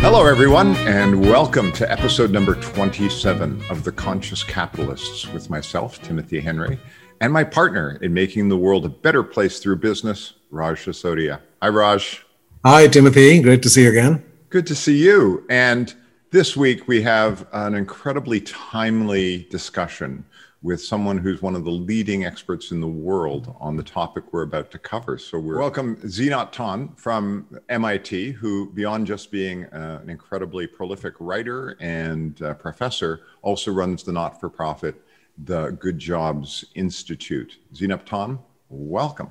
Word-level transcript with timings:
Hello, 0.00 0.24
everyone, 0.24 0.76
and 0.76 1.20
welcome 1.20 1.72
to 1.72 1.90
episode 1.90 2.30
number 2.30 2.54
27 2.54 3.60
of 3.68 3.82
The 3.82 3.90
Conscious 3.90 4.44
Capitalists 4.44 5.26
with 5.32 5.50
myself, 5.50 6.00
Timothy 6.02 6.38
Henry, 6.38 6.78
and 7.20 7.32
my 7.32 7.42
partner 7.42 7.98
in 8.00 8.14
making 8.14 8.48
the 8.48 8.56
world 8.56 8.84
a 8.84 8.88
better 8.88 9.24
place 9.24 9.58
through 9.58 9.76
business, 9.76 10.34
Raj 10.52 10.84
Sisodia. 10.84 11.40
Hi, 11.60 11.68
Raj. 11.68 12.24
Hi, 12.64 12.86
Timothy. 12.86 13.42
Great 13.42 13.60
to 13.64 13.68
see 13.68 13.82
you 13.82 13.90
again. 13.90 14.24
Good 14.50 14.68
to 14.68 14.76
see 14.76 14.96
you. 14.96 15.44
And 15.50 15.92
this 16.30 16.56
week 16.56 16.86
we 16.86 17.02
have 17.02 17.46
an 17.52 17.74
incredibly 17.74 18.40
timely 18.40 19.48
discussion 19.50 20.24
with 20.62 20.82
someone 20.82 21.18
who's 21.18 21.40
one 21.40 21.54
of 21.54 21.64
the 21.64 21.70
leading 21.70 22.24
experts 22.24 22.72
in 22.72 22.80
the 22.80 22.88
world 22.88 23.54
on 23.60 23.76
the 23.76 23.82
topic 23.82 24.32
we're 24.32 24.42
about 24.42 24.70
to 24.72 24.78
cover. 24.78 25.16
So 25.16 25.38
we're 25.38 25.58
welcome 25.58 25.96
Zeynep 25.98 26.50
Ton 26.50 26.92
from 26.96 27.46
MIT, 27.68 28.32
who 28.32 28.70
beyond 28.72 29.06
just 29.06 29.30
being 29.30 29.66
uh, 29.66 30.00
an 30.02 30.10
incredibly 30.10 30.66
prolific 30.66 31.14
writer 31.20 31.76
and 31.80 32.40
uh, 32.42 32.54
professor, 32.54 33.20
also 33.42 33.70
runs 33.70 34.02
the 34.02 34.12
not-for-profit 34.12 35.00
the 35.44 35.70
Good 35.78 35.98
Jobs 35.98 36.64
Institute. 36.74 37.58
Zeynep 37.72 38.04
Ton, 38.04 38.40
welcome. 38.68 39.30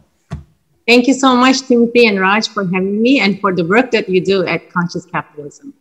Thank 0.87 1.07
you 1.07 1.13
so 1.13 1.35
much, 1.35 1.63
Timothy 1.63 2.07
and 2.07 2.19
Raj, 2.19 2.47
for 2.47 2.63
having 2.63 3.01
me 3.01 3.19
and 3.19 3.41
for 3.41 3.53
the 3.53 3.65
work 3.65 3.91
that 3.91 4.07
you 4.07 4.21
do 4.21 4.45
at 4.45 4.69
Conscious 4.71 5.05
Capitalism. 5.05 5.73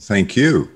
Thank 0.00 0.36
you. 0.36 0.68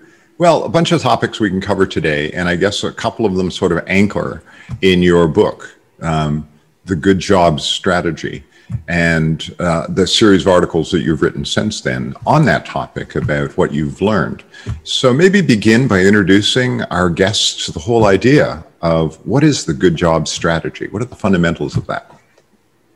Well, 0.42 0.64
a 0.64 0.68
bunch 0.68 0.90
of 0.90 1.00
topics 1.00 1.38
we 1.38 1.50
can 1.50 1.60
cover 1.60 1.86
today, 1.86 2.32
and 2.32 2.48
I 2.48 2.56
guess 2.56 2.82
a 2.82 2.90
couple 2.90 3.26
of 3.26 3.36
them 3.36 3.48
sort 3.48 3.70
of 3.70 3.84
anchor 3.86 4.42
in 4.80 5.00
your 5.00 5.28
book, 5.28 5.78
um, 6.00 6.48
The 6.84 6.96
Good 6.96 7.20
Jobs 7.20 7.62
Strategy, 7.62 8.42
and 8.88 9.54
uh, 9.60 9.86
the 9.86 10.04
series 10.04 10.42
of 10.42 10.48
articles 10.48 10.90
that 10.90 11.02
you've 11.02 11.22
written 11.22 11.44
since 11.44 11.80
then 11.80 12.16
on 12.26 12.44
that 12.46 12.66
topic 12.66 13.14
about 13.14 13.56
what 13.56 13.72
you've 13.72 14.02
learned. 14.02 14.42
So 14.82 15.14
maybe 15.14 15.42
begin 15.42 15.86
by 15.86 16.00
introducing 16.00 16.82
our 16.90 17.08
guests 17.08 17.66
to 17.66 17.72
the 17.72 17.78
whole 17.78 18.06
idea 18.06 18.64
of 18.80 19.24
what 19.24 19.44
is 19.44 19.64
the 19.64 19.74
good 19.74 19.94
job 19.94 20.26
strategy? 20.26 20.88
What 20.88 21.02
are 21.02 21.04
the 21.04 21.14
fundamentals 21.14 21.76
of 21.76 21.86
that? 21.86 22.10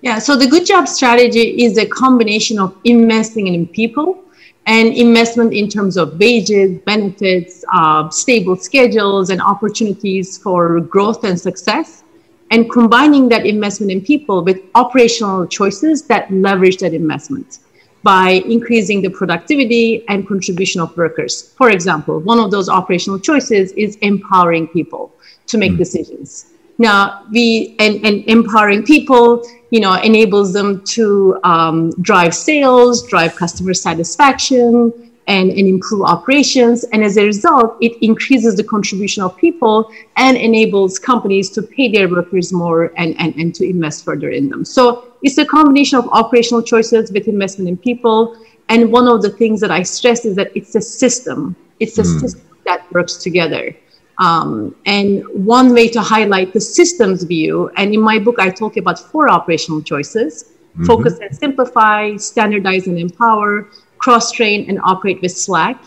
Yeah, 0.00 0.18
so 0.18 0.34
the 0.34 0.48
good 0.48 0.66
job 0.66 0.88
strategy 0.88 1.62
is 1.62 1.78
a 1.78 1.86
combination 1.86 2.58
of 2.58 2.76
investing 2.82 3.46
in 3.46 3.68
people 3.68 4.24
and 4.66 4.92
investment 4.94 5.52
in 5.52 5.68
terms 5.68 5.96
of 5.96 6.18
wages, 6.18 6.78
benefits, 6.84 7.64
uh, 7.72 8.08
stable 8.10 8.56
schedules, 8.56 9.30
and 9.30 9.40
opportunities 9.40 10.36
for 10.36 10.80
growth 10.80 11.22
and 11.24 11.40
success, 11.40 12.02
and 12.50 12.70
combining 12.70 13.28
that 13.28 13.46
investment 13.46 13.92
in 13.92 14.00
people 14.00 14.42
with 14.44 14.60
operational 14.74 15.46
choices 15.46 16.02
that 16.02 16.30
leverage 16.32 16.78
that 16.78 16.94
investment 16.94 17.60
by 18.02 18.42
increasing 18.46 19.02
the 19.02 19.08
productivity 19.08 20.04
and 20.08 20.28
contribution 20.28 20.80
of 20.80 20.96
workers. 20.96 21.52
For 21.56 21.70
example, 21.70 22.20
one 22.20 22.38
of 22.38 22.50
those 22.50 22.68
operational 22.68 23.18
choices 23.18 23.72
is 23.72 23.96
empowering 23.96 24.68
people 24.68 25.12
to 25.46 25.58
make 25.58 25.72
mm. 25.72 25.78
decisions. 25.78 26.52
Now, 26.78 27.24
we 27.32 27.74
and, 27.78 28.04
and 28.04 28.24
empowering 28.26 28.82
people 28.84 29.44
you 29.70 29.80
know, 29.80 29.94
enables 29.94 30.52
them 30.52 30.82
to 30.84 31.38
um, 31.44 31.90
drive 32.02 32.34
sales, 32.34 33.06
drive 33.06 33.34
customer 33.34 33.74
satisfaction, 33.74 34.92
and, 35.26 35.50
and 35.50 35.66
improve 35.66 36.02
operations. 36.02 36.84
And 36.92 37.02
as 37.02 37.16
a 37.16 37.24
result, 37.24 37.76
it 37.80 38.00
increases 38.00 38.54
the 38.54 38.62
contribution 38.62 39.24
of 39.24 39.36
people 39.36 39.90
and 40.16 40.36
enables 40.36 41.00
companies 41.00 41.50
to 41.50 41.62
pay 41.62 41.90
their 41.90 42.08
workers 42.08 42.52
more 42.52 42.92
and, 42.96 43.16
and, 43.18 43.34
and 43.34 43.54
to 43.56 43.68
invest 43.68 44.04
further 44.04 44.30
in 44.30 44.48
them. 44.48 44.64
So 44.64 45.14
it's 45.22 45.38
a 45.38 45.44
combination 45.44 45.98
of 45.98 46.08
operational 46.08 46.62
choices 46.62 47.10
with 47.10 47.26
investment 47.26 47.68
in 47.68 47.76
people. 47.76 48.36
And 48.68 48.92
one 48.92 49.08
of 49.08 49.20
the 49.22 49.30
things 49.30 49.60
that 49.60 49.72
I 49.72 49.82
stress 49.82 50.24
is 50.24 50.36
that 50.36 50.52
it's 50.54 50.76
a 50.76 50.80
system. 50.80 51.56
It's 51.80 51.98
a 51.98 52.02
mm. 52.02 52.20
system 52.20 52.48
that 52.66 52.90
works 52.92 53.16
together. 53.16 53.74
Um, 54.18 54.74
and 54.86 55.24
one 55.32 55.74
way 55.74 55.88
to 55.88 56.00
highlight 56.00 56.52
the 56.52 56.60
systems 56.60 57.24
view, 57.24 57.70
and 57.76 57.92
in 57.92 58.00
my 58.00 58.18
book, 58.18 58.38
I 58.38 58.48
talk 58.50 58.76
about 58.76 58.98
four 58.98 59.28
operational 59.28 59.82
choices 59.82 60.56
mm-hmm. 60.76 60.86
focus 60.86 61.18
and 61.18 61.34
simplify, 61.36 62.16
standardize 62.16 62.86
and 62.86 62.98
empower, 62.98 63.68
cross 63.98 64.30
train, 64.32 64.68
and 64.68 64.78
operate 64.84 65.20
with 65.22 65.32
Slack. 65.32 65.82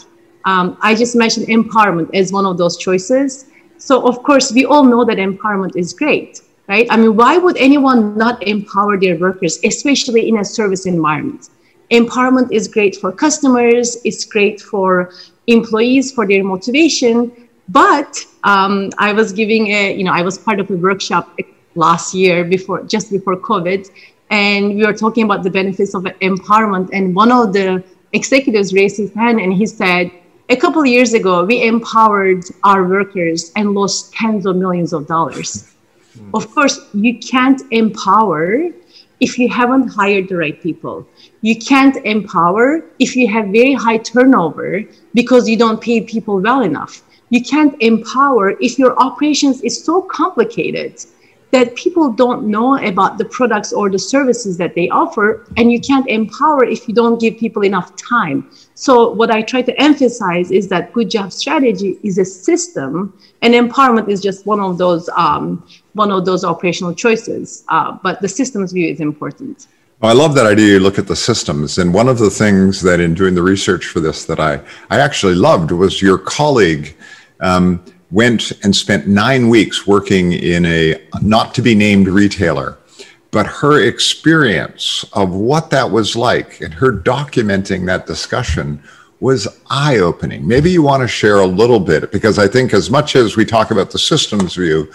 Um, 0.45 0.77
I 0.81 0.95
just 0.95 1.15
mentioned 1.15 1.47
empowerment 1.47 2.09
as 2.13 2.31
one 2.31 2.45
of 2.45 2.57
those 2.57 2.77
choices. 2.77 3.45
So, 3.77 4.07
of 4.07 4.23
course, 4.23 4.51
we 4.51 4.65
all 4.65 4.83
know 4.83 5.05
that 5.05 5.17
empowerment 5.17 5.75
is 5.75 5.93
great, 5.93 6.41
right? 6.67 6.87
I 6.89 6.97
mean, 6.97 7.15
why 7.15 7.37
would 7.37 7.57
anyone 7.57 8.17
not 8.17 8.41
empower 8.47 8.99
their 8.99 9.17
workers, 9.17 9.59
especially 9.63 10.27
in 10.27 10.37
a 10.39 10.45
service 10.45 10.85
environment? 10.85 11.49
Empowerment 11.91 12.51
is 12.51 12.67
great 12.67 12.95
for 12.95 13.11
customers, 13.11 13.97
it's 14.03 14.23
great 14.25 14.61
for 14.61 15.11
employees 15.47 16.11
for 16.11 16.27
their 16.27 16.43
motivation 16.43 17.48
but 17.69 18.25
um, 18.43 18.89
I 18.97 19.13
was 19.13 19.31
giving 19.31 19.67
a, 19.67 19.93
you 19.93 20.03
know, 20.03 20.11
I 20.11 20.21
was 20.21 20.37
part 20.37 20.59
of 20.59 20.69
a 20.71 20.75
workshop 20.75 21.37
last 21.75 22.13
year 22.13 22.43
before, 22.43 22.83
just 22.83 23.11
before 23.11 23.35
COVID, 23.37 23.89
and 24.31 24.75
we 24.75 24.85
were 24.85 24.93
talking 24.93 25.23
about 25.23 25.43
the 25.43 25.51
benefits 25.51 25.93
of 25.93 26.03
empowerment. 26.03 26.89
And 26.93 27.15
one 27.15 27.31
of 27.31 27.53
the 27.53 27.83
executives 28.13 28.73
raised 28.73 28.97
his 28.97 29.13
hand 29.13 29.39
and 29.39 29.53
he 29.53 29.65
said, 29.65 30.11
a 30.49 30.55
couple 30.55 30.81
of 30.81 30.87
years 30.87 31.13
ago, 31.13 31.43
we 31.45 31.63
empowered 31.63 32.43
our 32.63 32.87
workers 32.87 33.51
and 33.55 33.73
lost 33.75 34.13
tens 34.13 34.47
of 34.47 34.55
millions 34.55 34.93
of 34.93 35.05
dollars. 35.05 35.75
Mm. 36.17 36.31
Of 36.33 36.49
course, 36.55 36.79
you 36.93 37.19
can't 37.19 37.61
empower 37.69 38.71
if 39.19 39.37
you 39.37 39.47
haven't 39.47 39.89
hired 39.89 40.27
the 40.27 40.37
right 40.37 40.59
people. 40.59 41.07
You 41.41 41.55
can't 41.55 41.97
empower 42.03 42.83
if 42.97 43.15
you 43.15 43.27
have 43.27 43.47
very 43.47 43.73
high 43.73 43.97
turnover 43.97 44.83
because 45.13 45.47
you 45.47 45.55
don't 45.55 45.79
pay 45.79 46.01
people 46.01 46.39
well 46.39 46.61
enough 46.61 47.03
you 47.29 47.43
can't 47.43 47.75
empower 47.81 48.51
if 48.59 48.77
your 48.79 48.97
operations 48.99 49.61
is 49.61 49.83
so 49.83 50.01
complicated 50.01 51.05
that 51.51 51.75
people 51.75 52.11
don't 52.11 52.45
know 52.45 52.77
about 52.77 53.17
the 53.17 53.25
products 53.25 53.73
or 53.73 53.89
the 53.89 53.97
services 53.97 54.55
that 54.57 54.75
they 54.75 54.87
offer 54.89 55.47
and 55.57 55.71
you 55.71 55.79
can't 55.79 56.07
empower 56.07 56.63
if 56.63 56.87
you 56.87 56.93
don't 56.93 57.19
give 57.19 57.37
people 57.37 57.63
enough 57.63 57.95
time 57.95 58.49
so 58.75 59.11
what 59.11 59.31
i 59.31 59.41
try 59.41 59.61
to 59.61 59.73
emphasize 59.81 60.51
is 60.51 60.67
that 60.67 60.93
good 60.93 61.09
job 61.09 61.31
strategy 61.31 61.99
is 62.03 62.17
a 62.17 62.25
system 62.25 63.17
and 63.41 63.53
empowerment 63.53 64.07
is 64.09 64.21
just 64.21 64.45
one 64.45 64.59
of 64.59 64.77
those 64.77 65.09
um, 65.09 65.65
one 65.93 66.11
of 66.11 66.25
those 66.25 66.43
operational 66.43 66.93
choices 66.93 67.63
uh, 67.69 67.97
but 68.03 68.21
the 68.21 68.27
systems 68.27 68.71
view 68.71 68.87
is 68.87 68.99
important 68.99 69.67
I 70.01 70.13
love 70.13 70.33
that 70.35 70.45
idea. 70.45 70.75
You 70.75 70.79
look 70.79 70.97
at 70.97 71.07
the 71.07 71.15
systems, 71.15 71.77
and 71.77 71.93
one 71.93 72.07
of 72.07 72.19
the 72.19 72.29
things 72.29 72.81
that 72.83 73.01
in 73.01 73.13
doing 73.13 73.35
the 73.35 73.43
research 73.43 73.87
for 73.87 73.99
this 73.99 74.23
that 74.25 74.39
I 74.39 74.61
I 74.89 74.97
actually 74.97 75.35
loved 75.35 75.71
was 75.71 76.01
your 76.01 76.17
colleague 76.17 76.95
um, 77.39 77.83
went 78.11 78.51
and 78.63 78.75
spent 78.75 79.07
nine 79.07 79.49
weeks 79.49 79.85
working 79.85 80.33
in 80.33 80.65
a 80.65 81.01
not 81.21 81.53
to 81.55 81.61
be 81.61 81.75
named 81.75 82.07
retailer. 82.07 82.77
But 83.31 83.45
her 83.45 83.81
experience 83.81 85.05
of 85.13 85.35
what 85.35 85.69
that 85.69 85.91
was 85.91 86.15
like 86.15 86.61
and 86.61 86.73
her 86.73 86.91
documenting 86.91 87.85
that 87.85 88.07
discussion 88.07 88.81
was 89.19 89.47
eye 89.69 89.97
opening. 89.97 90.47
Maybe 90.47 90.71
you 90.71 90.81
want 90.81 91.01
to 91.03 91.07
share 91.07 91.39
a 91.39 91.45
little 91.45 91.79
bit 91.79 92.11
because 92.11 92.39
I 92.39 92.47
think 92.47 92.73
as 92.73 92.89
much 92.89 93.15
as 93.15 93.35
we 93.35 93.45
talk 93.45 93.69
about 93.69 93.91
the 93.91 93.99
systems 93.99 94.55
view, 94.55 94.91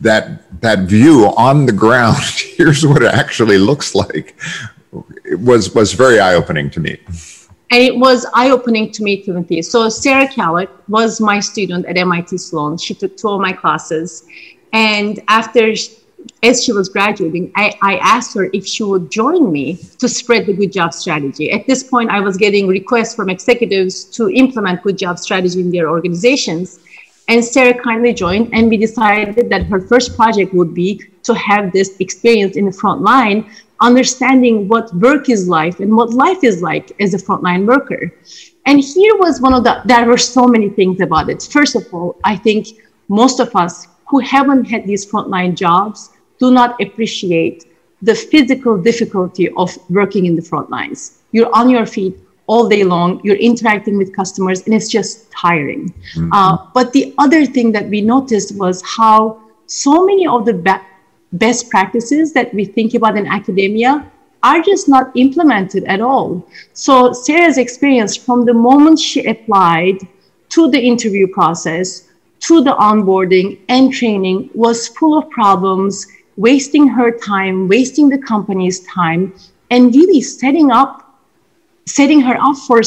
that 0.00 0.60
that 0.62 0.80
view 0.80 1.32
on 1.36 1.66
the 1.66 1.72
ground, 1.72 2.22
here's 2.56 2.84
what 2.84 3.02
it 3.02 3.14
actually 3.14 3.58
looks 3.58 3.94
like, 3.94 4.36
was 5.38 5.74
was 5.74 5.92
very 5.92 6.18
eye 6.18 6.34
opening 6.34 6.70
to 6.70 6.80
me 6.80 6.98
and 7.70 7.82
it 7.82 7.96
was 7.96 8.26
eye-opening 8.34 8.90
to 8.92 9.02
me 9.02 9.22
timothy 9.22 9.60
so 9.62 9.88
sarah 9.88 10.26
Kalloch 10.28 10.68
was 10.88 11.20
my 11.20 11.40
student 11.40 11.84
at 11.86 11.96
mit 12.06 12.28
sloan. 12.40 12.78
She 12.78 12.94
took 12.94 13.16
two 13.16 13.28
of 13.28 13.40
my 13.40 13.52
classes. 13.52 14.24
And 14.72 15.20
after 15.28 15.72
as 16.42 16.64
she 16.64 16.72
was 16.72 16.88
graduating 16.88 17.52
I, 17.56 17.74
I 17.82 17.96
asked 17.98 18.34
her 18.34 18.48
if 18.52 18.66
she 18.66 18.82
would 18.82 19.10
join 19.10 19.52
me 19.52 19.76
to 19.98 20.08
spread 20.08 20.46
the 20.46 20.52
good 20.52 20.72
job 20.72 20.92
strategy. 20.92 21.50
At 21.50 21.66
this 21.66 21.82
point 21.82 22.10
i 22.10 22.20
was 22.20 22.36
getting 22.36 22.66
requests 22.68 23.14
from 23.14 23.28
executives 23.30 24.04
to 24.16 24.30
implement 24.30 24.82
good 24.82 24.98
job 24.98 25.18
strategy 25.18 25.60
in 25.60 25.70
their 25.70 25.88
organizations. 25.88 26.80
And 27.28 27.44
sarah 27.44 27.74
kindly 27.74 28.12
joined 28.14 28.50
and 28.52 28.68
we 28.68 28.76
decided 28.76 29.50
that 29.50 29.66
her 29.66 29.80
first 29.80 30.16
project 30.16 30.54
would 30.54 30.74
be 30.74 31.02
to 31.26 31.34
have 31.34 31.72
this 31.72 31.96
experience 32.00 32.56
in 32.56 32.64
the 32.66 32.72
front 32.72 33.02
line, 33.02 33.50
understanding 33.80 34.68
what 34.68 34.92
work 34.94 35.28
is 35.28 35.48
like 35.48 35.80
and 35.80 35.94
what 35.94 36.10
life 36.10 36.42
is 36.42 36.62
like 36.62 36.92
as 37.00 37.14
a 37.14 37.18
frontline 37.18 37.66
worker. 37.66 38.12
And 38.64 38.80
here 38.80 39.16
was 39.16 39.40
one 39.40 39.54
of 39.54 39.62
the, 39.64 39.82
there 39.84 40.06
were 40.06 40.18
so 40.18 40.46
many 40.46 40.68
things 40.70 41.00
about 41.00 41.30
it. 41.30 41.42
First 41.42 41.76
of 41.76 41.86
all, 41.92 42.18
I 42.24 42.36
think 42.36 42.66
most 43.08 43.38
of 43.38 43.54
us 43.54 43.86
who 44.08 44.18
haven't 44.20 44.64
had 44.64 44.86
these 44.86 45.04
frontline 45.04 45.54
jobs 45.54 46.10
do 46.38 46.50
not 46.50 46.80
appreciate 46.80 47.64
the 48.02 48.14
physical 48.14 48.76
difficulty 48.76 49.48
of 49.50 49.76
working 49.90 50.26
in 50.26 50.36
the 50.36 50.42
front 50.42 50.70
lines. 50.70 51.22
You're 51.32 51.54
on 51.54 51.70
your 51.70 51.86
feet 51.86 52.18
all 52.46 52.68
day 52.68 52.84
long, 52.84 53.20
you're 53.24 53.36
interacting 53.36 53.98
with 53.98 54.14
customers, 54.14 54.62
and 54.64 54.74
it's 54.74 54.88
just 54.88 55.30
tiring. 55.32 55.92
Mm-hmm. 56.14 56.32
Uh, 56.32 56.66
but 56.72 56.92
the 56.92 57.14
other 57.18 57.44
thing 57.44 57.72
that 57.72 57.86
we 57.88 58.00
noticed 58.00 58.56
was 58.56 58.82
how 58.84 59.42
so 59.66 60.06
many 60.06 60.26
of 60.26 60.44
the 60.44 60.52
be- 60.52 60.86
best 61.32 61.70
practices 61.70 62.32
that 62.32 62.52
we 62.54 62.64
think 62.64 62.94
about 62.94 63.16
in 63.16 63.26
academia 63.26 64.10
are 64.42 64.62
just 64.62 64.88
not 64.88 65.10
implemented 65.16 65.84
at 65.84 66.00
all. 66.00 66.46
So, 66.72 67.12
Sarah's 67.12 67.58
experience 67.58 68.16
from 68.16 68.44
the 68.44 68.54
moment 68.54 68.98
she 68.98 69.26
applied 69.26 69.98
to 70.50 70.70
the 70.70 70.80
interview 70.80 71.26
process, 71.26 72.08
to 72.40 72.62
the 72.62 72.74
onboarding 72.74 73.58
and 73.68 73.92
training 73.92 74.50
was 74.54 74.88
full 74.88 75.18
of 75.18 75.28
problems 75.30 76.06
wasting 76.36 76.86
her 76.86 77.10
time, 77.10 77.66
wasting 77.66 78.08
the 78.08 78.18
company's 78.18 78.80
time, 78.86 79.34
and 79.70 79.94
really 79.94 80.20
setting 80.20 80.70
up, 80.70 81.18
setting 81.86 82.20
her 82.20 82.36
up 82.40 82.56
for 82.66 82.82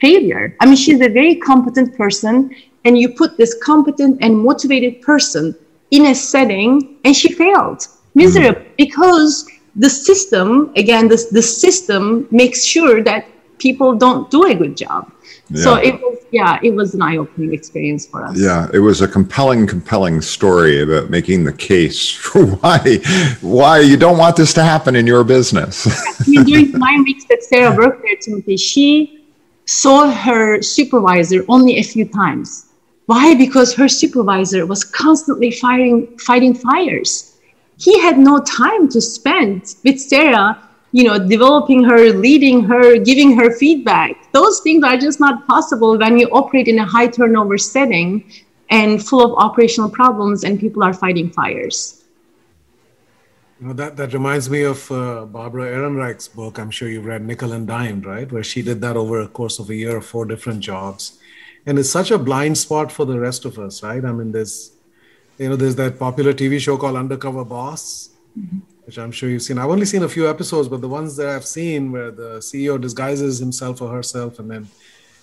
failure. 0.00 0.56
I 0.60 0.66
mean, 0.66 0.76
she's 0.76 1.00
a 1.00 1.08
very 1.08 1.36
competent 1.36 1.96
person, 1.96 2.54
and 2.84 2.98
you 2.98 3.10
put 3.10 3.36
this 3.36 3.54
competent 3.62 4.18
and 4.20 4.36
motivated 4.36 5.02
person 5.02 5.54
in 5.94 6.06
a 6.06 6.14
setting, 6.14 6.98
and 7.04 7.14
she 7.14 7.32
failed 7.32 7.86
miserably 8.14 8.64
mm-hmm. 8.64 8.74
because 8.76 9.48
the 9.76 9.90
system, 9.90 10.72
again, 10.76 11.08
the, 11.08 11.18
the 11.30 11.42
system 11.42 12.26
makes 12.30 12.64
sure 12.64 13.02
that 13.02 13.26
people 13.58 13.94
don't 13.94 14.30
do 14.30 14.44
a 14.44 14.54
good 14.54 14.76
job. 14.76 15.10
Yeah. 15.50 15.62
So 15.62 15.76
it 15.76 15.94
was, 16.00 16.18
yeah, 16.32 16.58
it 16.62 16.74
was 16.74 16.94
an 16.94 17.02
eye-opening 17.02 17.52
experience 17.52 18.06
for 18.06 18.24
us. 18.24 18.36
Yeah, 18.40 18.68
it 18.72 18.78
was 18.78 19.02
a 19.02 19.08
compelling, 19.08 19.66
compelling 19.66 20.20
story 20.20 20.82
about 20.82 21.10
making 21.10 21.44
the 21.44 21.52
case 21.52 22.10
for 22.24 22.46
why 22.46 22.78
why 23.40 23.80
you 23.80 23.96
don't 23.96 24.18
want 24.18 24.36
this 24.36 24.52
to 24.54 24.62
happen 24.62 24.96
in 24.96 25.06
your 25.06 25.22
business. 25.22 25.86
I 26.20 26.30
mean, 26.30 26.44
during 26.44 26.72
the 26.72 26.78
nine 26.78 27.04
weeks 27.04 27.24
that 27.26 27.44
Sarah 27.44 27.76
worked 27.76 28.02
there, 28.02 28.16
Timothy, 28.16 28.56
she 28.56 29.24
saw 29.66 30.10
her 30.10 30.60
supervisor 30.62 31.44
only 31.48 31.78
a 31.78 31.82
few 31.82 32.06
times. 32.06 32.66
Why? 33.06 33.34
Because 33.34 33.74
her 33.74 33.88
supervisor 33.88 34.66
was 34.66 34.84
constantly 34.84 35.50
firing, 35.50 36.16
fighting 36.18 36.54
fires. 36.54 37.38
He 37.78 37.98
had 38.00 38.18
no 38.18 38.40
time 38.40 38.88
to 38.88 39.00
spend 39.00 39.74
with 39.84 40.00
Sarah 40.00 40.64
you 40.94 41.02
know, 41.02 41.18
developing 41.18 41.82
her, 41.82 42.12
leading 42.12 42.62
her, 42.62 42.96
giving 42.98 43.36
her 43.36 43.50
feedback. 43.50 44.30
Those 44.30 44.60
things 44.60 44.84
are 44.84 44.96
just 44.96 45.18
not 45.18 45.44
possible 45.44 45.98
when 45.98 46.16
you 46.18 46.28
operate 46.28 46.68
in 46.68 46.78
a 46.78 46.84
high 46.84 47.08
turnover 47.08 47.58
setting 47.58 48.30
and 48.70 49.04
full 49.04 49.20
of 49.26 49.36
operational 49.36 49.90
problems 49.90 50.44
and 50.44 50.60
people 50.60 50.84
are 50.84 50.94
fighting 50.94 51.30
fires. 51.30 52.04
You 53.60 53.66
know, 53.66 53.72
that, 53.72 53.96
that 53.96 54.14
reminds 54.14 54.48
me 54.48 54.62
of 54.62 54.88
uh, 54.92 55.24
Barbara 55.24 55.66
Ehrenreich's 55.66 56.28
book. 56.28 56.60
I'm 56.60 56.70
sure 56.70 56.88
you've 56.88 57.06
read 57.06 57.26
Nickel 57.26 57.50
and 57.50 57.66
Dimed, 57.66 58.06
right? 58.06 58.30
Where 58.30 58.44
she 58.44 58.62
did 58.62 58.80
that 58.82 58.96
over 58.96 59.20
a 59.20 59.26
course 59.26 59.58
of 59.58 59.70
a 59.70 59.74
year, 59.74 60.00
four 60.00 60.24
different 60.26 60.60
jobs. 60.60 61.18
And 61.66 61.78
it's 61.78 61.90
such 61.90 62.10
a 62.10 62.18
blind 62.18 62.58
spot 62.58 62.92
for 62.92 63.04
the 63.04 63.18
rest 63.18 63.44
of 63.44 63.58
us, 63.58 63.82
right? 63.82 64.04
I 64.04 64.12
mean, 64.12 64.32
there's, 64.32 64.72
you 65.38 65.48
know, 65.48 65.56
there's 65.56 65.76
that 65.76 65.98
popular 65.98 66.32
TV 66.32 66.60
show 66.60 66.76
called 66.76 66.96
Undercover 66.96 67.44
Boss. 67.44 68.10
Mm-hmm 68.38 68.58
which 68.84 68.98
I'm 68.98 69.12
sure 69.12 69.30
you've 69.30 69.42
seen. 69.42 69.58
I've 69.58 69.70
only 69.70 69.86
seen 69.86 70.02
a 70.02 70.08
few 70.08 70.28
episodes, 70.28 70.68
but 70.68 70.80
the 70.80 70.88
ones 70.88 71.16
that 71.16 71.28
I've 71.28 71.46
seen 71.46 71.90
where 71.92 72.10
the 72.10 72.38
CEO 72.38 72.80
disguises 72.80 73.38
himself 73.38 73.80
or 73.80 73.90
herself 73.90 74.38
and 74.38 74.50
then 74.50 74.68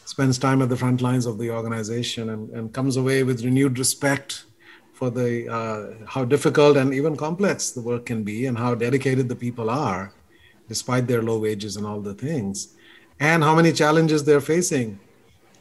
spends 0.06 0.38
time 0.38 0.62
at 0.62 0.70
the 0.70 0.76
front 0.76 1.02
lines 1.02 1.26
of 1.26 1.38
the 1.38 1.52
organization 1.52 2.30
and, 2.30 2.50
and 2.50 2.74
comes 2.74 2.98
away 2.98 3.24
with 3.24 3.46
renewed 3.46 3.78
respect 3.78 4.46
for 4.94 5.10
the 5.10 5.48
uh, 5.48 6.06
how 6.08 6.26
difficult 6.26 6.78
and 6.78 6.94
even 6.94 7.16
complex 7.16 7.72
the 7.72 7.82
work 7.82 8.06
can 8.06 8.24
be 8.24 8.46
and 8.46 8.58
how 8.58 8.76
dedicated 8.76 9.30
the 9.30 9.36
people 9.36 9.70
are 9.70 10.14
despite 10.68 11.08
their 11.08 11.22
low 11.22 11.40
wages 11.40 11.76
and 11.78 11.86
all 11.86 12.02
the 12.02 12.14
things 12.14 12.76
and 13.20 13.44
how 13.44 13.56
many 13.56 13.72
challenges 13.72 14.24
they're 14.24 14.42
facing 14.42 15.00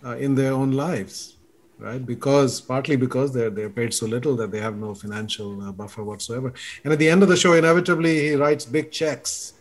uh, 0.05 0.17
in 0.17 0.35
their 0.35 0.53
own 0.53 0.73
lives 0.73 1.37
right? 1.81 2.05
Because 2.05 2.61
partly 2.61 2.97
because 2.97 3.33
they're 3.33 3.51
they're 3.51 3.71
paid 3.71 3.93
so 3.95 4.07
little 4.07 4.37
that 4.37 4.51
they 4.51 4.61
have 4.61 4.77
no 4.77 4.95
financial 4.95 5.63
uh, 5.63 5.73
buffer 5.73 6.05
whatsoever. 6.05 6.53
And 6.85 6.93
at 6.93 6.99
the 6.99 7.09
end 7.09 7.23
of 7.23 7.29
the 7.29 7.37
show, 7.37 7.55
inevitably 7.55 8.29
he 8.29 8.35
writes 8.35 8.65
big 8.65 8.93
checks. 8.93 9.55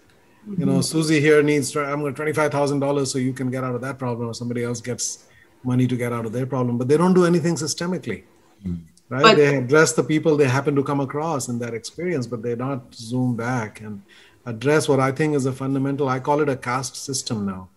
Mm-hmm. 0.47 0.59
You 0.59 0.65
know, 0.65 0.74
mm-hmm. 0.74 0.81
Susie 0.81 1.19
here 1.19 1.41
needs 1.41 1.75
I'm 1.75 2.01
going 2.01 2.15
twenty 2.15 2.33
five 2.33 2.51
thousand 2.51 2.80
dollars 2.80 3.12
so 3.12 3.18
you 3.18 3.33
can 3.33 3.50
get 3.50 3.63
out 3.63 3.75
of 3.75 3.81
that 3.81 3.97
problem, 3.97 4.30
or 4.30 4.33
somebody 4.33 4.63
else 4.63 4.81
gets 4.81 5.25
money 5.63 5.88
to 5.88 5.95
get 5.95 6.13
out 6.13 6.25
of 6.25 6.31
their 6.31 6.45
problem. 6.45 6.77
But 6.77 6.88
they 6.88 6.97
don't 6.97 7.13
do 7.13 7.25
anything 7.25 7.56
systemically. 7.56 8.24
Mm-hmm. 8.65 8.75
Right? 9.09 9.24
But, 9.24 9.38
they 9.38 9.57
address 9.57 9.94
the 9.94 10.03
people 10.03 10.38
they 10.38 10.47
happen 10.47 10.75
to 10.75 10.83
come 10.83 11.00
across 11.00 11.47
in 11.47 11.57
that 11.59 11.74
experience, 11.74 12.27
but 12.27 12.44
they 12.44 12.56
don't 12.56 12.94
zoom 12.94 13.35
back 13.35 13.81
and 13.81 14.03
address 14.45 14.88
what 14.88 15.00
I 15.00 15.12
think 15.12 15.35
is 15.35 15.47
a 15.47 15.51
fundamental. 15.51 16.07
I 16.07 16.19
call 16.19 16.42
it 16.42 16.50
a 16.50 16.56
caste 16.56 16.95
system 16.95 17.45
now 17.45 17.69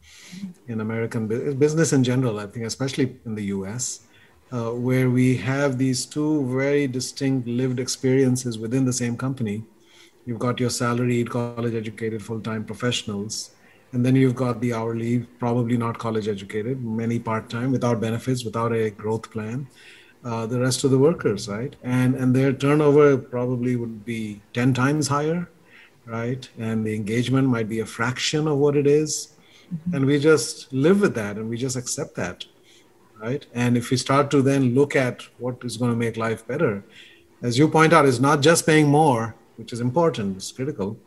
in 0.69 0.81
American 0.81 1.27
business 1.59 1.93
in 1.93 2.05
general. 2.05 2.39
I 2.39 2.47
think, 2.47 2.67
especially 2.67 3.17
in 3.25 3.35
the 3.35 3.45
U.S 3.57 4.01
uh, 4.53 4.71
where 4.71 5.09
we 5.09 5.37
have 5.37 5.79
these 5.79 6.05
two 6.05 6.47
very 6.55 6.87
distinct 6.87 7.49
lived 7.49 7.81
experiences 7.81 8.59
within 8.59 8.85
the 8.85 8.93
same 8.93 9.17
company. 9.17 9.65
You've 10.27 10.39
got 10.39 10.61
your 10.61 10.71
salaried, 10.71 11.31
college 11.31 11.75
educated, 11.75 12.23
full 12.23 12.41
time 12.41 12.65
professionals, 12.65 13.53
and 13.93 14.05
then 14.05 14.15
you've 14.15 14.37
got 14.37 14.61
the 14.61 14.75
hourly, 14.75 15.21
probably 15.39 15.77
not 15.77 15.99
college 15.99 16.29
educated, 16.29 16.85
many 16.85 17.19
part 17.19 17.49
time, 17.49 17.73
without 17.73 18.01
benefits, 18.01 18.45
without 18.45 18.73
a 18.73 18.91
growth 18.91 19.31
plan. 19.31 19.67
Uh, 20.25 20.47
the 20.47 20.61
rest 20.61 20.85
of 20.85 20.93
the 20.93 20.99
workers, 20.99 21.49
right? 21.49 21.75
And 21.83 22.15
and 22.15 22.37
their 22.37 22.53
turnover 22.53 23.17
probably 23.17 23.75
would 23.75 24.05
be 24.05 24.41
ten 24.53 24.73
times 24.75 25.09
higher, 25.09 25.49
right? 26.07 26.49
And 26.59 26.87
the 26.87 26.95
engagement 26.95 27.49
might 27.49 27.69
be 27.69 27.81
a 27.81 27.87
fraction 27.87 28.47
of 28.47 28.59
what 28.59 28.77
it 28.77 28.87
is. 28.87 29.33
Mm-hmm. 29.73 29.95
and 29.95 30.07
we 30.07 30.19
just 30.19 30.73
live 30.73 31.01
with 31.01 31.15
that, 31.15 31.37
and 31.37 31.49
we 31.49 31.57
just 31.57 31.77
accept 31.77 32.15
that 32.17 32.45
right? 33.23 33.47
And 33.55 33.77
if 33.77 33.91
we 33.91 33.97
start 33.97 34.31
to 34.33 34.43
then 34.43 34.75
look 34.75 34.97
at 34.97 35.23
what 35.39 35.57
is 35.63 35.77
going 35.77 35.93
to 35.93 35.97
make 35.97 36.17
life 36.17 36.47
better, 36.47 36.83
as 37.41 37.57
you 37.57 37.69
point 37.69 37.93
out, 37.93 38.07
it's 38.07 38.19
not 38.19 38.41
just 38.41 38.67
paying 38.67 38.89
more, 38.89 39.35
which 39.57 39.73
is 39.73 39.81
important, 39.81 40.37
it's 40.37 40.51
critical, 40.51 40.99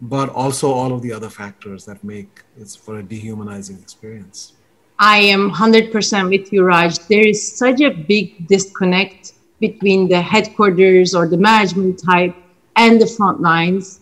but 0.00 0.28
also 0.30 0.70
all 0.70 0.92
of 0.92 1.02
the 1.02 1.12
other 1.12 1.30
factors 1.30 1.84
that 1.84 2.02
make 2.02 2.42
it 2.58 2.70
for 2.84 2.98
a 2.98 3.02
dehumanizing 3.02 3.78
experience. 3.78 4.54
I 4.98 5.18
am 5.18 5.50
100% 5.50 6.28
with 6.28 6.52
you, 6.52 6.64
Raj. 6.64 6.98
There 6.98 7.26
is 7.26 7.40
such 7.56 7.80
a 7.80 7.90
big 7.90 8.46
disconnect 8.48 9.32
between 9.60 10.08
the 10.08 10.20
headquarters 10.20 11.14
or 11.14 11.28
the 11.28 11.36
management 11.36 12.02
type 12.02 12.34
and 12.76 13.00
the 13.00 13.06
front 13.06 13.40
lines. 13.40 13.99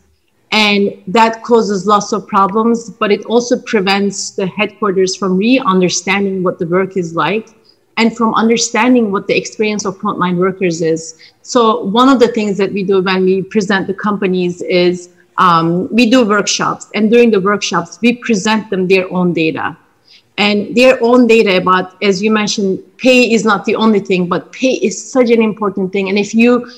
And 0.51 1.03
that 1.07 1.43
causes 1.43 1.87
lots 1.87 2.13
of 2.13 2.27
problems, 2.27 2.89
but 2.89 3.13
it 3.13 3.25
also 3.27 3.61
prevents 3.61 4.31
the 4.31 4.47
headquarters 4.47 5.15
from 5.15 5.37
re 5.37 5.59
understanding 5.59 6.43
what 6.43 6.59
the 6.59 6.67
work 6.67 6.97
is 6.97 7.15
like 7.15 7.51
and 7.99 8.17
from 8.17 8.33
understanding 8.35 9.11
what 9.11 9.27
the 9.27 9.37
experience 9.37 9.85
of 9.85 9.99
frontline 9.99 10.39
workers 10.39 10.81
is. 10.81 11.19
So 11.43 11.85
one 11.85 12.09
of 12.09 12.21
the 12.21 12.29
things 12.29 12.57
that 12.57 12.73
we 12.73 12.85
do 12.85 13.03
when 13.03 13.25
we 13.25 13.43
present 13.43 13.89
the 13.89 13.95
companies 13.95 14.63
is 14.63 15.11
um, 15.37 15.93
we 15.95 16.09
do 16.09 16.27
workshops, 16.27 16.91
and 16.95 17.11
during 17.11 17.31
the 17.31 17.41
workshops 17.41 17.99
we 18.01 18.17
present 18.17 18.71
them 18.71 18.89
their 18.89 19.13
own 19.13 19.33
data, 19.33 19.77
and 20.37 20.77
their 20.77 21.03
own 21.03 21.27
data 21.27 21.57
about, 21.57 22.01
as 22.03 22.23
you 22.23 22.31
mentioned, 22.31 22.83
pay 22.97 23.33
is 23.33 23.45
not 23.45 23.65
the 23.65 23.77
only 23.77 24.01
thing, 24.01 24.29
but 24.29 24.53
pay 24.53 24.73
is 24.73 24.97
such 25.13 25.31
an 25.31 25.43
important 25.43 25.93
thing. 25.93 26.09
And 26.09 26.19
if 26.19 26.35
you 26.35 26.71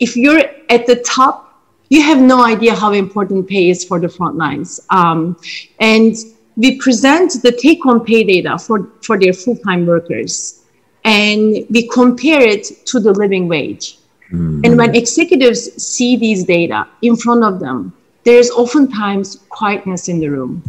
if 0.00 0.16
you're 0.16 0.42
at 0.70 0.86
the 0.86 0.96
top, 0.96 1.47
you 1.88 2.02
have 2.02 2.20
no 2.20 2.44
idea 2.44 2.74
how 2.74 2.92
important 2.92 3.48
pay 3.48 3.70
is 3.70 3.84
for 3.84 3.98
the 3.98 4.08
front 4.08 4.36
lines. 4.36 4.80
Um, 4.90 5.36
and 5.80 6.14
we 6.56 6.78
present 6.78 7.42
the 7.42 7.52
take 7.52 7.82
home 7.82 8.04
pay 8.04 8.24
data 8.24 8.58
for, 8.58 8.90
for 9.02 9.18
their 9.18 9.32
full 9.32 9.56
time 9.56 9.86
workers 9.86 10.64
and 11.04 11.64
we 11.70 11.88
compare 11.88 12.42
it 12.42 12.64
to 12.86 13.00
the 13.00 13.12
living 13.12 13.48
wage. 13.48 13.98
Mm-hmm. 14.32 14.60
And 14.64 14.76
when 14.76 14.94
executives 14.94 15.82
see 15.82 16.16
these 16.16 16.44
data 16.44 16.86
in 17.00 17.16
front 17.16 17.44
of 17.44 17.60
them, 17.60 17.94
there's 18.24 18.50
oftentimes 18.50 19.38
quietness 19.48 20.08
in 20.08 20.20
the 20.20 20.28
room. 20.28 20.62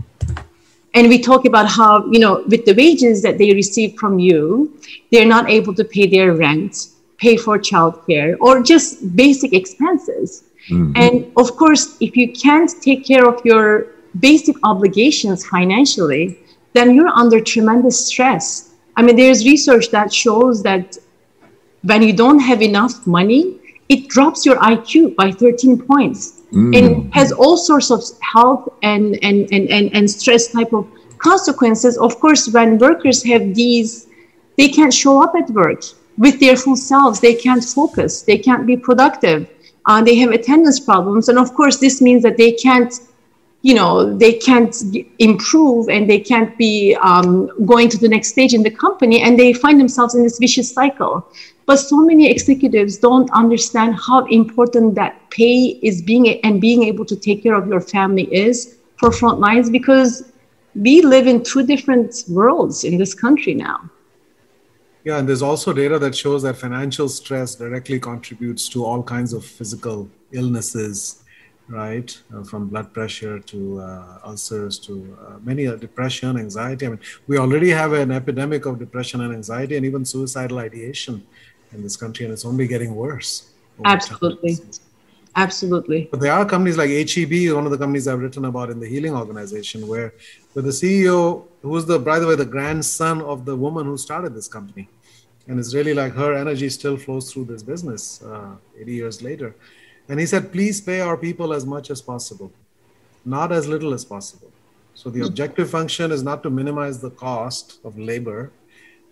And 0.93 1.09
we 1.09 1.19
talk 1.21 1.45
about 1.45 1.67
how, 1.67 2.05
you 2.07 2.19
know, 2.19 2.43
with 2.47 2.65
the 2.65 2.73
wages 2.73 3.21
that 3.23 3.38
they 3.38 3.53
receive 3.53 3.95
from 3.95 4.17
you, 4.17 4.79
they're 5.11 5.25
not 5.25 5.49
able 5.49 5.73
to 5.75 5.83
pay 5.83 6.07
their 6.07 6.33
rent, 6.33 6.88
pay 7.17 7.35
for 7.35 7.59
childcare, 7.59 8.38
or 8.39 8.63
just 8.63 9.15
basic 9.15 9.53
expenses. 9.53 10.45
Mm-hmm. 10.69 10.91
And 10.95 11.31
of 11.38 11.55
course, 11.55 11.97
if 11.99 12.15
you 12.15 12.31
can't 12.33 12.71
take 12.81 13.05
care 13.05 13.27
of 13.27 13.41
your 13.43 13.88
basic 14.19 14.55
obligations 14.63 15.45
financially, 15.45 16.39
then 16.73 16.95
you're 16.95 17.09
under 17.09 17.39
tremendous 17.41 18.05
stress. 18.07 18.73
I 18.95 19.01
mean, 19.01 19.15
there's 19.15 19.45
research 19.45 19.91
that 19.91 20.13
shows 20.13 20.63
that 20.63 20.97
when 21.81 22.03
you 22.03 22.13
don't 22.13 22.39
have 22.39 22.61
enough 22.61 23.07
money, 23.07 23.59
it 23.88 24.07
drops 24.07 24.45
your 24.45 24.57
IQ 24.57 25.15
by 25.15 25.31
13 25.31 25.81
points 25.81 26.41
mm. 26.51 26.77
and 26.77 27.13
has 27.13 27.31
all 27.31 27.57
sorts 27.57 27.89
of 27.89 28.03
health 28.21 28.69
and, 28.83 29.17
and, 29.23 29.47
and, 29.51 29.69
and, 29.69 29.95
and 29.95 30.11
stress 30.11 30.51
type 30.51 30.73
of 30.73 30.88
consequences. 31.17 31.97
Of 31.97 32.19
course, 32.19 32.49
when 32.49 32.77
workers 32.77 33.23
have 33.23 33.55
these, 33.55 34.07
they 34.57 34.69
can't 34.69 34.93
show 34.93 35.23
up 35.23 35.33
at 35.35 35.49
work 35.49 35.81
with 36.17 36.39
their 36.39 36.55
full 36.55 36.75
selves. 36.75 37.19
They 37.19 37.33
can't 37.33 37.63
focus. 37.63 38.21
They 38.21 38.38
can't 38.38 38.67
be 38.67 38.77
productive. 38.77 39.49
Uh, 39.89 40.03
they 40.03 40.15
have 40.15 40.29
attendance 40.29 40.79
problems. 40.79 41.29
And 41.29 41.39
of 41.39 41.55
course, 41.55 41.77
this 41.79 42.00
means 42.00 42.22
that 42.22 42.38
they 42.38 42.51
can't 42.51 42.93
you 43.62 43.74
know 43.74 44.15
they 44.15 44.34
can't 44.34 44.74
improve 45.19 45.89
and 45.89 46.10
they 46.10 46.19
can't 46.19 46.58
be 46.58 46.96
um, 47.01 47.50
going 47.65 47.89
to 47.89 47.98
the 47.98 48.08
next 48.08 48.29
stage 48.29 48.53
in 48.53 48.63
the 48.63 48.69
company 48.69 49.22
and 49.22 49.38
they 49.38 49.51
find 49.51 49.77
themselves 49.79 50.15
in 50.15 50.24
this 50.24 50.38
vicious 50.39 50.74
cycle 50.74 51.27
but 51.65 51.75
so 51.75 51.98
many 51.98 52.29
executives 52.29 52.98
don't 52.98 53.29
understand 53.31 53.96
how 53.96 54.25
important 54.27 54.96
that 54.96 55.29
pay 55.29 55.77
is 55.81 56.01
being 56.01 56.39
and 56.46 56.62
being 56.62 56.84
able 56.84 57.03
to 57.03 57.17
take 57.17 57.43
care 57.43 57.53
of 57.53 57.67
your 57.67 57.81
family 57.81 58.34
is 58.34 58.77
for 58.96 59.12
front 59.12 59.41
lines 59.41 59.69
because 59.69 60.31
we 60.74 61.01
live 61.01 61.27
in 61.27 61.43
two 61.43 61.65
different 61.65 62.24
worlds 62.29 62.86
in 62.86 62.98
this 62.98 63.13
country 63.13 63.53
now 63.53 63.77
yeah 65.03 65.18
and 65.18 65.27
there's 65.27 65.41
also 65.41 65.74
data 65.74 65.98
that 66.00 66.15
shows 66.15 66.44
that 66.44 66.56
financial 66.56 67.10
stress 67.10 67.56
directly 67.56 68.00
contributes 68.00 68.68
to 68.70 68.86
all 68.86 69.01
kinds 69.03 69.34
of 69.34 69.46
physical 69.46 70.10
illnesses 70.32 71.24
right? 71.70 72.20
Uh, 72.34 72.44
from 72.44 72.68
blood 72.68 72.94
pressure 72.94 73.39
to 73.39 73.79
uh, 73.79 74.20
ulcers 74.25 74.79
to 74.79 75.18
uh, 75.22 75.38
many 75.44 75.68
uh, 75.68 75.75
depression, 75.75 76.38
anxiety. 76.38 76.86
I 76.86 76.89
mean, 76.89 77.00
we 77.27 77.38
already 77.38 77.70
have 77.70 77.94
an 77.94 78.12
epidemic 78.12 78.65
of 78.65 78.79
depression 78.79 79.22
and 79.22 79.34
anxiety 79.34 79.77
and 79.77 79.86
even 79.86 80.03
suicidal 80.03 80.60
ideation 80.60 81.25
in 81.72 81.84
this 81.84 81.96
country, 81.96 82.25
and 82.25 82.34
it's 82.34 82.46
only 82.46 82.68
getting 82.68 82.96
worse. 82.96 83.51
Absolutely. 83.86 84.56
Time. 84.56 84.70
Absolutely. 85.36 86.10
But 86.12 86.20
there 86.20 86.34
are 86.34 86.44
companies 86.44 86.75
like 86.75 86.89
HEB, 86.89 87.53
one 87.53 87.65
of 87.65 87.72
the 87.72 87.77
companies 87.77 88.08
I've 88.08 88.20
written 88.20 88.46
about 88.46 88.72
in 88.72 88.79
the 88.79 88.88
healing 88.88 89.15
organization, 89.15 89.88
where, 89.88 90.13
where 90.53 90.63
the 90.63 90.72
CEO, 90.72 91.46
who's 91.62 91.86
the, 91.86 92.00
by 92.00 92.20
the 92.20 92.28
way, 92.28 92.36
the 92.36 92.46
grandson 92.46 93.22
of 93.22 93.46
the 93.46 93.56
woman 93.56 93.86
who 93.86 93.98
started 93.98 94.34
this 94.34 94.48
company. 94.48 94.89
And 95.48 95.60
it's 95.60 95.74
really 95.74 95.94
like 95.94 96.13
her 96.13 96.34
energy 96.34 96.70
still 96.70 96.98
flows 96.98 97.32
through 97.32 97.46
this 97.46 97.63
business 97.63 98.22
uh, 98.24 98.56
80 98.80 98.94
years 98.94 99.22
later 99.22 99.56
and 100.10 100.20
he 100.20 100.25
said, 100.25 100.51
please 100.51 100.82
pay 100.82 101.01
our 101.01 101.16
people 101.16 101.54
as 101.54 101.66
much 101.66 101.92
as 101.92 102.01
possible, 102.01 102.51
not 103.24 103.51
as 103.51 103.68
little 103.68 103.94
as 103.94 104.04
possible. 104.04 104.51
So 104.96 105.10
the 105.12 105.22
objective 105.22 105.70
function 105.70 106.12
is 106.12 106.24
not 106.24 106.42
to 106.44 106.50
minimize 106.50 107.00
the 107.00 107.12
cost 107.12 107.80
of 107.86 107.98
labor. 107.98 108.51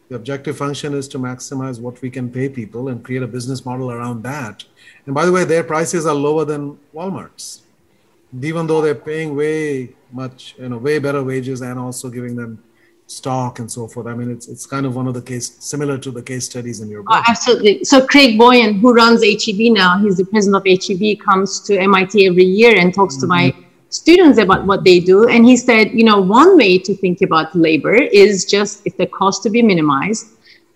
The 0.09 0.15
objective 0.15 0.57
function 0.57 0.95
is 0.95 1.07
to 1.09 1.19
maximize 1.19 1.79
what 1.79 2.01
we 2.01 2.09
can 2.09 2.31
pay 2.31 2.49
people 2.49 2.87
and 2.89 3.05
create 3.05 3.21
a 3.21 3.27
business 3.27 3.63
model 3.63 3.91
around 3.91 4.23
that. 4.23 4.65
And 5.05 5.13
by 5.13 5.25
the 5.25 5.31
way, 5.31 5.45
their 5.45 5.63
prices 5.63 6.07
are 6.07 6.15
lower 6.15 6.45
than 6.45 6.79
Walmart's, 6.93 7.61
even 8.41 8.67
though 8.67 8.81
they're 8.81 8.95
paying 8.95 9.35
way 9.35 9.95
much, 10.11 10.55
you 10.57 10.69
know, 10.69 10.77
way 10.77 10.99
better 10.99 11.23
wages 11.23 11.61
and 11.61 11.79
also 11.79 12.09
giving 12.09 12.35
them 12.35 12.61
stock 13.07 13.59
and 13.59 13.71
so 13.71 13.87
forth. 13.87 14.05
I 14.07 14.13
mean, 14.13 14.29
it's 14.29 14.47
it's 14.47 14.65
kind 14.65 14.85
of 14.85 14.95
one 14.95 15.07
of 15.07 15.13
the 15.13 15.21
case 15.21 15.55
similar 15.59 15.97
to 15.97 16.11
the 16.11 16.21
case 16.21 16.45
studies 16.45 16.81
in 16.81 16.89
your 16.89 17.03
book. 17.03 17.15
Oh, 17.15 17.23
absolutely. 17.27 17.83
So 17.83 18.05
Craig 18.05 18.37
Boyan, 18.37 18.79
who 18.79 18.93
runs 18.93 19.23
HEB 19.23 19.71
now, 19.73 19.97
he's 19.97 20.17
the 20.17 20.25
president 20.25 20.57
of 20.57 20.65
HEB, 20.67 21.19
comes 21.19 21.61
to 21.61 21.77
MIT 21.77 22.27
every 22.27 22.43
year 22.43 22.77
and 22.77 22.93
talks 22.93 23.15
mm-hmm. 23.15 23.21
to 23.21 23.27
my 23.27 23.51
mm-hmm. 23.51 23.61
students 23.89 24.39
about 24.39 24.65
what 24.65 24.83
they 24.83 24.99
do. 24.99 25.27
And 25.29 25.45
he 25.45 25.55
said, 25.55 25.91
you 25.91 26.03
know, 26.03 26.19
one 26.19 26.57
way 26.57 26.77
to 26.79 26.93
think 26.93 27.21
about 27.21 27.55
labor 27.55 27.95
is 27.95 28.45
just 28.45 28.85
if 28.85 28.97
the 28.97 29.07
cost 29.07 29.41
to 29.43 29.49
be 29.49 29.61
minimized, 29.61 30.27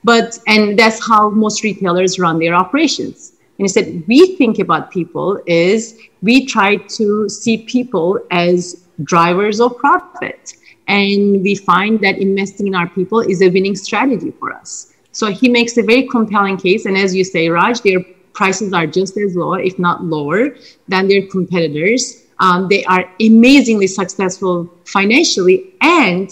but 0.03 0.39
and 0.48 0.79
that's 0.79 1.05
how 1.05 1.29
most 1.29 1.63
retailers 1.63 2.17
run 2.17 2.39
their 2.39 2.55
operations. 2.55 3.34
And 3.62 3.65
he 3.65 3.74
said, 3.74 4.03
we 4.08 4.38
think 4.38 4.58
about 4.58 4.89
people 4.89 5.39
is 5.46 5.96
we 6.24 6.48
try 6.48 6.77
to 6.77 7.30
see 7.30 7.60
people 7.60 8.18
as 8.32 8.88
drivers 9.03 9.62
of 9.62 9.77
profit 9.77 10.56
and 10.88 11.44
we 11.44 11.53
find 11.53 12.00
that 12.00 12.18
investing 12.18 12.65
in 12.65 12.74
our 12.74 12.89
people 12.89 13.20
is 13.20 13.39
a 13.44 13.50
winning 13.50 13.75
strategy 13.75 14.32
for 14.32 14.51
us. 14.51 14.94
So 15.12 15.27
he 15.27 15.48
makes 15.48 15.77
a 15.77 15.84
very 15.84 16.08
compelling 16.08 16.58
case. 16.58 16.88
And 16.88 16.98
as 16.98 17.13
you 17.13 17.24
say, 17.24 17.50
Raj, 17.50 17.82
their 17.82 18.00
prices 18.34 18.74
are 18.74 18.88
just 18.88 19.15
as 19.15 19.36
low, 19.36 19.53
if 19.53 19.77
not 19.77 20.06
lower, 20.06 20.56
than 20.88 21.08
their 21.08 21.27
competitors. 21.27 22.24
Um, 22.39 22.68
they 22.68 22.84
are 22.86 23.06
amazingly 23.22 23.86
successful 23.86 24.74
financially. 24.86 25.75
And 25.82 26.32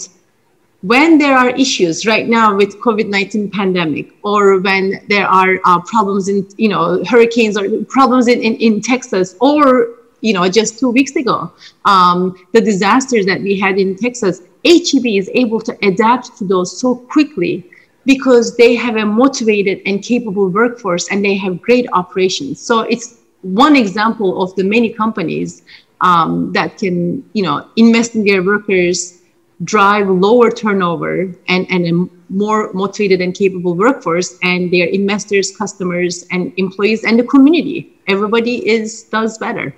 when 0.82 1.18
there 1.18 1.36
are 1.36 1.50
issues 1.50 2.06
right 2.06 2.26
now 2.26 2.56
with 2.56 2.80
COVID-19 2.80 3.52
pandemic, 3.52 4.12
or 4.22 4.60
when 4.60 5.04
there 5.08 5.26
are 5.26 5.60
uh, 5.64 5.80
problems 5.82 6.28
in, 6.28 6.48
you 6.56 6.68
know, 6.68 7.04
hurricanes 7.04 7.56
or 7.56 7.84
problems 7.84 8.28
in, 8.28 8.40
in, 8.42 8.54
in 8.56 8.80
Texas, 8.80 9.36
or 9.40 10.00
you 10.20 10.32
know, 10.32 10.48
just 10.48 10.78
two 10.78 10.90
weeks 10.90 11.16
ago, 11.16 11.52
um, 11.84 12.36
the 12.52 12.60
disasters 12.60 13.26
that 13.26 13.40
we 13.40 13.58
had 13.58 13.78
in 13.78 13.96
Texas, 13.96 14.42
HEB 14.64 15.06
is 15.06 15.30
able 15.34 15.60
to 15.60 15.76
adapt 15.86 16.36
to 16.38 16.44
those 16.44 16.78
so 16.78 16.94
quickly 16.94 17.64
because 18.04 18.56
they 18.56 18.74
have 18.74 18.96
a 18.96 19.04
motivated 19.04 19.80
and 19.86 20.02
capable 20.02 20.48
workforce 20.48 21.10
and 21.10 21.24
they 21.24 21.36
have 21.36 21.60
great 21.60 21.86
operations. 21.92 22.60
So 22.60 22.80
it's 22.80 23.18
one 23.42 23.76
example 23.76 24.42
of 24.42 24.54
the 24.56 24.64
many 24.64 24.92
companies 24.92 25.62
um, 26.02 26.52
that 26.52 26.78
can, 26.78 27.28
you 27.32 27.42
know, 27.42 27.68
invest 27.76 28.14
in 28.14 28.24
their 28.24 28.42
workers, 28.42 29.19
drive 29.64 30.08
lower 30.08 30.50
turnover 30.50 31.34
and, 31.48 31.66
and 31.70 31.86
a 31.86 32.32
more 32.32 32.72
motivated 32.72 33.20
and 33.20 33.34
capable 33.34 33.74
workforce 33.74 34.38
and 34.42 34.72
their 34.72 34.86
investors, 34.86 35.54
customers, 35.54 36.26
and 36.30 36.52
employees 36.56 37.04
and 37.04 37.18
the 37.18 37.24
community. 37.24 37.92
Everybody 38.06 38.66
is 38.68 39.04
does 39.04 39.36
better. 39.38 39.74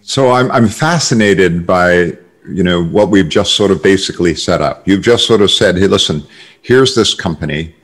So 0.00 0.32
I'm, 0.32 0.50
I'm 0.50 0.68
fascinated 0.68 1.66
by 1.66 2.16
you 2.48 2.64
know 2.64 2.82
what 2.84 3.08
we've 3.08 3.28
just 3.28 3.54
sort 3.54 3.70
of 3.70 3.82
basically 3.82 4.34
set 4.34 4.60
up. 4.60 4.86
You've 4.88 5.02
just 5.02 5.26
sort 5.26 5.42
of 5.42 5.50
said, 5.50 5.76
"Hey, 5.76 5.86
listen, 5.86 6.24
here's 6.62 6.94
this 6.94 7.14
company. 7.14 7.74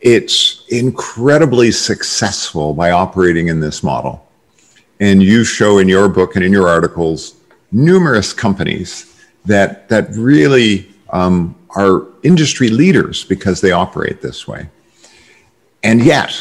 It's 0.00 0.64
incredibly 0.68 1.70
successful 1.70 2.72
by 2.72 2.92
operating 2.92 3.48
in 3.48 3.60
this 3.60 3.82
model." 3.82 4.26
And 5.00 5.22
you 5.22 5.44
show 5.44 5.78
in 5.78 5.88
your 5.88 6.08
book 6.08 6.36
and 6.36 6.44
in 6.44 6.52
your 6.52 6.68
articles 6.68 7.34
numerous 7.72 8.32
companies 8.32 9.15
that 9.46 9.88
that 9.88 10.10
really 10.10 10.88
um, 11.10 11.54
are 11.76 12.06
industry 12.22 12.68
leaders 12.68 13.24
because 13.24 13.60
they 13.60 13.72
operate 13.72 14.20
this 14.20 14.46
way. 14.46 14.68
And 15.82 16.02
yet, 16.02 16.32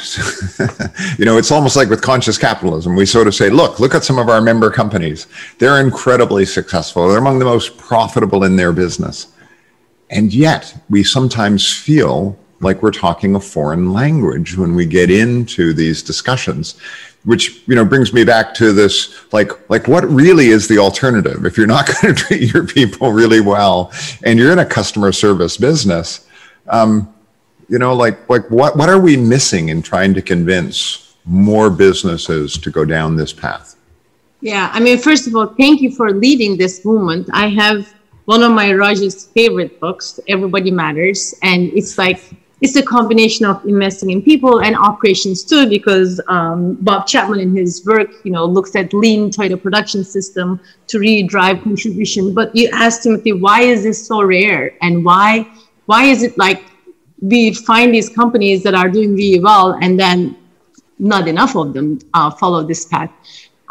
you 1.19 1.25
know, 1.25 1.37
it's 1.37 1.51
almost 1.51 1.75
like 1.75 1.89
with 1.89 2.01
conscious 2.01 2.37
capitalism. 2.37 2.95
We 2.95 3.05
sort 3.05 3.27
of 3.27 3.35
say, 3.35 3.49
look, 3.51 3.79
look 3.79 3.93
at 3.93 4.03
some 4.03 4.17
of 4.17 4.27
our 4.27 4.41
member 4.41 4.71
companies. 4.71 5.27
They're 5.59 5.79
incredibly 5.79 6.45
successful. 6.45 7.07
They're 7.07 7.19
among 7.19 7.39
the 7.39 7.45
most 7.45 7.77
profitable 7.77 8.43
in 8.43 8.55
their 8.55 8.71
business. 8.71 9.27
And 10.09 10.33
yet, 10.33 10.75
we 10.89 11.03
sometimes 11.03 11.71
feel 11.71 12.39
like 12.59 12.81
we're 12.81 12.91
talking 12.91 13.35
a 13.35 13.39
foreign 13.39 13.93
language 13.93 14.57
when 14.57 14.73
we 14.73 14.85
get 14.85 15.11
into 15.11 15.73
these 15.73 16.01
discussions 16.01 16.75
which 17.25 17.61
you 17.67 17.75
know 17.75 17.83
brings 17.83 18.13
me 18.13 18.23
back 18.23 18.53
to 18.53 18.71
this 18.71 19.31
like 19.33 19.51
like 19.69 19.87
what 19.87 20.07
really 20.09 20.47
is 20.47 20.67
the 20.67 20.77
alternative? 20.77 21.45
If 21.45 21.57
you're 21.57 21.67
not 21.67 21.89
going 22.01 22.15
to 22.15 22.23
treat 22.23 22.53
your 22.53 22.65
people 22.65 23.11
really 23.11 23.41
well 23.41 23.91
and 24.23 24.39
you're 24.39 24.51
in 24.51 24.59
a 24.59 24.65
customer 24.65 25.11
service 25.11 25.57
business 25.57 26.25
um, 26.67 27.13
you 27.67 27.79
know 27.79 27.93
like 27.95 28.29
like 28.29 28.49
what 28.51 28.77
what 28.77 28.89
are 28.89 28.99
we 28.99 29.17
missing 29.17 29.69
in 29.69 29.81
trying 29.81 30.13
to 30.13 30.21
convince 30.21 31.15
more 31.25 31.69
businesses 31.69 32.57
to 32.57 32.69
go 32.69 32.85
down 32.85 33.15
this 33.15 33.33
path? 33.33 33.75
Yeah 34.41 34.69
i 34.73 34.79
mean 34.79 34.97
first 34.99 35.27
of 35.27 35.35
all 35.35 35.47
thank 35.47 35.81
you 35.81 35.91
for 35.91 36.11
leading 36.11 36.57
this 36.57 36.85
movement. 36.85 37.29
I 37.33 37.49
have 37.49 37.93
one 38.25 38.41
of 38.43 38.51
my 38.51 38.73
Raj's 38.73 39.25
favorite 39.25 39.79
books 39.79 40.19
everybody 40.27 40.71
matters 40.71 41.33
and 41.41 41.71
it's 41.73 41.97
like 41.97 42.21
it's 42.61 42.75
a 42.75 42.83
combination 42.83 43.45
of 43.45 43.63
investing 43.65 44.09
in 44.09 44.21
people 44.21 44.61
and 44.61 44.75
operations 44.75 45.43
too 45.43 45.67
because 45.67 46.21
um, 46.27 46.75
bob 46.81 47.05
chapman 47.07 47.39
in 47.39 47.55
his 47.55 47.85
work 47.85 48.09
you 48.23 48.31
know 48.31 48.45
looks 48.45 48.75
at 48.75 48.93
lean 48.93 49.29
toyota 49.29 49.61
production 49.61 50.03
system 50.03 50.59
to 50.87 50.99
really 50.99 51.23
drive 51.23 51.61
contribution 51.63 52.33
but 52.33 52.55
you 52.55 52.69
asked 52.73 53.03
timothy 53.03 53.33
why 53.33 53.61
is 53.61 53.83
this 53.83 54.05
so 54.07 54.21
rare 54.23 54.73
and 54.81 55.03
why 55.03 55.47
why 55.85 56.03
is 56.03 56.23
it 56.23 56.37
like 56.37 56.63
we 57.21 57.53
find 57.53 57.93
these 57.93 58.09
companies 58.09 58.63
that 58.63 58.75
are 58.75 58.89
doing 58.89 59.15
really 59.15 59.39
well 59.39 59.77
and 59.81 59.99
then 59.99 60.35
not 60.99 61.27
enough 61.27 61.55
of 61.55 61.73
them 61.73 61.99
uh, 62.13 62.31
follow 62.31 62.63
this 62.63 62.85
path. 62.85 63.11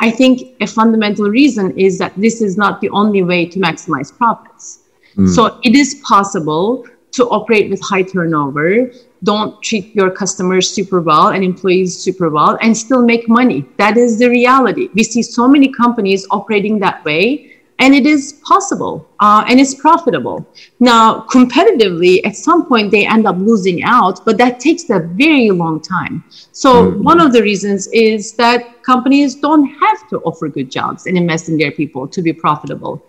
I 0.00 0.10
think 0.10 0.56
a 0.60 0.66
fundamental 0.66 1.28
reason 1.30 1.78
is 1.78 1.98
that 1.98 2.12
this 2.16 2.42
is 2.42 2.56
not 2.56 2.80
the 2.80 2.90
only 2.90 3.22
way 3.22 3.46
to 3.46 3.58
maximize 3.58 4.16
profits. 4.16 4.80
Mm. 5.16 5.28
So 5.28 5.60
it 5.62 5.74
is 5.74 6.02
possible 6.06 6.84
to 7.14 7.28
operate 7.28 7.70
with 7.70 7.80
high 7.82 8.02
turnover, 8.02 8.90
don't 9.22 9.62
treat 9.62 9.94
your 9.94 10.10
customers 10.10 10.70
super 10.70 11.00
well 11.00 11.28
and 11.28 11.42
employees 11.42 11.96
super 11.96 12.28
well, 12.30 12.58
and 12.60 12.76
still 12.76 13.02
make 13.02 13.28
money. 13.28 13.64
That 13.78 13.96
is 13.96 14.18
the 14.18 14.28
reality. 14.28 14.88
We 14.94 15.04
see 15.04 15.22
so 15.22 15.48
many 15.48 15.72
companies 15.72 16.26
operating 16.30 16.78
that 16.80 17.04
way 17.04 17.50
and 17.80 17.92
it 17.92 18.06
is 18.06 18.34
possible 18.44 19.04
uh, 19.18 19.44
and 19.48 19.58
it's 19.58 19.74
profitable 19.74 20.46
now 20.78 21.26
competitively 21.28 22.24
at 22.24 22.36
some 22.36 22.64
point 22.66 22.92
they 22.92 23.04
end 23.04 23.26
up 23.26 23.36
losing 23.36 23.82
out 23.82 24.24
but 24.24 24.38
that 24.38 24.60
takes 24.60 24.88
a 24.90 25.00
very 25.00 25.50
long 25.50 25.80
time 25.80 26.22
so 26.52 26.70
mm-hmm. 26.72 27.02
one 27.02 27.20
of 27.20 27.32
the 27.32 27.42
reasons 27.42 27.88
is 27.88 28.32
that 28.34 28.74
companies 28.84 29.34
don't 29.34 29.66
have 29.66 30.08
to 30.08 30.18
offer 30.20 30.48
good 30.48 30.70
jobs 30.70 31.06
and 31.06 31.16
invest 31.16 31.48
in 31.48 31.56
their 31.56 31.72
people 31.72 32.06
to 32.06 32.22
be 32.22 32.32
profitable. 32.32 33.02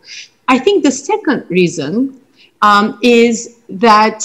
I 0.47 0.57
think 0.59 0.83
the 0.83 0.91
second 0.91 1.45
reason 1.49 2.21
um, 2.65 2.97
is 3.01 3.35
that 3.69 4.19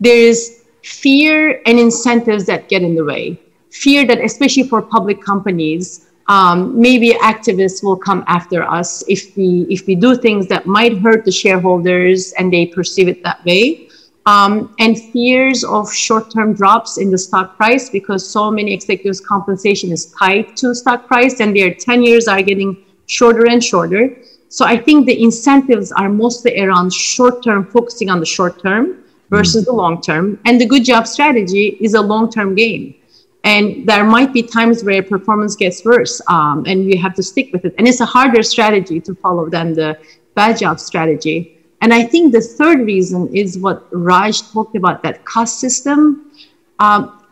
there 0.00 0.20
is 0.32 0.38
fear 0.82 1.62
and 1.66 1.78
incentives 1.78 2.44
that 2.46 2.68
get 2.68 2.82
in 2.82 2.94
the 2.94 3.04
way. 3.12 3.24
Fear 3.70 4.06
that, 4.06 4.20
especially 4.30 4.66
for 4.72 4.80
public 4.82 5.22
companies, 5.22 5.86
um, 6.28 6.58
maybe 6.86 7.10
activists 7.32 7.82
will 7.84 8.00
come 8.08 8.24
after 8.26 8.60
us 8.78 8.90
if 9.16 9.36
we 9.36 9.48
if 9.76 9.86
we 9.86 9.94
do 9.94 10.10
things 10.26 10.48
that 10.52 10.62
might 10.66 10.94
hurt 11.04 11.24
the 11.24 11.34
shareholders 11.42 12.32
and 12.38 12.52
they 12.52 12.64
perceive 12.66 13.08
it 13.12 13.22
that 13.22 13.44
way. 13.44 13.88
Um, 14.34 14.74
and 14.84 14.92
fears 15.12 15.62
of 15.62 15.92
short-term 15.92 16.54
drops 16.60 16.98
in 16.98 17.12
the 17.14 17.20
stock 17.26 17.56
price 17.56 17.84
because 17.98 18.28
so 18.36 18.50
many 18.50 18.72
executives' 18.78 19.20
compensation 19.20 19.92
is 19.96 20.06
tied 20.18 20.56
to 20.60 20.74
stock 20.74 21.06
price, 21.06 21.38
and 21.42 21.54
their 21.58 21.72
tenures 21.88 22.26
are 22.26 22.42
getting 22.42 22.70
shorter 23.06 23.46
and 23.46 23.62
shorter. 23.62 24.02
So 24.48 24.64
I 24.64 24.76
think 24.76 25.06
the 25.06 25.22
incentives 25.22 25.92
are 25.92 26.08
mostly 26.08 26.60
around 26.60 26.92
short-term, 26.92 27.66
focusing 27.66 28.10
on 28.10 28.20
the 28.20 28.26
short 28.26 28.62
term 28.62 29.04
versus 29.30 29.62
mm. 29.62 29.66
the 29.66 29.72
long 29.72 30.00
term. 30.00 30.38
And 30.44 30.60
the 30.60 30.66
good 30.66 30.84
job 30.84 31.06
strategy 31.06 31.76
is 31.80 31.94
a 31.94 32.00
long-term 32.00 32.54
game. 32.54 32.94
And 33.44 33.86
there 33.86 34.04
might 34.04 34.32
be 34.32 34.42
times 34.42 34.82
where 34.82 35.02
performance 35.02 35.54
gets 35.54 35.84
worse, 35.84 36.20
um, 36.28 36.64
and 36.66 36.84
we 36.84 36.96
have 36.96 37.14
to 37.14 37.22
stick 37.22 37.52
with 37.52 37.64
it. 37.64 37.76
And 37.78 37.86
it's 37.86 38.00
a 38.00 38.04
harder 38.04 38.42
strategy 38.42 39.00
to 39.02 39.14
follow 39.14 39.48
than 39.48 39.72
the 39.72 39.96
bad 40.34 40.58
job 40.58 40.80
strategy. 40.80 41.64
And 41.80 41.94
I 41.94 42.02
think 42.02 42.32
the 42.32 42.40
third 42.40 42.80
reason 42.80 43.32
is 43.34 43.56
what 43.58 43.86
Raj 43.92 44.42
talked 44.50 44.74
about 44.74 45.02
that 45.04 45.24
cost 45.24 45.60
system. 45.60 46.32
Um, 46.80 47.22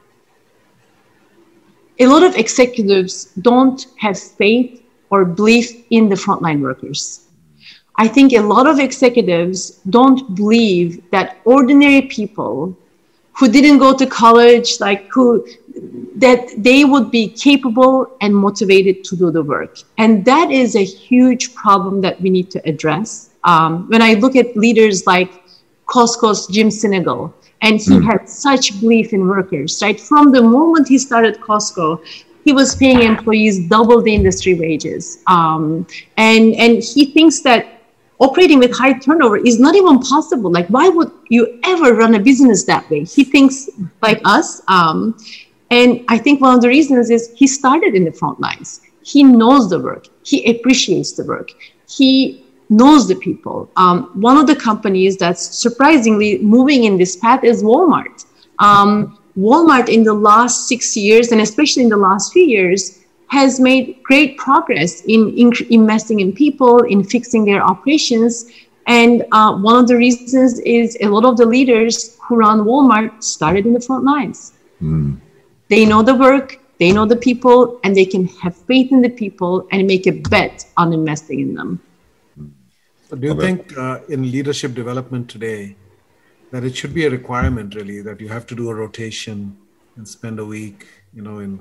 a 1.99 2.07
lot 2.07 2.23
of 2.23 2.37
executives 2.37 3.33
don't 3.41 3.87
have 3.99 4.17
faith 4.19 4.84
or 5.15 5.25
belief 5.41 5.67
in 5.91 6.09
the 6.13 6.19
frontline 6.25 6.61
workers. 6.69 7.03
I 8.05 8.07
think 8.15 8.33
a 8.33 8.45
lot 8.55 8.67
of 8.73 8.81
executives 8.89 9.59
don't 9.97 10.21
believe 10.35 10.89
that 11.15 11.37
ordinary 11.45 12.03
people 12.19 12.57
who 13.37 13.47
didn't 13.57 13.79
go 13.79 13.91
to 14.01 14.07
college, 14.07 14.69
like 14.81 15.01
who, 15.15 15.27
that 16.25 16.41
they 16.69 16.81
would 16.85 17.09
be 17.19 17.25
capable 17.29 17.97
and 18.21 18.35
motivated 18.47 18.97
to 19.09 19.17
do 19.23 19.31
the 19.37 19.45
work. 19.55 19.79
And 19.99 20.25
that 20.33 20.51
is 20.51 20.75
a 20.75 20.85
huge 20.85 21.55
problem 21.55 22.01
that 22.01 22.21
we 22.21 22.29
need 22.37 22.51
to 22.57 22.61
address. 22.73 23.31
Um, 23.45 23.89
when 23.93 24.03
I 24.03 24.15
look 24.15 24.35
at 24.43 24.57
leaders 24.57 25.07
like 25.07 25.31
Costco's 25.87 26.47
Jim 26.55 26.69
Sinegal, 26.81 27.33
and 27.65 27.81
he 27.81 27.95
mm. 27.97 28.05
had 28.11 28.29
such 28.29 28.79
belief 28.81 29.13
in 29.17 29.27
workers, 29.27 29.81
right? 29.83 29.99
From 29.99 30.33
the 30.37 30.43
moment 30.43 30.87
he 30.87 30.99
started 30.99 31.41
Costco, 31.41 31.87
he 32.45 32.53
was 32.53 32.77
paying 32.77 33.01
employees 33.03 33.69
double 33.69 34.03
the 34.03 34.15
industry 34.15 34.55
wages. 34.55 35.23
Um, 35.27 35.87
and, 36.17 36.55
and 36.55 36.83
he 36.83 37.07
thinks 37.07 37.41
that 37.41 37.83
operating 38.21 38.59
with 38.59 38.77
high 38.77 38.93
turnover 38.99 39.39
is 39.39 39.59
not 39.59 39.75
even 39.75 39.99
possible. 39.99 40.51
Like, 40.51 40.69
why 40.69 40.89
would 40.89 41.11
you 41.29 41.59
ever 41.65 41.95
run 41.95 42.15
a 42.15 42.21
business 42.21 42.65
that 42.65 42.89
way? 42.91 43.05
He 43.05 43.25
thinks 43.25 43.69
like 44.03 44.21
us. 44.25 44.63
Um, 44.69 45.17
and 45.71 46.05
I 46.09 46.19
think 46.19 46.41
one 46.41 46.55
of 46.55 46.61
the 46.61 46.69
reasons 46.69 47.11
is 47.11 47.33
he 47.35 47.47
started 47.47 47.95
in 47.95 48.05
the 48.05 48.13
front 48.13 48.41
lines. 48.41 48.81
He 49.03 49.23
knows 49.23 49.69
the 49.71 49.81
work. 49.81 50.07
He 50.25 50.51
appreciates 50.51 51.13
the 51.13 51.25
work. 51.25 51.51
He 51.89 52.45
knows 52.69 53.09
the 53.09 53.17
people. 53.17 53.71
Um, 53.77 54.11
one 54.15 54.37
of 54.37 54.47
the 54.47 54.57
companies 54.57 55.17
that's 55.17 55.43
surprisingly 55.43 56.39
moving 56.39 56.85
in 56.85 56.97
this 56.97 57.17
path 57.17 57.45
is 57.45 57.63
Walmart. 57.63 58.25
Um, 58.59 59.19
Walmart 59.37 59.89
in 59.89 60.05
the 60.05 60.15
last 60.15 60.69
six 60.69 60.97
years, 60.97 61.33
and 61.33 61.41
especially 61.41 61.83
in 61.83 61.89
the 61.89 61.97
last 61.97 62.33
few 62.33 62.45
years, 62.45 63.01
has 63.29 63.59
made 63.59 64.01
great 64.03 64.39
progress 64.39 65.03
in, 65.03 65.37
in 65.37 65.53
investing 65.71 66.21
in 66.21 66.33
people, 66.33 66.81
in 66.83 67.03
fixing 67.03 67.45
their 67.45 67.63
operations. 67.63 68.51
And 68.87 69.25
uh, 69.33 69.57
one 69.57 69.77
of 69.77 69.89
the 69.89 69.97
reasons 69.97 70.61
is 70.61 70.97
a 71.01 71.09
lot 71.09 71.25
of 71.25 71.37
the 71.37 71.47
leaders 71.47 72.17
who 72.23 72.37
run 72.37 72.61
Walmart 72.61 73.23
started 73.23 73.67
in 73.67 73.73
the 73.73 73.81
front 73.81 74.05
lines. 74.05 74.53
Mm. 74.81 75.19
They 75.69 75.85
know 75.85 76.03
the 76.03 76.15
work, 76.15 76.61
they 76.79 76.93
know 76.93 77.07
the 77.07 77.17
people, 77.17 77.81
and 77.83 77.97
they 77.97 78.05
can 78.05 78.27
have 78.43 78.55
faith 78.55 78.93
in 78.93 79.01
the 79.01 79.09
people 79.09 79.67
and 79.73 79.87
make 79.87 80.07
a 80.07 80.13
bet 80.13 80.67
on 80.77 80.93
investing 80.93 81.41
in 81.41 81.55
them. 81.55 81.81
So 83.09 83.17
do 83.17 83.29
you 83.29 83.41
think 83.41 83.77
uh, 83.77 84.01
in 84.09 84.31
leadership 84.31 84.75
development 84.75 85.29
today 85.29 85.77
that 86.55 86.63
it 86.63 86.77
should 86.77 86.95
be 86.95 87.05
a 87.05 87.11
requirement 87.11 87.75
really 87.75 88.01
that 88.01 88.21
you 88.21 88.29
have 88.29 88.47
to 88.47 88.55
do 88.55 88.71
a 88.71 88.75
rotation 88.75 89.57
and 89.97 90.07
spend 90.07 90.39
a 90.39 90.45
week, 90.45 90.87
you 91.13 91.21
know, 91.21 91.41
in 91.41 91.59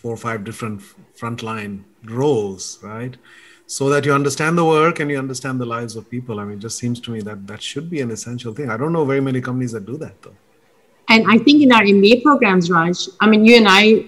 four 0.00 0.14
or 0.14 0.16
five 0.16 0.44
different 0.44 0.80
frontline 1.14 1.82
roles, 2.04 2.78
right? 2.82 3.18
So 3.66 3.90
that 3.90 4.06
you 4.06 4.14
understand 4.14 4.56
the 4.56 4.64
work 4.64 4.98
and 4.98 5.10
you 5.10 5.18
understand 5.18 5.60
the 5.60 5.66
lives 5.66 5.94
of 5.94 6.08
people. 6.08 6.40
I 6.40 6.44
mean, 6.44 6.56
it 6.56 6.60
just 6.60 6.78
seems 6.78 7.00
to 7.00 7.10
me 7.10 7.20
that 7.20 7.46
that 7.48 7.60
should 7.60 7.90
be 7.90 8.00
an 8.00 8.10
essential 8.10 8.54
thing. 8.54 8.70
I 8.70 8.78
don't 8.78 8.94
know 8.94 9.04
very 9.04 9.20
many 9.20 9.42
companies 9.42 9.72
that 9.72 9.84
do 9.84 9.98
that 9.98 10.22
though. 10.22 10.38
And 11.10 11.26
I 11.28 11.36
think 11.36 11.62
in 11.62 11.70
our 11.70 11.82
MBA 11.82 12.22
programs, 12.22 12.70
Raj, 12.70 12.96
I 13.20 13.26
mean, 13.26 13.44
you 13.44 13.56
and 13.56 13.66
I, 13.68 14.06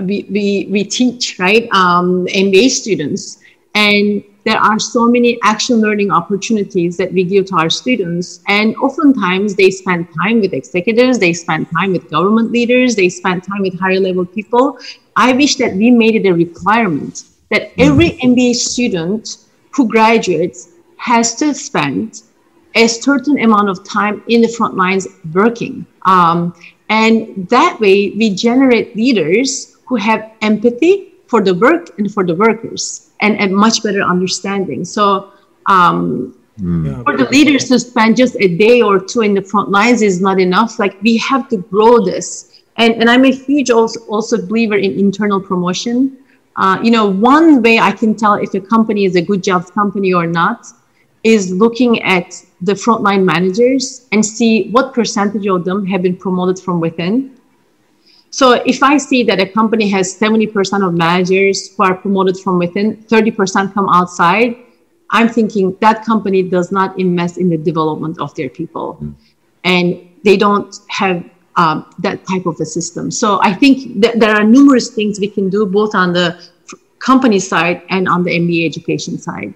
we, 0.00 0.26
we, 0.30 0.68
we 0.70 0.84
teach, 0.84 1.38
right, 1.38 1.68
um, 1.70 2.24
MBA 2.28 2.70
students. 2.70 3.40
And 3.74 4.24
there 4.46 4.58
are 4.58 4.78
so 4.78 5.08
many 5.08 5.40
action 5.42 5.80
learning 5.80 6.12
opportunities 6.12 6.96
that 6.96 7.12
we 7.12 7.24
give 7.24 7.46
to 7.46 7.56
our 7.56 7.68
students. 7.68 8.38
And 8.46 8.76
oftentimes 8.76 9.56
they 9.56 9.72
spend 9.72 10.06
time 10.22 10.40
with 10.40 10.52
executives, 10.52 11.18
they 11.18 11.32
spend 11.32 11.68
time 11.72 11.92
with 11.92 12.08
government 12.08 12.52
leaders, 12.52 12.94
they 12.94 13.08
spend 13.08 13.42
time 13.42 13.62
with 13.62 13.76
higher 13.80 13.98
level 13.98 14.24
people. 14.24 14.78
I 15.16 15.32
wish 15.32 15.56
that 15.56 15.74
we 15.74 15.90
made 15.90 16.14
it 16.14 16.28
a 16.28 16.32
requirement 16.32 17.24
that 17.50 17.72
every 17.76 18.10
MBA 18.22 18.54
student 18.54 19.38
who 19.72 19.88
graduates 19.88 20.68
has 20.98 21.34
to 21.36 21.52
spend 21.52 22.22
a 22.76 22.86
certain 22.86 23.40
amount 23.40 23.68
of 23.68 23.82
time 23.82 24.22
in 24.28 24.42
the 24.42 24.48
front 24.48 24.76
lines 24.76 25.08
working. 25.34 25.84
Um, 26.02 26.54
and 26.88 27.48
that 27.48 27.80
way 27.80 28.10
we 28.10 28.32
generate 28.32 28.94
leaders 28.94 29.76
who 29.86 29.96
have 29.96 30.30
empathy 30.40 31.14
for 31.26 31.42
the 31.42 31.54
work 31.54 31.98
and 31.98 32.12
for 32.12 32.24
the 32.24 32.36
workers 32.36 33.05
and 33.20 33.40
a 33.40 33.48
much 33.48 33.82
better 33.82 34.02
understanding. 34.02 34.84
So 34.84 35.32
um, 35.66 36.36
mm. 36.60 37.04
for 37.04 37.16
the 37.16 37.28
leaders 37.30 37.68
to 37.68 37.78
spend 37.78 38.16
just 38.16 38.36
a 38.40 38.56
day 38.56 38.82
or 38.82 38.98
two 38.98 39.22
in 39.22 39.34
the 39.34 39.42
front 39.42 39.70
lines 39.70 40.02
is 40.02 40.20
not 40.20 40.40
enough. 40.40 40.78
Like 40.78 41.00
we 41.02 41.16
have 41.18 41.48
to 41.48 41.56
grow 41.56 42.04
this. 42.04 42.60
And, 42.76 42.94
and 42.94 43.08
I'm 43.08 43.24
a 43.24 43.32
huge 43.32 43.70
also, 43.70 44.00
also 44.06 44.46
believer 44.46 44.76
in 44.76 44.98
internal 44.98 45.40
promotion. 45.40 46.18
Uh, 46.56 46.78
you 46.82 46.90
know, 46.90 47.06
one 47.06 47.62
way 47.62 47.78
I 47.78 47.92
can 47.92 48.14
tell 48.14 48.34
if 48.34 48.54
a 48.54 48.60
company 48.60 49.04
is 49.04 49.16
a 49.16 49.22
good 49.22 49.42
jobs 49.42 49.70
company 49.70 50.12
or 50.12 50.26
not 50.26 50.66
is 51.24 51.50
looking 51.50 52.02
at 52.02 52.40
the 52.60 52.72
frontline 52.72 53.24
managers 53.24 54.06
and 54.12 54.24
see 54.24 54.70
what 54.70 54.94
percentage 54.94 55.46
of 55.46 55.64
them 55.64 55.84
have 55.86 56.02
been 56.02 56.16
promoted 56.16 56.62
from 56.62 56.80
within 56.80 57.35
so 58.36 58.52
if 58.66 58.82
I 58.82 58.98
see 58.98 59.22
that 59.22 59.40
a 59.40 59.46
company 59.46 59.88
has 59.88 60.14
70% 60.14 60.86
of 60.86 60.92
managers 60.92 61.74
who 61.74 61.84
are 61.84 61.94
promoted 61.94 62.36
from 62.36 62.58
within, 62.58 62.98
30% 63.04 63.72
come 63.72 63.88
outside, 63.88 64.54
I'm 65.08 65.30
thinking 65.30 65.74
that 65.80 66.04
company 66.04 66.42
does 66.42 66.70
not 66.70 66.98
invest 66.98 67.38
in 67.38 67.48
the 67.48 67.56
development 67.56 68.20
of 68.20 68.34
their 68.34 68.50
people. 68.50 68.98
Mm. 69.00 69.14
And 69.64 70.10
they 70.22 70.36
don't 70.36 70.68
have 70.88 71.24
um, 71.56 71.90
that 72.00 72.26
type 72.26 72.44
of 72.44 72.60
a 72.60 72.66
system. 72.66 73.10
So 73.10 73.40
I 73.40 73.54
think 73.54 74.02
that 74.02 74.20
there 74.20 74.34
are 74.36 74.44
numerous 74.44 74.90
things 74.90 75.18
we 75.18 75.28
can 75.28 75.48
do 75.48 75.64
both 75.64 75.94
on 75.94 76.12
the 76.12 76.38
company 76.98 77.38
side 77.38 77.80
and 77.88 78.06
on 78.06 78.22
the 78.22 78.32
MBA 78.32 78.66
education 78.66 79.16
side. 79.16 79.54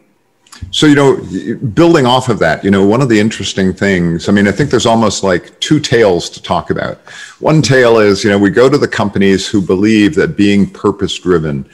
So, 0.70 0.86
you 0.86 0.94
know, 0.94 1.16
building 1.74 2.06
off 2.06 2.28
of 2.28 2.38
that, 2.40 2.62
you 2.62 2.70
know, 2.70 2.86
one 2.86 3.00
of 3.00 3.08
the 3.08 3.18
interesting 3.18 3.72
things, 3.72 4.28
I 4.28 4.32
mean, 4.32 4.46
I 4.46 4.52
think 4.52 4.70
there's 4.70 4.86
almost 4.86 5.24
like 5.24 5.58
two 5.60 5.80
tales 5.80 6.28
to 6.30 6.42
talk 6.42 6.70
about. 6.70 6.98
One 7.40 7.62
tale 7.62 7.98
is, 7.98 8.22
you 8.22 8.30
know, 8.30 8.38
we 8.38 8.50
go 8.50 8.68
to 8.68 8.78
the 8.78 8.86
companies 8.86 9.48
who 9.48 9.60
believe 9.62 10.14
that 10.16 10.36
being 10.36 10.68
purpose 10.68 11.18
driven, 11.18 11.68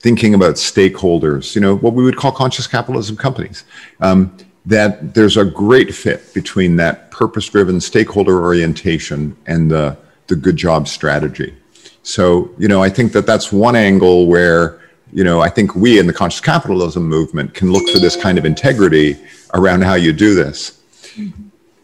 thinking 0.00 0.34
about 0.34 0.54
stakeholders, 0.54 1.54
you 1.54 1.60
know, 1.60 1.76
what 1.76 1.94
we 1.94 2.04
would 2.04 2.16
call 2.16 2.30
conscious 2.30 2.66
capitalism 2.66 3.16
companies, 3.16 3.64
um, 4.00 4.34
that 4.64 5.14
there's 5.14 5.36
a 5.36 5.44
great 5.44 5.94
fit 5.94 6.32
between 6.32 6.76
that 6.76 7.10
purpose 7.10 7.48
driven 7.48 7.80
stakeholder 7.80 8.40
orientation 8.40 9.36
and 9.46 9.70
the, 9.70 9.96
the 10.28 10.36
good 10.36 10.56
job 10.56 10.86
strategy. 10.86 11.54
So, 12.02 12.50
you 12.56 12.68
know, 12.68 12.82
I 12.82 12.88
think 12.88 13.12
that 13.12 13.26
that's 13.26 13.52
one 13.52 13.76
angle 13.76 14.26
where, 14.26 14.80
you 15.12 15.24
know, 15.24 15.40
I 15.40 15.48
think 15.48 15.74
we 15.74 15.98
in 15.98 16.06
the 16.06 16.12
conscious 16.12 16.40
capitalism 16.40 17.08
movement 17.08 17.54
can 17.54 17.72
look 17.72 17.88
for 17.88 17.98
this 17.98 18.16
kind 18.16 18.38
of 18.38 18.44
integrity 18.44 19.16
around 19.54 19.82
how 19.82 19.94
you 19.94 20.12
do 20.12 20.34
this. 20.34 20.82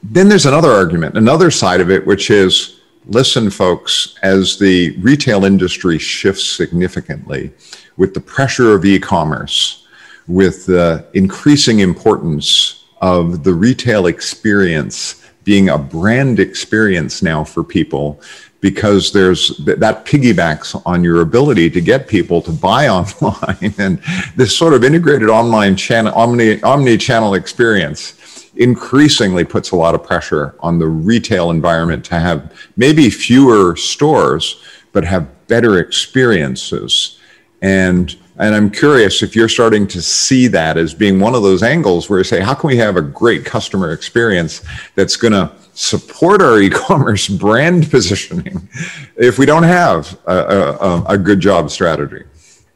Then 0.03 0.29
there's 0.29 0.47
another 0.47 0.71
argument, 0.71 1.17
another 1.17 1.51
side 1.51 1.81
of 1.81 1.91
it, 1.91 2.07
which 2.07 2.31
is 2.31 2.81
listen, 3.07 3.51
folks, 3.51 4.17
as 4.23 4.59
the 4.59 4.97
retail 4.99 5.45
industry 5.45 5.99
shifts 5.99 6.45
significantly 6.45 7.53
with 7.97 8.15
the 8.15 8.21
pressure 8.21 8.75
of 8.75 8.85
e 8.85 8.99
commerce, 8.99 9.87
with 10.27 10.67
the 10.67 11.07
increasing 11.15 11.81
importance 11.81 12.85
of 13.01 13.45
the 13.45 13.53
retail 13.53 14.07
experience 14.07 15.23
being 15.45 15.69
a 15.69 15.79
brand 15.79 16.41
experience 16.41 17.23
now 17.23 17.45
for 17.45 17.63
people 17.63 18.21
because 18.65 19.13
there's 19.13 19.59
that 19.59 20.07
piggybacks 20.07 20.81
on 20.87 21.05
your 21.05 21.21
ability 21.21 21.69
to 21.69 21.83
get 21.83 22.09
people 22.09 22.41
to 22.41 22.51
buy 22.51 22.89
online. 22.99 23.75
And 23.77 23.99
this 24.37 24.57
sort 24.57 24.73
of 24.73 24.83
integrated 24.83 25.29
online 25.29 25.77
channel 25.77 26.15
omni 26.15 26.63
omni 26.63 26.97
channel 26.97 27.35
experience 27.35 28.49
increasingly 28.57 29.45
puts 29.45 29.73
a 29.73 29.77
lot 29.77 29.95
of 29.95 30.03
pressure 30.03 30.55
on 30.61 30.79
the 30.79 30.87
retail 30.87 31.51
environment 31.51 32.07
to 32.07 32.19
have 32.19 32.55
maybe 32.79 33.11
fewer 33.11 33.77
stores 33.77 34.63
but 34.93 35.05
have 35.05 35.29
better 35.47 35.79
experiences. 35.79 37.21
And 37.61 38.17
and 38.39 38.55
I'm 38.55 38.71
curious 38.71 39.23
if 39.23 39.37
you're 39.37 39.51
starting 39.51 39.87
to 39.89 40.01
see 40.01 40.47
that 40.49 40.79
as 40.79 40.95
being 40.95 41.21
one 41.21 41.35
of 41.35 41.43
those 41.43 41.63
angles 41.63 42.09
where 42.09 42.19
you 42.19 42.25
say, 42.25 42.41
how 42.41 42.55
can 42.55 42.69
we 42.69 42.79
have 42.79 42.97
a 42.97 43.03
great 43.03 43.45
customer 43.45 43.93
experience 43.93 44.63
that's 44.95 45.17
going 45.17 45.35
to 45.35 45.53
support 45.75 46.41
our 46.41 46.61
e-commerce 46.67 47.29
brand 47.29 47.91
positioning 47.91 48.69
if 49.17 49.39
we 49.39 49.47
don't 49.47 49.65
have 49.65 50.19
a, 50.27 50.37
a, 50.37 51.05
a, 51.09 51.19
good 51.19 51.41
job 51.41 51.71
strategy? 51.71 52.25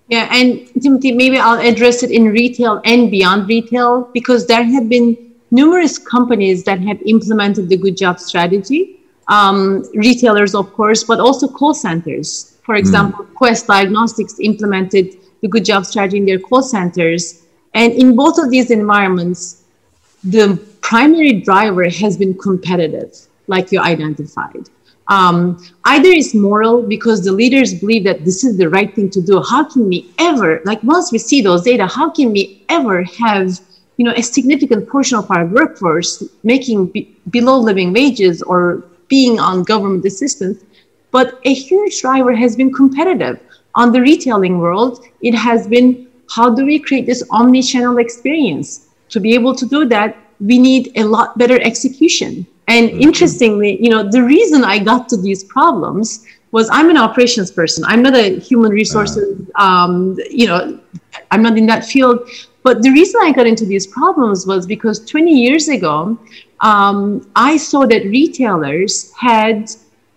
Yeah, 0.09 0.29
and 0.33 0.69
Timothy, 0.83 1.13
maybe 1.13 1.39
I'll 1.39 1.61
address 1.61 2.03
it 2.03 2.11
in 2.11 2.29
retail 2.29 2.81
and 2.85 3.11
beyond 3.11 3.49
retail 3.49 4.11
because 4.15 4.47
there 4.47 4.65
have 4.65 4.89
been 4.89 5.17
numerous 5.51 5.99
companies 5.99 6.65
that 6.65 6.81
have 6.81 7.01
implemented 7.03 7.69
the 7.69 7.77
good 7.77 7.97
job 7.97 8.19
strategy. 8.19 9.01
Um, 9.29 9.85
retailers, 9.95 10.55
of 10.55 10.73
course, 10.73 11.05
but 11.05 11.21
also 11.21 11.47
call 11.49 11.75
centers. 11.75 12.57
For 12.63 12.75
hmm. 12.75 12.81
example, 12.81 13.25
mm. 13.25 13.35
Quest 13.35 13.67
Diagnostics 13.67 14.41
implemented 14.41 15.19
the 15.43 15.49
good 15.49 15.65
job 15.65 15.85
strategy 15.85 16.19
in 16.19 16.27
their 16.27 16.39
call 16.39 16.63
centers. 16.63 17.45
And 17.75 17.93
in 17.93 18.17
both 18.17 18.39
of 18.39 18.51
these 18.51 18.71
environments, 18.71 19.58
the 20.25 20.59
primary 20.81 21.41
driver 21.41 21.89
has 21.89 22.17
been 22.17 22.37
competitive, 22.37 23.15
like 23.47 23.73
you 23.73 23.81
identified. 23.81 24.69
Um, 25.09 25.65
either 25.85 26.09
it's 26.11 26.35
moral 26.35 26.83
because 26.83 27.25
the 27.25 27.33
leaders 27.33 27.73
believe 27.73 28.05
that 28.05 28.25
this 28.25 28.45
is 28.45 28.59
the 28.59 28.69
right 28.69 28.95
thing 28.95 29.09
to 29.11 29.23
do. 29.23 29.43
How 29.43 29.65
can 29.65 29.89
we 29.89 30.11
ever, 30.19 30.61
like 30.65 30.83
once 30.83 31.11
we 31.13 31.19
see 31.19 31.41
those 31.41 31.63
data, 31.63 31.87
how 31.87 32.11
can 32.11 32.33
we 32.33 32.63
ever 32.69 33.03
have 33.05 33.61
you 33.97 34.05
know 34.05 34.13
a 34.17 34.23
significant 34.23 34.89
portion 34.89 35.19
of 35.19 35.31
our 35.31 35.47
workforce 35.47 36.23
making 36.45 36.87
be- 36.87 37.17
below 37.31 37.59
living 37.59 37.93
wages 37.93 38.43
or 38.43 38.85
being 39.09 39.41
on 39.41 39.63
government 39.63 40.05
assistance? 40.05 40.63
But 41.11 41.41
a 41.45 41.55
huge 41.55 42.03
driver 42.03 42.35
has 42.37 42.55
been 42.55 42.71
competitive 42.71 43.41
on 43.75 43.93
the 43.93 44.01
retailing 44.01 44.59
world, 44.59 45.05
it 45.23 45.35
has 45.35 45.69
been 45.69 46.09
how 46.31 46.53
do 46.55 46.67
we 46.67 46.79
create 46.79 47.07
this 47.07 47.23
omni-channel 47.31 47.99
experience? 47.99 48.88
To 49.11 49.21
be 49.21 49.35
able 49.35 49.55
to 49.55 49.67
do 49.67 49.85
that, 49.87 50.17
we 50.41 50.59
need 50.59 50.93
a 50.97 51.05
lot 51.05 51.37
better 51.39 51.61
execution. 51.61 52.47
And 52.69 52.91
mm-hmm. 52.91 53.01
interestingly, 53.01 53.83
you 53.83 53.91
know, 53.91 54.09
the 54.09 54.23
reason 54.23 54.65
I 54.65 54.79
got 54.79 55.09
to 55.11 55.17
these 55.17 55.45
problems 55.45 56.27
was 56.51 56.69
I'm 56.71 56.91
an 56.91 56.97
operations 56.97 57.51
person. 57.51 57.85
I'm 57.87 58.03
not 58.03 58.15
a 58.15 58.39
human 58.39 58.71
resources, 58.71 59.47
uh. 59.57 59.63
um, 59.63 60.17
you 60.31 60.47
know, 60.47 60.81
I'm 61.31 61.43
not 61.43 61.59
in 61.59 61.67
that 61.67 61.85
field. 61.85 62.29
But 62.63 62.83
the 62.83 62.91
reason 62.91 63.21
I 63.23 63.33
got 63.33 63.47
into 63.47 63.65
these 63.65 63.87
problems 63.87 64.47
was 64.47 64.67
because 64.67 65.05
20 65.05 65.33
years 65.33 65.69
ago, 65.69 66.19
um, 66.61 67.31
I 67.37 67.57
saw 67.57 67.87
that 67.87 68.05
retailers 68.05 69.13
had 69.13 69.71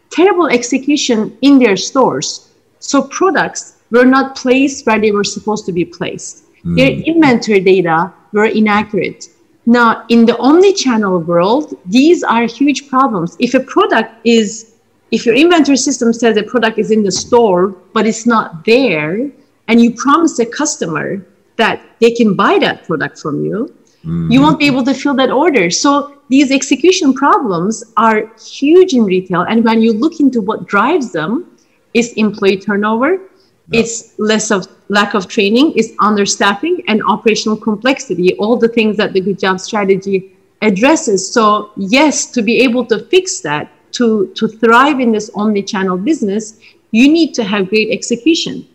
terrible 0.10 0.48
execution 0.48 1.38
in 1.42 1.60
their 1.60 1.78
stores 1.78 2.52
so 2.82 3.04
products 3.04 3.78
were 3.92 4.06
not 4.06 4.36
placed 4.36 4.86
where 4.86 5.00
they 5.00 5.12
were 5.12 5.24
supposed 5.24 5.66
to 5.68 5.72
be 5.72 5.86
placed. 5.86 6.44
Mm. 6.66 6.76
Their 6.76 6.92
inventory 7.14 7.60
data 7.60 8.12
were 8.34 8.46
inaccurate. 8.46 9.30
Now, 9.66 10.06
in 10.10 10.26
the 10.26 10.38
omni-channel 10.38 11.20
world, 11.20 11.78
these 11.86 12.24
are 12.24 12.44
huge 12.44 12.90
problems. 12.90 13.36
If 13.40 13.54
a 13.54 13.60
product 13.60 14.16
is, 14.24 14.74
if 15.12 15.26
your 15.26 15.36
inventory 15.36 15.78
system 15.78 16.14
says 16.14 16.38
a 16.38 16.44
product 16.44 16.80
is 16.80 16.90
in 16.92 17.04
the 17.04 17.12
store, 17.12 17.70
but 17.94 18.08
it's 18.08 18.26
not 18.26 18.66
there, 18.66 19.30
and 19.68 19.82
you 19.82 19.94
promise 19.94 20.40
a 20.40 20.46
customer 20.46 21.26
that 21.58 21.82
they 22.00 22.12
can 22.12 22.34
buy 22.36 22.58
that 22.60 22.86
product 22.86 23.20
from 23.20 23.46
you, 23.46 23.74
mm. 24.04 24.32
you 24.32 24.42
won't 24.42 24.60
be 24.60 24.66
able 24.66 24.84
to 24.84 24.94
fill 24.94 25.14
that 25.16 25.30
order. 25.30 25.70
So 25.70 26.18
these 26.30 26.52
execution 26.52 27.14
problems 27.14 27.84
are 27.98 28.32
huge 28.40 28.94
in 28.94 29.04
retail. 29.04 29.42
And 29.42 29.64
when 29.64 29.82
you 29.82 29.94
look 29.94 30.20
into 30.20 30.42
what 30.42 30.66
drives 30.66 31.12
them, 31.12 31.48
is 31.94 32.14
employee 32.14 32.58
turnover, 32.58 33.20
it's 33.72 34.20
less 34.20 34.52
of 34.52 34.68
lack 34.90 35.14
of 35.14 35.28
training, 35.28 35.74
it's 35.76 35.92
understaffing 35.94 36.84
and 36.88 37.02
operational 37.08 37.58
complexity, 37.58 38.36
all 38.36 38.58
the 38.58 38.68
things 38.68 38.98
that 38.98 39.14
the 39.14 39.22
good 39.22 39.40
job 39.40 39.60
strategy 39.60 40.36
addresses. 40.62 41.32
So 41.34 41.72
yes, 41.78 42.30
to 42.32 42.42
be 42.42 42.60
able 42.60 42.86
to 42.88 43.00
fix 43.06 43.40
that, 43.42 43.72
to, 43.94 44.28
to 44.36 44.48
thrive 44.48 45.00
in 45.00 45.12
this 45.12 45.30
omni-channel 45.36 45.98
business, 45.98 46.60
you 46.92 47.12
need 47.12 47.34
to 47.36 47.44
have 47.44 47.70
great 47.70 47.90
execution. 47.92 48.68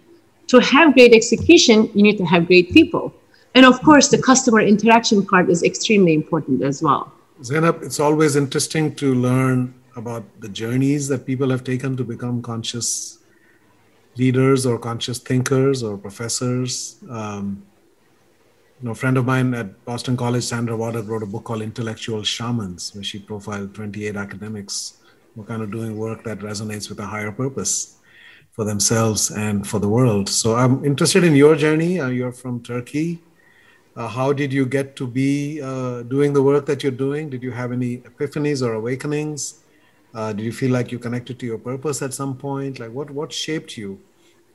To 0.49 0.59
have 0.61 0.95
great 0.95 1.13
execution, 1.13 1.91
you 1.95 2.03
need 2.03 2.19
to 2.19 2.25
have 2.25 2.47
great 2.47 2.73
people. 2.73 3.13
And 3.55 3.67
of 3.67 3.83
course, 3.83 4.09
the 4.09 4.21
customer 4.21 4.61
interaction 4.61 5.25
part 5.25 5.51
is 5.51 5.63
extremely 5.63 6.15
important 6.15 6.63
as 6.63 6.83
well. 6.83 7.13
Zeynep, 7.43 7.83
it's 7.83 8.01
always 8.01 8.37
interesting 8.37 8.95
to 8.97 9.15
learn 9.15 9.75
about 9.97 10.25
the 10.41 10.49
journeys 10.49 11.09
that 11.09 11.27
people 11.27 11.51
have 11.51 11.65
taken 11.65 11.97
to 11.97 12.05
become 12.05 12.43
conscious 12.43 13.19
leaders 14.17 14.67
or 14.67 14.79
conscious 14.79 15.19
thinkers 15.19 15.83
or 15.83 15.97
professors. 15.97 16.97
Um, 17.11 17.63
you 18.81 18.87
know, 18.87 18.93
a 18.93 18.95
friend 18.95 19.17
of 19.17 19.25
mine 19.25 19.55
at 19.55 19.85
Boston 19.85 20.17
College, 20.17 20.45
Sandra 20.45 20.77
Waddock, 20.77 21.09
wrote 21.09 21.23
a 21.23 21.27
book 21.27 21.45
called 21.45 21.63
Intellectual 21.63 22.23
Shamans, 22.23 22.95
where 22.95 23.05
she 23.05 23.19
profiled 23.19 23.75
28 23.75 24.17
academics 24.17 24.99
who 25.35 25.43
are 25.43 25.45
kind 25.45 25.63
of 25.63 25.71
doing 25.71 25.97
work 25.97 26.25
that 26.25 26.41
resonates 26.41 26.89
with 26.89 27.01
a 27.01 27.07
higher 27.07 27.33
purpose 27.33 27.97
for 28.53 28.65
themselves 28.65 29.31
and 29.31 29.67
for 29.67 29.79
the 29.79 29.89
world. 29.89 30.29
So 30.29 30.57
I'm 30.57 30.85
interested 30.85 31.25
in 31.25 31.35
your 31.37 31.57
journey. 31.57 32.01
Uh, 32.01 32.09
you're 32.09 32.33
from 32.33 32.63
Turkey. 32.63 33.23
Uh, 33.95 34.09
how 34.09 34.33
did 34.33 34.53
you 34.53 34.67
get 34.67 34.95
to 34.97 35.07
be 35.07 35.61
uh, 35.63 36.03
doing 36.03 36.35
the 36.35 36.43
work 36.43 36.67
that 36.67 36.83
you're 36.83 36.93
doing? 36.93 37.31
Did 37.31 37.43
you 37.43 37.51
have 37.51 37.73
any 37.73 37.99
epiphanies 37.99 38.67
or 38.67 38.75
awakenings? 38.75 39.61
Uh, 40.17 40.33
did 40.33 40.47
you 40.47 40.53
feel 40.53 40.71
like 40.71 40.91
you 40.91 40.99
connected 40.99 41.39
to 41.39 41.45
your 41.45 41.59
purpose 41.59 42.01
at 42.01 42.15
some 42.15 42.35
point? 42.35 42.79
Like 42.81 42.91
what 42.91 43.11
what 43.11 43.31
shaped 43.31 43.77
you? 43.77 44.01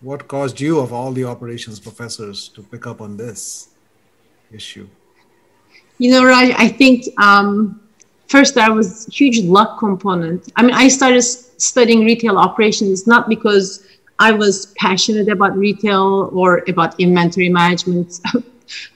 What 0.02 0.28
caused 0.28 0.60
you 0.60 0.80
of 0.80 0.92
all 0.92 1.12
the 1.12 1.26
operations 1.26 1.80
professors 1.80 2.48
to 2.56 2.64
pick 2.64 2.88
up 2.88 3.00
on 3.00 3.16
this 3.16 3.70
issue? 4.52 4.88
You 6.00 6.10
know, 6.10 6.26
Raj, 6.26 6.56
I 6.58 6.68
think 6.68 7.06
um, 7.20 7.80
first 8.28 8.56
there 8.56 8.74
was 8.74 9.06
huge 9.06 9.42
luck 9.42 9.78
component. 9.78 10.52
I 10.56 10.64
mean, 10.64 10.74
I 10.74 10.88
started 10.88 11.22
studying 11.22 12.06
retail 12.06 12.40
operations 12.40 13.06
not 13.06 13.30
because 13.30 13.86
I 14.18 14.32
was 14.32 14.74
passionate 14.80 15.30
about 15.30 15.56
retail 15.56 16.32
or 16.34 16.64
about 16.68 17.00
inventory 17.00 17.50
management. 17.50 18.20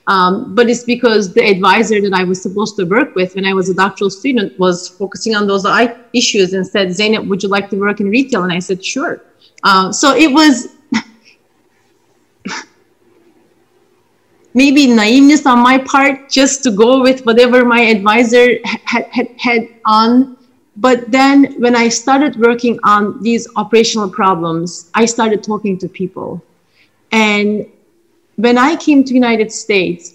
Um, 0.06 0.54
but 0.54 0.68
it's 0.70 0.84
because 0.84 1.32
the 1.34 1.44
advisor 1.44 2.00
that 2.00 2.12
I 2.12 2.24
was 2.24 2.40
supposed 2.40 2.76
to 2.76 2.84
work 2.84 3.14
with 3.14 3.34
when 3.34 3.44
I 3.44 3.54
was 3.54 3.68
a 3.68 3.74
doctoral 3.74 4.10
student 4.10 4.58
was 4.58 4.88
focusing 4.88 5.34
on 5.34 5.46
those 5.46 5.66
issues 6.12 6.52
and 6.52 6.66
said, 6.66 6.88
Zeynep, 6.88 7.26
would 7.28 7.42
you 7.42 7.48
like 7.48 7.68
to 7.70 7.76
work 7.78 8.00
in 8.00 8.08
retail? 8.08 8.44
And 8.44 8.52
I 8.52 8.58
said, 8.58 8.84
sure. 8.84 9.22
Um, 9.64 9.92
so 9.92 10.14
it 10.14 10.32
was 10.32 10.68
maybe 14.54 14.86
naiveness 14.86 15.44
on 15.46 15.58
my 15.58 15.78
part 15.78 16.30
just 16.30 16.62
to 16.64 16.70
go 16.70 17.02
with 17.02 17.26
whatever 17.26 17.64
my 17.64 17.80
advisor 17.80 18.58
had, 18.64 19.06
had, 19.06 19.28
had 19.38 19.68
on. 19.84 20.36
But 20.76 21.10
then 21.10 21.54
when 21.60 21.74
I 21.74 21.88
started 21.88 22.36
working 22.36 22.78
on 22.84 23.22
these 23.22 23.48
operational 23.56 24.10
problems, 24.10 24.90
I 24.94 25.06
started 25.06 25.42
talking 25.42 25.78
to 25.78 25.88
people. 25.88 26.42
And 27.12 27.66
when 28.36 28.58
I 28.58 28.76
came 28.76 29.02
to 29.04 29.14
United 29.14 29.50
States, 29.50 30.14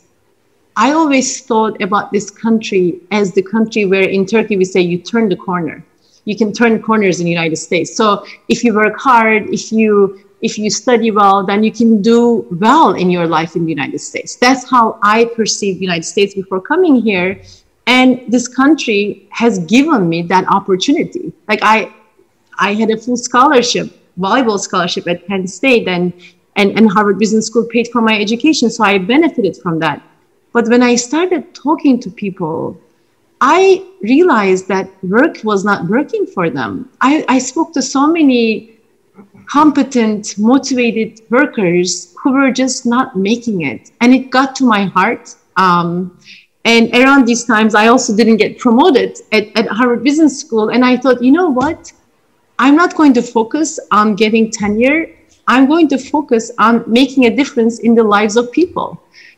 I 0.78 0.94
always 0.94 1.42
thought 1.42 1.82
about 1.82 2.12
this 2.12 2.30
country 2.30 3.02
as 3.12 3.34
the 3.34 3.42
country 3.42 3.86
where 3.86 4.08
in 4.08 4.26
Turkey 4.26 4.58
we 4.58 4.66
say 4.66 4.82
you 4.82 4.98
turn 4.98 5.28
the 5.28 5.36
corner. 5.36 5.84
You 6.26 6.38
can 6.38 6.54
turn 6.54 6.82
corners 6.82 7.20
in 7.20 7.26
the 7.26 7.32
United 7.32 7.58
States. 7.58 7.96
So 7.96 8.26
if 8.48 8.64
you 8.64 8.74
work 8.74 8.98
hard, 9.00 9.50
if 9.50 9.72
you 9.72 10.22
if 10.42 10.58
you 10.58 10.72
study 10.72 11.12
well, 11.12 11.46
then 11.46 11.64
you 11.64 11.72
can 11.72 12.02
do 12.02 12.48
well 12.60 12.94
in 12.94 13.12
your 13.12 13.28
life 13.28 13.56
in 13.56 13.64
the 13.64 13.70
United 13.70 14.00
States. 14.00 14.36
That's 14.36 14.68
how 14.68 14.98
I 15.04 15.26
perceived 15.26 15.78
the 15.78 15.84
United 15.84 16.06
States 16.06 16.34
before 16.34 16.62
coming 16.62 16.96
here. 16.96 17.40
And 17.86 18.24
this 18.28 18.48
country 18.48 19.28
has 19.30 19.60
given 19.60 20.10
me 20.10 20.24
that 20.24 20.46
opportunity. 20.48 21.34
Like 21.48 21.60
I 21.62 21.94
I 22.60 22.74
had 22.74 22.92
a 22.92 22.98
full 22.98 23.18
scholarship, 23.18 23.88
volleyball 24.20 24.60
scholarship 24.60 25.08
at 25.08 25.28
Penn 25.28 25.48
State, 25.48 25.88
and 25.88 26.14
and, 26.56 26.78
and 26.78 26.90
Harvard 26.90 27.20
Business 27.20 27.48
School 27.48 27.66
paid 27.66 27.88
for 27.90 28.02
my 28.02 28.20
education. 28.20 28.70
So 28.70 28.84
I 28.84 28.98
benefited 28.98 29.58
from 29.58 29.80
that. 29.80 30.02
But 30.54 30.68
when 30.68 30.84
I 30.84 30.96
started 30.96 31.54
talking 31.56 32.00
to 32.02 32.10
people, 32.10 32.80
I 33.40 33.86
realized 34.02 34.68
that 34.68 34.90
work 35.04 35.44
was 35.44 35.66
not 35.66 35.88
working 35.88 36.26
for 36.28 36.50
them. 36.50 36.90
I, 37.02 37.26
I 37.28 37.40
spoke 37.40 37.74
to 37.74 37.82
so 37.82 38.06
many 38.08 38.78
competent, 39.48 40.38
motivated 40.38 41.22
workers 41.30 42.14
who 42.22 42.34
were 42.34 42.52
just 42.52 42.86
not 42.86 43.18
making 43.18 43.64
it. 43.64 43.92
And 44.02 44.14
it 44.14 44.30
got 44.30 44.56
to 44.58 44.66
my 44.66 44.86
heart. 44.86 45.36
Um, 45.58 46.18
and 46.66 46.94
around 46.94 47.26
these 47.26 47.44
times, 47.46 47.74
I 47.74 47.88
also 47.88 48.16
didn't 48.16 48.38
get 48.38 48.60
promoted 48.60 49.18
at, 49.32 49.48
at 49.58 49.68
Harvard 49.68 50.04
Business 50.04 50.40
School. 50.40 50.70
And 50.70 50.86
I 50.86 50.96
thought, 50.98 51.24
you 51.24 51.32
know 51.32 51.50
what? 51.50 51.92
I'm 52.60 52.76
not 52.76 52.96
going 52.96 53.14
to 53.16 53.24
focus 53.24 53.80
on 53.92 54.16
getting 54.16 54.52
tenure. 54.52 55.10
I'm 55.52 55.68
going 55.68 55.88
to 55.90 55.98
focus 55.98 56.50
on 56.58 56.74
making 56.88 57.26
a 57.26 57.36
difference 57.36 57.80
in 57.80 57.94
the 57.94 58.04
lives 58.04 58.36
of 58.38 58.52
people. 58.52 58.88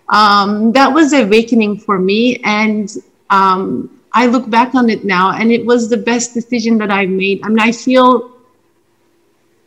Um, 0.09 0.71
that 0.73 0.93
was 0.93 1.11
awakening 1.13 1.79
for 1.79 1.97
me. 1.97 2.39
And 2.43 2.87
um, 3.31 3.99
I 4.13 4.27
look 4.27 4.47
back 4.47 4.75
on 4.75 4.91
it 4.91 5.03
now, 5.03 5.31
and 5.31 5.51
it 5.51 5.65
was 5.65 5.89
the 5.89 5.97
best 5.97 6.35
decision 6.35 6.77
that 6.77 6.91
I've 6.91 7.09
made. 7.09 7.43
I 7.43 7.47
mean, 7.49 7.59
I 7.59 7.71
feel 7.71 8.31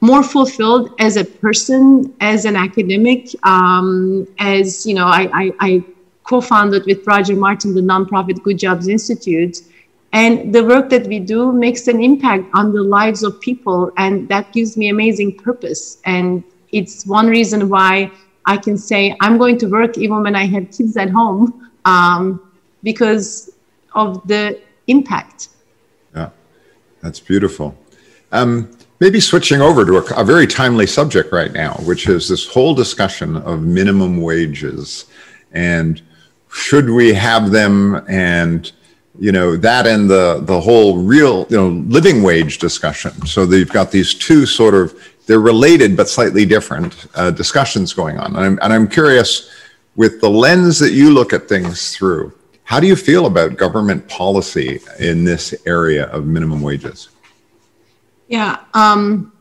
more 0.01 0.23
fulfilled 0.23 0.95
as 1.01 1.17
a 1.17 1.25
person, 1.25 2.15
as 2.21 2.45
an 2.45 2.55
academic, 2.55 3.31
um, 3.43 4.29
as 4.39 4.87
you 4.87 4.95
know, 4.95 5.07
I, 5.07 5.23
I, 5.43 5.53
I 5.59 5.85
co-founded 6.23 6.87
with 6.87 7.05
Roger 7.07 7.35
Martin 7.35 7.75
the 7.75 7.81
nonprofit 7.81 8.41
Good 8.45 8.59
Jobs 8.59 8.87
Institute, 8.87 9.63
and 10.13 10.55
the 10.55 10.65
work 10.65 10.89
that 10.91 11.07
we 11.07 11.19
do 11.19 11.53
makes 11.53 11.89
an 11.89 12.03
impact 12.03 12.45
on 12.55 12.73
the 12.73 12.83
lives 12.83 13.23
of 13.23 13.41
people, 13.41 13.91
and 13.97 14.29
that 14.29 14.53
gives 14.53 14.77
me 14.77 14.89
amazing 14.89 15.37
purpose. 15.37 15.99
And 16.05 16.43
it's 16.73 17.07
one 17.07 17.27
reason 17.27 17.69
why 17.69 18.11
I 18.47 18.57
can 18.57 18.79
say 18.79 19.17
I'm 19.21 19.39
going 19.39 19.59
to 19.59 19.67
work 19.67 19.99
even 19.99 20.23
when 20.23 20.37
I 20.37 20.47
have 20.47 20.71
kids 20.71 20.97
at 20.97 21.11
home, 21.11 21.71
um, 21.85 22.53
because 22.83 23.51
of 23.95 24.27
the 24.27 24.61
impact. 24.87 25.49
Yeah, 26.15 26.31
that's 27.03 27.21
beautiful. 27.21 27.77
Um, 28.33 28.71
maybe 29.01 29.21
switching 29.21 29.61
over 29.61 29.85
to 29.85 29.99
a, 29.99 30.21
a, 30.21 30.25
very 30.25 30.47
timely 30.47 30.87
subject 30.87 31.33
right 31.33 31.53
now, 31.53 31.75
which 31.85 32.09
is 32.09 32.29
this 32.29 32.47
whole 32.47 32.75
discussion 32.75 33.37
of 33.39 33.63
minimum 33.63 34.21
wages 34.21 35.07
and 35.53 36.03
should 36.53 36.91
we 36.91 37.13
have 37.13 37.51
them 37.51 38.05
and 38.09 38.73
you 39.19 39.33
know 39.33 39.57
that 39.57 39.87
and 39.87 40.09
the 40.09 40.41
the 40.45 40.61
whole 40.61 40.99
real 40.99 41.47
you 41.49 41.57
know 41.57 41.69
living 41.89 42.23
wage 42.23 42.59
discussion 42.59 43.13
so 43.27 43.47
they've 43.47 43.73
got 43.73 43.91
these 43.91 44.15
two 44.15 44.47
sort 44.47 44.75
of 44.75 44.95
they're 45.27 45.41
related 45.41 45.97
but 45.97 46.09
slightly 46.09 46.45
different 46.45 47.07
uh, 47.15 47.31
discussions 47.31 47.93
going 47.93 48.19
on 48.19 48.37
and 48.37 48.45
I'm, 48.45 48.59
and 48.63 48.73
I'm 48.73 48.89
curious 48.89 49.51
with 49.97 50.21
the 50.21 50.29
lens 50.29 50.79
that 50.79 50.93
you 50.93 51.11
look 51.11 51.33
at 51.33 51.49
things 51.49 51.97
through 51.97 52.33
how 52.65 52.81
do 52.81 52.87
you 52.87 52.97
feel 52.97 53.27
about 53.27 53.57
government 53.57 54.09
policy 54.09 54.81
in 54.99 55.25
this 55.25 55.55
area 55.67 56.07
of 56.07 56.27
minimum 56.27 56.61
wages 56.61 57.09
yeah. 58.29 58.59
Um, 58.75 59.33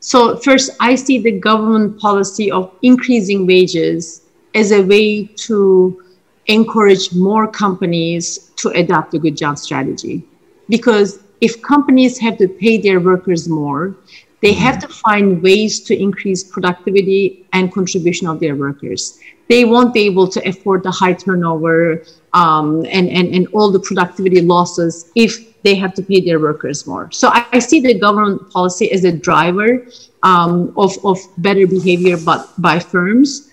so 0.00 0.36
first, 0.36 0.70
I 0.80 0.94
see 0.94 1.18
the 1.18 1.32
government 1.32 1.98
policy 1.98 2.50
of 2.50 2.72
increasing 2.82 3.46
wages 3.46 4.22
as 4.54 4.72
a 4.72 4.82
way 4.82 5.24
to 5.26 6.02
encourage 6.50 7.14
more 7.14 7.46
companies 7.46 8.50
to 8.56 8.70
adopt 8.70 9.14
a 9.14 9.18
good 9.18 9.36
job 9.36 9.56
strategy. 9.56 10.24
Because 10.68 11.20
if 11.40 11.62
companies 11.62 12.18
have 12.18 12.36
to 12.38 12.48
pay 12.48 12.76
their 12.76 13.00
workers 13.00 13.48
more, 13.48 13.96
they 14.42 14.52
have 14.54 14.78
to 14.80 14.88
find 14.88 15.42
ways 15.42 15.80
to 15.80 15.94
increase 15.94 16.42
productivity 16.42 17.46
and 17.52 17.72
contribution 17.72 18.26
of 18.26 18.40
their 18.40 18.56
workers. 18.56 19.18
They 19.48 19.64
won't 19.64 19.92
be 19.92 20.00
able 20.06 20.28
to 20.28 20.48
afford 20.48 20.82
the 20.82 20.90
high 20.90 21.12
turnover 21.12 22.04
um, 22.32 22.84
and, 22.86 23.08
and, 23.08 23.34
and 23.34 23.46
all 23.52 23.70
the 23.70 23.80
productivity 23.80 24.40
losses 24.40 25.10
if 25.14 25.62
they 25.62 25.74
have 25.74 25.92
to 25.94 26.02
pay 26.02 26.20
their 26.20 26.40
workers 26.40 26.86
more. 26.86 27.10
So 27.10 27.28
I, 27.28 27.44
I 27.52 27.58
see 27.58 27.80
the 27.80 27.98
government 27.98 28.50
policy 28.50 28.90
as 28.92 29.04
a 29.04 29.12
driver 29.12 29.86
um, 30.22 30.72
of, 30.76 30.92
of 31.04 31.18
better 31.38 31.66
behavior 31.66 32.16
but 32.16 32.48
by 32.58 32.78
firms. 32.78 33.50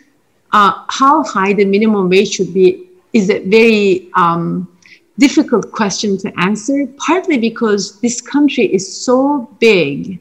Uh, 0.54 0.86
how 0.88 1.24
high 1.24 1.52
the 1.54 1.66
minimum 1.66 2.10
wage 2.10 2.30
should 2.36 2.54
be 2.54 2.87
is 3.14 3.30
a 3.30 3.40
very 3.48 4.10
um, 4.16 4.68
difficult 5.18 5.72
question 5.72 6.18
to 6.20 6.40
answer, 6.40 6.88
partly 6.98 7.38
because 7.38 8.00
this 8.02 8.22
country 8.22 8.66
is 8.66 8.86
so 9.06 9.50
big 9.60 10.20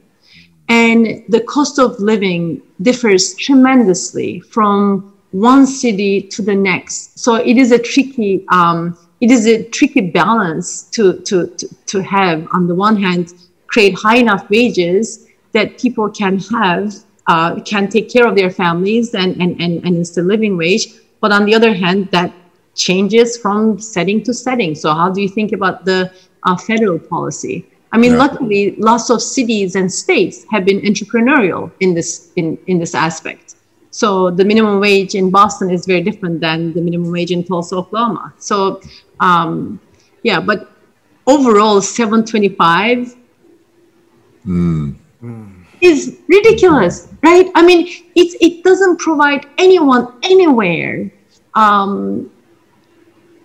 and 0.69 1.23
the 1.29 1.41
cost 1.43 1.79
of 1.79 1.99
living 2.01 2.61
differs 2.83 3.35
tremendously 3.37 4.41
from 4.41 5.15
one 5.31 5.67
city 5.67 6.21
to 6.21 6.43
the 6.43 6.55
next. 6.55 7.19
So 7.19 7.37
it 7.37 7.57
is 7.57 7.71
a 7.73 7.79
tricky 7.79 8.45
um, 8.49 8.97
it 9.21 9.31
is 9.31 9.47
a 9.47 9.65
tricky 9.65 10.03
balance 10.03 10.83
to, 10.91 11.21
to, 11.21 11.47
to, 11.47 11.69
to 11.87 12.03
have, 12.03 12.47
on 12.53 12.67
the 12.67 12.75
one 12.75 12.97
hand, 12.97 13.33
create 13.67 13.95
high 13.95 14.17
enough 14.17 14.49
wages 14.51 15.27
that 15.53 15.79
people 15.79 16.11
can 16.11 16.39
have, 16.39 16.95
uh, 17.27 17.61
can 17.63 17.89
take 17.89 18.11
care 18.11 18.27
of 18.27 18.37
their 18.37 18.51
families 18.51 19.15
and, 19.15 19.41
and, 19.41 19.59
and, 19.61 19.85
and 19.85 19.97
it's 19.97 20.17
a 20.19 20.23
living 20.23 20.59
wage. 20.59 20.89
But 21.21 21.33
on 21.33 21.47
the 21.47 21.55
other 21.55 21.73
hand, 21.73 22.11
that 22.11 22.33
changes 22.77 23.37
from 23.37 23.79
setting 23.81 24.23
to 24.23 24.33
setting. 24.33 24.75
So 24.75 24.95
how 24.95 25.11
do 25.11 25.21
you 25.21 25.29
think 25.29 25.53
about 25.53 25.85
the 25.85 26.13
uh, 26.45 26.57
federal 26.57 26.99
policy? 26.99 27.67
I 27.93 27.99
mean, 27.99 28.13
yeah. 28.13 28.19
luckily, 28.19 28.77
lots 28.77 29.11
of 29.11 29.23
cities 29.23 29.75
and 29.75 29.93
states 29.93 30.45
have 30.51 30.65
been 30.65 30.81
entrepreneurial 30.81 31.73
in 31.81 31.95
this 31.95 32.31
in, 32.37 32.59
in 32.67 32.79
this 32.79 32.95
aspect. 32.95 33.55
So 33.91 34.31
the 34.31 34.45
minimum 34.45 34.79
wage 34.79 35.15
in 35.15 35.31
Boston 35.31 35.71
is 35.71 35.87
very 35.87 36.03
different 36.03 36.41
than 36.41 36.75
the 36.75 36.83
minimum 36.83 37.11
wage 37.11 37.31
in 37.31 37.43
Tulsa, 37.43 37.77
Oklahoma. 37.77 38.35
So 38.39 38.83
um, 39.21 39.81
yeah, 40.23 40.41
but 40.41 40.71
overall, 41.27 41.81
725 41.81 43.17
mm. 44.47 44.95
is 45.81 46.19
ridiculous, 46.29 47.09
right? 47.23 47.51
I 47.55 47.65
mean, 47.65 47.87
it, 48.15 48.37
it 48.41 48.65
doesn't 48.65 48.99
provide 48.99 49.47
anyone 49.59 50.13
anywhere 50.23 51.11
um, 51.55 52.31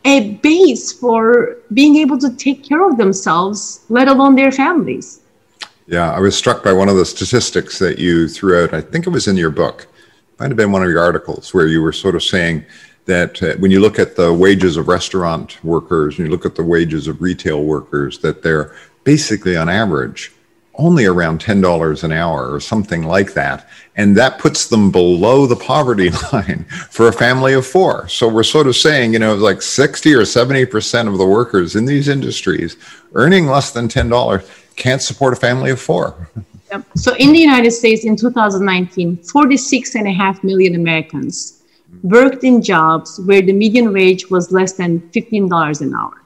a 0.06 0.32
base 0.36 0.92
for 0.92 1.58
being 1.74 1.96
able 1.98 2.18
to 2.18 2.36
take 2.36 2.64
care 2.64 2.88
of 2.88 2.98
themselves, 2.98 3.86
let 3.90 4.08
alone 4.08 4.36
their 4.36 4.52
families. 4.52 5.22
Yeah, 5.88 6.12
I 6.12 6.20
was 6.20 6.36
struck 6.36 6.64
by 6.64 6.74
one 6.74 6.90
of 6.90 6.96
the 6.96 7.06
statistics 7.06 7.78
that 7.80 8.00
you 8.00 8.28
threw 8.28 8.64
out. 8.64 8.74
I 8.74 8.82
think 8.82 9.06
it 9.06 9.10
was 9.10 9.28
in 9.28 9.38
your 9.38 9.50
book, 9.50 9.88
might 10.40 10.50
have 10.50 10.58
been 10.58 10.72
one 10.72 10.84
of 10.84 10.90
your 10.90 11.02
articles, 11.02 11.54
where 11.54 11.68
you 11.68 11.82
were 11.82 11.92
sort 11.92 12.16
of 12.16 12.24
saying 12.24 12.66
that 13.06 13.42
uh, 13.44 13.56
when 13.58 13.72
you 13.72 13.80
look 13.80 14.00
at 14.00 14.16
the 14.16 14.34
wages 14.34 14.78
of 14.78 14.88
restaurant 14.88 15.64
workers 15.64 16.18
and 16.18 16.28
you 16.28 16.32
look 16.32 16.46
at 16.46 16.56
the 16.56 16.64
wages 16.64 17.08
of 17.08 17.22
retail 17.22 17.64
workers, 17.64 18.20
that 18.20 18.42
they're 18.42 18.76
basically 19.04 19.58
on 19.58 19.70
average 19.70 20.32
only 20.76 21.06
around 21.06 21.42
$10 21.42 22.04
an 22.04 22.12
hour 22.12 22.52
or 22.52 22.60
something 22.60 23.04
like 23.04 23.34
that. 23.34 23.68
And 23.98 24.16
that 24.18 24.40
puts 24.40 24.68
them 24.68 24.92
below 24.92 25.46
the 25.46 25.56
poverty 25.56 26.10
line 26.34 26.64
for 26.90 27.08
a 27.08 27.14
family 27.14 27.54
of 27.54 27.68
four. 27.68 28.08
So 28.08 28.28
we're 28.28 28.44
sort 28.44 28.68
of 28.68 28.76
saying, 28.76 29.14
you 29.14 29.20
know, 29.20 29.36
like 29.36 29.62
60 29.62 30.14
or 30.14 30.22
70% 30.22 31.08
of 31.08 31.18
the 31.18 31.26
workers 31.26 31.76
in 31.76 31.86
these 31.86 32.08
industries 32.08 32.78
earning 33.14 33.48
less 33.48 33.72
than 33.72 33.88
$10 33.88 34.50
can't 34.76 35.02
support 35.02 35.34
a 35.34 35.36
family 35.36 35.72
of 35.72 35.80
four. 35.80 36.30
Yep. 36.72 36.86
So 36.96 37.16
in 37.16 37.34
the 37.34 37.40
United 37.40 37.72
States 37.72 38.06
in 38.06 38.16
2019, 38.16 39.18
46 39.18 39.96
and 39.96 40.08
a 40.08 40.12
half 40.12 40.42
million 40.44 40.76
Americans 40.76 41.62
worked 42.04 42.46
in 42.46 42.62
jobs 42.62 43.20
where 43.26 43.42
the 43.42 43.52
median 43.52 43.92
wage 43.92 44.30
was 44.30 44.52
less 44.52 44.74
than 44.74 45.02
$15 45.12 45.82
an 45.82 45.94
hour. 45.94 46.22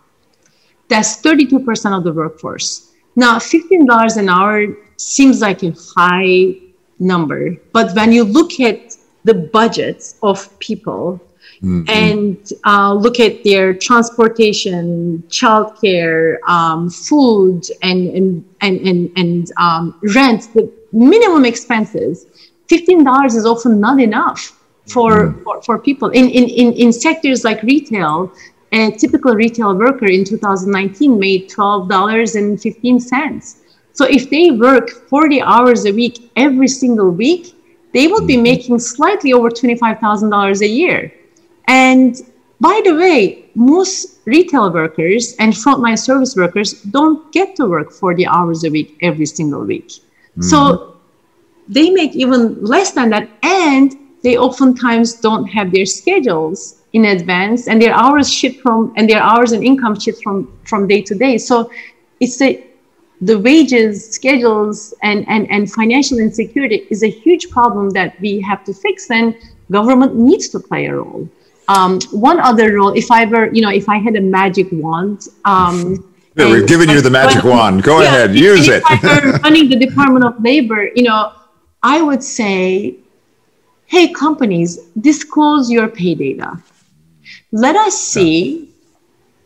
That's 0.87 1.19
32% 1.21 1.97
of 1.97 2.03
the 2.03 2.13
workforce. 2.13 2.91
Now, 3.15 3.37
$15 3.37 4.17
an 4.17 4.29
hour 4.29 4.67
seems 4.97 5.41
like 5.41 5.63
a 5.63 5.73
high 5.95 6.55
number, 6.99 7.55
but 7.71 7.95
when 7.95 8.11
you 8.11 8.23
look 8.23 8.59
at 8.59 8.97
the 9.23 9.33
budgets 9.33 10.15
of 10.21 10.57
people 10.59 11.19
mm-hmm. 11.61 11.83
and 11.89 12.51
uh, 12.65 12.93
look 12.93 13.19
at 13.19 13.43
their 13.43 13.73
transportation, 13.73 15.23
childcare, 15.29 16.41
um, 16.47 16.89
food, 16.89 17.63
and, 17.81 18.09
and, 18.09 18.45
and, 18.61 18.79
and, 18.81 19.11
and 19.17 19.51
um, 19.57 19.99
rent, 20.13 20.49
the 20.53 20.71
minimum 20.91 21.45
expenses, 21.45 22.27
$15 22.69 23.25
is 23.27 23.45
often 23.45 23.79
not 23.79 23.99
enough 23.99 24.59
for, 24.87 25.27
mm. 25.27 25.43
for, 25.43 25.61
for, 25.63 25.79
people 25.79 26.09
in, 26.09 26.29
in, 26.29 26.47
in, 26.49 26.73
in 26.73 26.93
sectors 26.93 27.43
like 27.43 27.61
retail 27.63 28.31
a 28.75 28.91
typical 28.91 29.33
retail 29.33 29.75
worker 29.75 30.05
in 30.05 30.25
2019 30.25 31.19
made 31.19 31.49
$12.15 31.49 33.55
so 33.93 34.05
if 34.05 34.29
they 34.29 34.51
work 34.51 34.89
40 34.89 35.41
hours 35.41 35.85
a 35.85 35.91
week 35.91 36.31
every 36.35 36.67
single 36.67 37.09
week 37.09 37.53
they 37.93 38.07
would 38.07 38.27
be 38.27 38.33
mm-hmm. 38.33 38.43
making 38.43 38.79
slightly 38.79 39.31
over 39.31 39.49
$25000 39.49 40.61
a 40.61 40.67
year 40.67 41.13
and 41.67 42.21
by 42.59 42.81
the 42.83 42.93
way 42.93 43.49
most 43.55 44.19
retail 44.25 44.71
workers 44.71 45.35
and 45.39 45.53
frontline 45.53 45.97
service 45.97 46.35
workers 46.35 46.81
don't 46.83 47.31
get 47.31 47.55
to 47.55 47.65
work 47.65 47.91
40 47.91 48.27
hours 48.27 48.63
a 48.65 48.69
week 48.69 48.97
every 49.01 49.25
single 49.25 49.63
week 49.63 49.87
mm-hmm. 49.87 50.41
so 50.41 50.97
they 51.67 51.89
make 51.89 52.15
even 52.15 52.63
less 52.63 52.91
than 52.91 53.09
that 53.09 53.29
and 53.43 53.95
they 54.21 54.37
oftentimes 54.37 55.13
don't 55.21 55.47
have 55.47 55.71
their 55.71 55.85
schedules 55.85 56.74
in 56.95 57.03
advance 57.17 57.67
and 57.67 57.81
their 57.81 57.93
hours 57.93 58.27
shift 58.33 58.61
from 58.61 58.93
and 58.95 59.09
their 59.09 59.21
hours 59.31 59.51
and 59.51 59.63
income 59.71 59.95
shift 60.03 60.23
from 60.23 60.37
from 60.69 60.87
day 60.87 61.01
to 61.09 61.13
day 61.23 61.37
so 61.37 61.69
it's 62.21 62.41
a 62.41 62.51
the 63.29 63.37
wages 63.47 63.93
schedules 64.17 64.93
and, 65.03 65.27
and 65.27 65.49
and 65.51 65.71
financial 65.79 66.17
insecurity 66.25 66.79
is 66.89 67.03
a 67.03 67.11
huge 67.23 67.49
problem 67.49 67.89
that 67.89 68.19
we 68.21 68.31
have 68.49 68.63
to 68.63 68.73
fix 68.73 69.11
and 69.11 69.35
government 69.77 70.15
needs 70.15 70.47
to 70.47 70.59
play 70.59 70.85
a 70.85 70.95
role 70.95 71.27
um, 71.67 71.99
one 72.11 72.39
other 72.39 72.67
role 72.77 72.93
if 73.03 73.11
i 73.11 73.25
were 73.25 73.45
you 73.53 73.61
know 73.65 73.73
if 73.81 73.87
i 73.89 73.97
had 73.97 74.15
a 74.15 74.25
magic 74.39 74.67
wand 74.83 75.27
um, 75.53 75.79
Yeah, 76.37 76.51
we've 76.51 76.67
given 76.67 76.89
you 76.89 76.99
the 76.99 77.15
magic 77.21 77.43
wand. 77.49 77.83
Go 77.83 77.95
yeah, 78.01 78.07
ahead, 78.07 78.35
use 78.35 78.67
it. 78.67 78.83
running 79.43 79.69
the 79.73 79.79
Department 79.87 80.25
of 80.29 80.33
Labor, 80.47 80.81
you 80.97 81.03
know, 81.07 81.21
I 81.81 81.97
would 82.07 82.21
say, 82.21 82.97
hey, 83.93 84.05
companies, 84.11 84.71
disclose 85.09 85.71
your 85.75 85.87
pay 85.99 86.13
data. 86.13 86.49
Let 87.51 87.75
us 87.75 87.99
see 87.99 88.71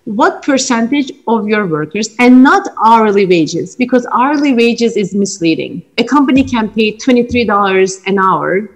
what 0.05 0.41
percentage 0.41 1.11
of 1.27 1.47
your 1.47 1.67
workers 1.67 2.15
and 2.19 2.41
not 2.41 2.67
hourly 2.83 3.25
wages 3.25 3.75
because 3.75 4.07
hourly 4.11 4.53
wages 4.53 4.97
is 4.97 5.13
misleading. 5.13 5.83
A 5.97 6.03
company 6.03 6.43
can 6.43 6.69
pay 6.69 6.97
$23 6.97 8.07
an 8.07 8.17
hour 8.17 8.69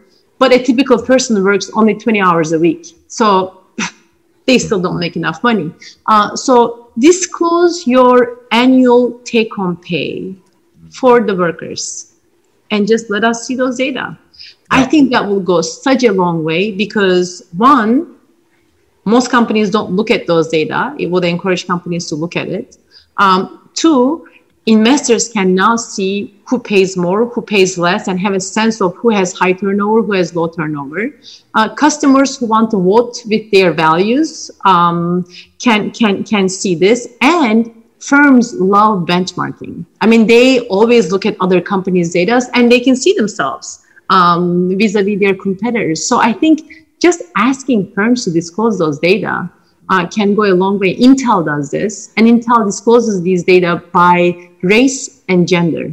but 0.43 0.51
a 0.51 0.61
typical 0.61 1.01
person 1.01 1.41
works 1.41 1.71
only 1.73 1.93
20 1.93 2.19
hours 2.19 2.51
a 2.51 2.59
week. 2.59 2.97
So 3.07 3.61
they 4.45 4.57
still 4.57 4.81
don't 4.81 4.99
make 4.99 5.15
enough 5.15 5.41
money. 5.41 5.71
Uh, 6.05 6.35
so 6.35 6.91
disclose 6.99 7.87
your 7.87 8.39
annual 8.51 9.19
take-home 9.19 9.77
pay 9.77 10.35
for 10.91 11.21
the 11.21 11.33
workers 11.33 12.15
and 12.71 12.85
just 12.85 13.09
let 13.09 13.23
us 13.23 13.47
see 13.47 13.55
those 13.55 13.77
data. 13.77 14.17
I 14.69 14.83
think 14.83 15.11
that 15.11 15.25
will 15.25 15.39
go 15.39 15.61
such 15.61 16.03
a 16.03 16.11
long 16.11 16.43
way 16.43 16.71
because 16.71 17.47
one 17.55 18.17
most 19.05 19.29
companies 19.29 19.69
don't 19.69 19.91
look 19.91 20.11
at 20.11 20.27
those 20.27 20.47
data. 20.47 20.95
It 20.97 21.07
would 21.11 21.25
encourage 21.25 21.67
companies 21.67 22.07
to 22.07 22.15
look 22.15 22.35
at 22.35 22.47
it. 22.47 22.77
Um, 23.17 23.69
two, 23.73 24.27
investors 24.65 25.29
can 25.29 25.53
now 25.53 25.75
see 25.75 26.39
who 26.47 26.59
pays 26.59 26.95
more, 26.95 27.25
who 27.25 27.41
pays 27.41 27.77
less, 27.77 28.07
and 28.07 28.19
have 28.19 28.33
a 28.33 28.39
sense 28.39 28.81
of 28.81 28.95
who 28.95 29.09
has 29.09 29.33
high 29.33 29.53
turnover, 29.53 30.01
who 30.01 30.13
has 30.13 30.35
low 30.35 30.47
turnover. 30.47 31.09
Uh, 31.53 31.73
customers 31.75 32.37
who 32.37 32.45
want 32.45 32.71
to 32.71 32.77
vote 32.77 33.21
with 33.25 33.49
their 33.51 33.73
values 33.73 34.49
um, 34.65 35.25
can 35.59 35.91
can 35.91 36.23
can 36.23 36.47
see 36.47 36.75
this, 36.75 37.07
and 37.21 37.71
firms 37.99 38.53
love 38.55 39.05
benchmarking. 39.05 39.85
I 40.01 40.07
mean, 40.07 40.27
they 40.27 40.61
always 40.67 41.11
look 41.11 41.25
at 41.25 41.35
other 41.39 41.61
companies' 41.61 42.11
data, 42.11 42.41
and 42.53 42.71
they 42.71 42.79
can 42.79 42.95
see 42.95 43.13
themselves 43.13 43.85
um, 44.09 44.77
vis-a-vis 44.77 45.19
their 45.19 45.35
competitors. 45.35 46.05
So 46.05 46.19
I 46.19 46.33
think 46.33 46.82
just 47.03 47.21
asking 47.35 47.91
firms 47.93 48.23
to 48.23 48.31
disclose 48.31 48.75
those 48.83 48.97
data 48.99 49.51
uh, 49.89 50.07
can 50.07 50.33
go 50.33 50.43
a 50.53 50.55
long 50.63 50.79
way. 50.79 50.95
Intel 50.95 51.45
does 51.45 51.69
this, 51.69 52.13
and 52.15 52.25
Intel 52.25 52.65
discloses 52.65 53.21
these 53.21 53.43
data 53.43 53.83
by 53.91 54.49
race 54.61 55.21
and 55.27 55.45
gender. 55.45 55.85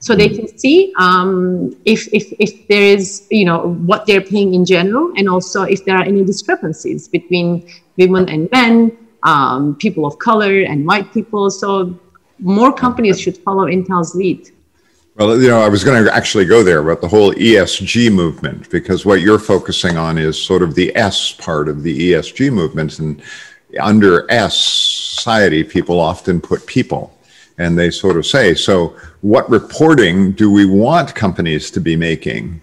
So 0.00 0.14
they 0.14 0.28
can 0.28 0.46
see 0.62 0.92
um, 0.98 1.76
if, 1.84 2.00
if, 2.12 2.32
if 2.38 2.68
there 2.68 2.82
is, 2.96 3.26
you 3.30 3.44
know, 3.44 3.74
what 3.90 4.06
they're 4.06 4.26
paying 4.34 4.54
in 4.54 4.64
general, 4.64 5.12
and 5.16 5.28
also 5.28 5.62
if 5.62 5.84
there 5.84 5.96
are 5.96 6.06
any 6.12 6.24
discrepancies 6.24 7.08
between 7.08 7.68
women 7.96 8.28
and 8.28 8.50
men, 8.50 8.96
um, 9.22 9.76
people 9.76 10.06
of 10.06 10.18
color 10.18 10.62
and 10.62 10.86
white 10.86 11.12
people. 11.12 11.50
So 11.50 11.98
more 12.38 12.72
companies 12.72 13.20
should 13.20 13.38
follow 13.38 13.66
Intel's 13.66 14.14
lead. 14.14 14.50
Well, 15.18 15.42
you 15.42 15.48
know, 15.48 15.60
I 15.60 15.68
was 15.68 15.82
going 15.82 16.04
to 16.04 16.14
actually 16.14 16.44
go 16.44 16.62
there 16.62 16.78
about 16.78 17.00
the 17.00 17.08
whole 17.08 17.32
ESG 17.32 18.12
movement 18.12 18.70
because 18.70 19.04
what 19.04 19.20
you're 19.20 19.40
focusing 19.40 19.96
on 19.96 20.16
is 20.16 20.40
sort 20.40 20.62
of 20.62 20.76
the 20.76 20.94
S 20.94 21.32
part 21.32 21.68
of 21.68 21.82
the 21.82 22.12
ESG 22.12 22.52
movement. 22.52 23.00
And 23.00 23.20
under 23.80 24.30
S 24.30 24.56
society, 24.56 25.64
people 25.64 25.98
often 25.98 26.40
put 26.40 26.64
people 26.66 27.18
and 27.58 27.76
they 27.76 27.90
sort 27.90 28.16
of 28.16 28.26
say, 28.26 28.54
so 28.54 28.96
what 29.22 29.50
reporting 29.50 30.30
do 30.30 30.52
we 30.52 30.66
want 30.66 31.16
companies 31.16 31.72
to 31.72 31.80
be 31.80 31.96
making? 31.96 32.62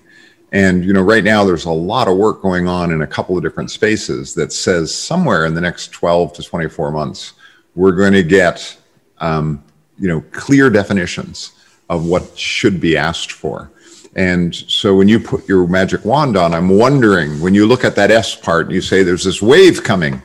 And, 0.54 0.86
you 0.86 0.94
know, 0.94 1.02
right 1.02 1.26
now 1.26 1.44
there's 1.44 1.66
a 1.66 1.72
lot 1.72 2.08
of 2.08 2.16
work 2.16 2.42
going 2.42 2.70
on 2.70 2.94
in 2.94 3.02
a 3.02 3.08
couple 3.08 3.36
of 3.36 3.44
different 3.44 3.70
spaces 3.70 4.34
that 4.36 4.54
says 4.54 4.96
somewhere 4.96 5.46
in 5.46 5.56
the 5.56 5.60
next 5.60 5.90
12 5.90 6.32
to 6.32 6.42
24 6.42 6.94
months, 6.94 7.34
we're 7.76 7.92
going 7.92 8.14
to 8.14 8.24
get, 8.24 8.78
um, 9.18 9.62
you 10.00 10.08
know, 10.08 10.22
clear 10.32 10.70
definitions 10.70 11.52
of 11.90 12.06
what 12.06 12.38
should 12.38 12.80
be 12.80 12.98
asked 12.98 13.32
for. 13.32 13.72
And 14.16 14.56
so 14.56 14.96
when 14.96 15.08
you 15.08 15.20
put 15.20 15.48
your 15.48 15.68
magic 15.68 16.06
wand 16.06 16.38
on, 16.38 16.54
I'm 16.54 16.70
wondering 16.70 17.42
when 17.42 17.54
you 17.54 17.68
look 17.68 17.84
at 17.84 17.96
that 17.96 18.12
S 18.12 18.34
part, 18.34 18.72
you 18.72 18.82
say 18.82 19.04
there's 19.04 19.26
this 19.26 19.42
wave 19.42 19.84
coming. 19.84 20.22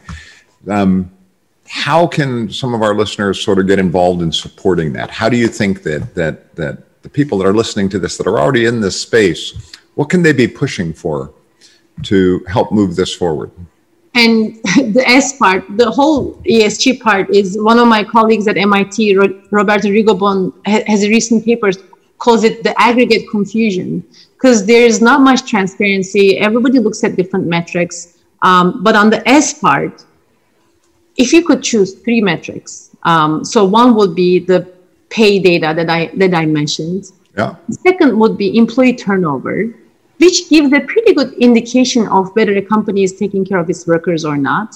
Um, 0.68 1.10
how 1.68 2.06
can 2.06 2.50
some 2.50 2.74
of 2.74 2.82
our 2.82 2.94
listeners 2.94 3.40
sort 3.40 3.58
of 3.58 3.66
get 3.66 3.78
involved 3.78 4.22
in 4.22 4.32
supporting 4.32 4.92
that? 4.92 5.10
How 5.10 5.28
do 5.28 5.36
you 5.36 5.48
think 5.48 5.82
that 5.84 6.14
that 6.14 6.54
that 6.56 7.02
the 7.02 7.08
people 7.08 7.38
that 7.38 7.46
are 7.46 7.54
listening 7.54 7.88
to 7.90 7.98
this 7.98 8.16
that 8.16 8.26
are 8.26 8.38
already 8.38 8.66
in 8.66 8.80
this 8.80 9.00
space, 9.00 9.72
what 9.94 10.08
can 10.08 10.22
they 10.22 10.32
be 10.32 10.46
pushing 10.46 10.92
for 10.92 11.32
to 12.04 12.44
help 12.48 12.72
move 12.72 12.96
this 12.96 13.14
forward? 13.14 13.50
And 14.14 14.54
the 14.94 15.04
S 15.06 15.38
part, 15.38 15.64
the 15.76 15.90
whole 15.90 16.34
ESG 16.42 17.00
part 17.00 17.30
is 17.30 17.56
one 17.60 17.78
of 17.78 17.86
my 17.86 18.02
colleagues 18.04 18.48
at 18.48 18.56
MIT, 18.56 19.16
Roberto 19.50 19.88
Rigobon, 19.88 20.52
has 20.66 21.02
a 21.04 21.08
recent 21.08 21.44
paper 21.44 21.70
calls 22.18 22.44
it 22.44 22.62
the 22.62 22.78
aggregate 22.80 23.28
confusion 23.30 24.04
because 24.34 24.66
there 24.66 24.84
is 24.84 25.00
not 25.00 25.20
much 25.20 25.48
transparency. 25.48 26.38
Everybody 26.38 26.78
looks 26.78 27.02
at 27.02 27.16
different 27.16 27.46
metrics. 27.46 28.18
Um, 28.42 28.82
but 28.82 28.94
on 28.94 29.10
the 29.10 29.26
S 29.28 29.58
part, 29.58 30.04
if 31.16 31.32
you 31.32 31.44
could 31.44 31.62
choose 31.62 31.94
three 31.94 32.20
metrics, 32.20 32.90
um, 33.02 33.44
so 33.44 33.64
one 33.64 33.94
would 33.96 34.14
be 34.14 34.38
the 34.38 34.70
pay 35.08 35.38
data 35.38 35.74
that 35.74 35.90
I 35.90 36.10
that 36.16 36.34
I 36.34 36.46
mentioned. 36.46 37.10
Yeah. 37.36 37.56
The 37.68 37.74
second 37.74 38.18
would 38.18 38.36
be 38.38 38.56
employee 38.56 38.94
turnover 38.94 39.74
which 40.20 40.50
gives 40.50 40.70
a 40.72 40.80
pretty 40.80 41.14
good 41.14 41.32
indication 41.34 42.06
of 42.08 42.30
whether 42.36 42.54
a 42.56 42.62
company 42.62 43.02
is 43.02 43.14
taking 43.14 43.44
care 43.44 43.58
of 43.58 43.70
its 43.70 43.86
workers 43.86 44.24
or 44.24 44.36
not. 44.36 44.74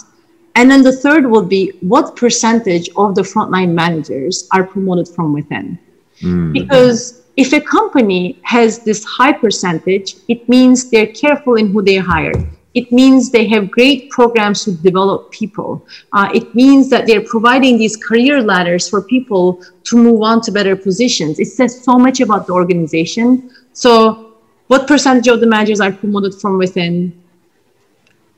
And 0.57 0.71
then 0.71 0.83
the 0.83 0.97
third 0.97 1.27
will 1.27 1.45
be 1.45 1.73
what 1.81 2.17
percentage 2.17 2.89
of 2.97 3.15
the 3.15 3.23
frontline 3.23 3.75
managers 3.75 4.49
are 4.53 4.65
promoted 4.65 5.09
from 5.09 5.35
within. 5.35 5.79
Mm. 6.21 6.53
Because 6.53 7.23
if 7.37 7.53
a 7.53 7.61
company 7.61 8.39
has 8.43 8.79
this 8.85 9.05
high 9.05 9.33
percentage, 9.33 10.17
it 10.29 10.49
means 10.49 10.89
they're 10.91 11.13
careful 11.13 11.57
in 11.57 11.73
who 11.73 11.83
they 11.83 11.97
hire. 11.97 12.33
It 12.73 12.91
means 12.91 13.31
they 13.31 13.47
have 13.49 13.71
great 13.71 14.11
programs 14.11 14.65
to 14.65 14.73
develop 14.73 15.31
people. 15.31 15.87
Uh, 16.13 16.29
it 16.35 16.55
means 16.55 16.89
that 16.91 17.07
they're 17.07 17.25
providing 17.25 17.77
these 17.77 17.97
career 17.97 18.41
ladders 18.43 18.89
for 18.89 19.03
people 19.03 19.63
to 19.85 19.97
move 19.97 20.23
on 20.23 20.41
to 20.43 20.53
better 20.53 20.75
positions. 20.75 21.39
It 21.39 21.47
says 21.47 21.85
so 21.85 21.99
much 21.99 22.21
about 22.21 22.47
the 22.47 22.53
organization. 22.53 23.51
So 23.73 24.34
what 24.67 24.87
percentage 24.89 25.29
of 25.29 25.41
the 25.41 25.47
managers 25.47 25.81
are 25.81 25.93
promoted 25.93 26.35
from 26.35 26.59
within? 26.59 27.21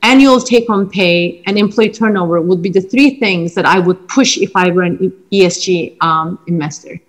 Annual 0.02 0.40
take 0.40 0.66
home 0.68 0.88
pay 0.88 1.42
and 1.46 1.58
employee 1.58 1.90
turnover 1.90 2.40
would 2.40 2.62
be 2.62 2.70
the 2.70 2.80
three 2.80 3.18
things 3.18 3.54
that 3.54 3.66
I 3.66 3.78
would 3.78 4.08
push 4.08 4.36
if 4.38 4.54
I 4.54 4.70
were 4.70 4.82
an 4.82 5.12
ESG 5.32 5.96
um, 6.02 6.38
investor. 6.46 7.00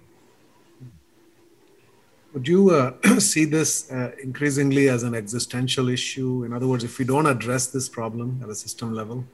Would 2.34 2.48
you 2.48 2.70
uh, 2.70 2.94
see 3.20 3.46
this 3.46 3.92
uh, 3.92 4.12
increasingly 4.22 4.90
as 4.90 5.04
an 5.04 5.16
existential 5.16 5.90
issue? 5.90 6.44
In 6.44 6.54
other 6.54 6.68
words, 6.68 6.84
if 6.84 7.00
we 7.00 7.06
don't 7.06 7.26
address 7.26 7.68
this 7.68 7.90
problem 7.90 8.40
at 8.44 8.50
a 8.50 8.56
system 8.56 8.94
level, 8.94 9.26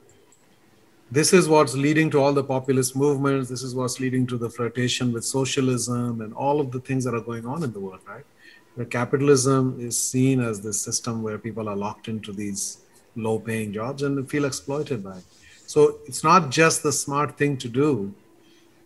this 1.12 1.34
is 1.34 1.48
what's 1.48 1.76
leading 1.76 2.10
to 2.12 2.20
all 2.20 2.34
the 2.34 2.44
populist 2.44 2.96
movements. 2.96 3.50
This 3.50 3.62
is 3.62 3.76
what's 3.76 4.00
leading 4.00 4.26
to 4.28 4.38
the 4.38 4.50
flirtation 4.50 5.14
with 5.14 5.24
socialism 5.26 6.22
and 6.22 6.34
all 6.34 6.60
of 6.60 6.72
the 6.72 6.80
things 6.80 7.04
that 7.04 7.14
are 7.14 7.22
going 7.22 7.46
on 7.46 7.64
in 7.64 7.72
the 7.72 7.80
world, 7.80 8.00
right? 8.08 8.26
Where 8.76 8.86
capitalism 8.86 9.78
is 9.80 9.98
seen 9.98 10.40
as 10.40 10.62
this 10.62 10.82
system 10.82 11.22
where 11.22 11.38
people 11.38 11.70
are 11.70 11.76
locked 11.76 12.08
into 12.08 12.32
these 12.32 12.80
low 13.16 13.40
paying 13.40 13.72
jobs 13.72 14.04
and 14.04 14.30
feel 14.30 14.46
exploited 14.46 15.04
by 15.04 15.18
it. 15.18 15.24
So 15.68 16.00
it's 16.06 16.24
not 16.24 16.50
just 16.50 16.84
the 16.84 16.92
smart 16.92 17.38
thing 17.38 17.58
to 17.58 17.70
do. 17.70 18.14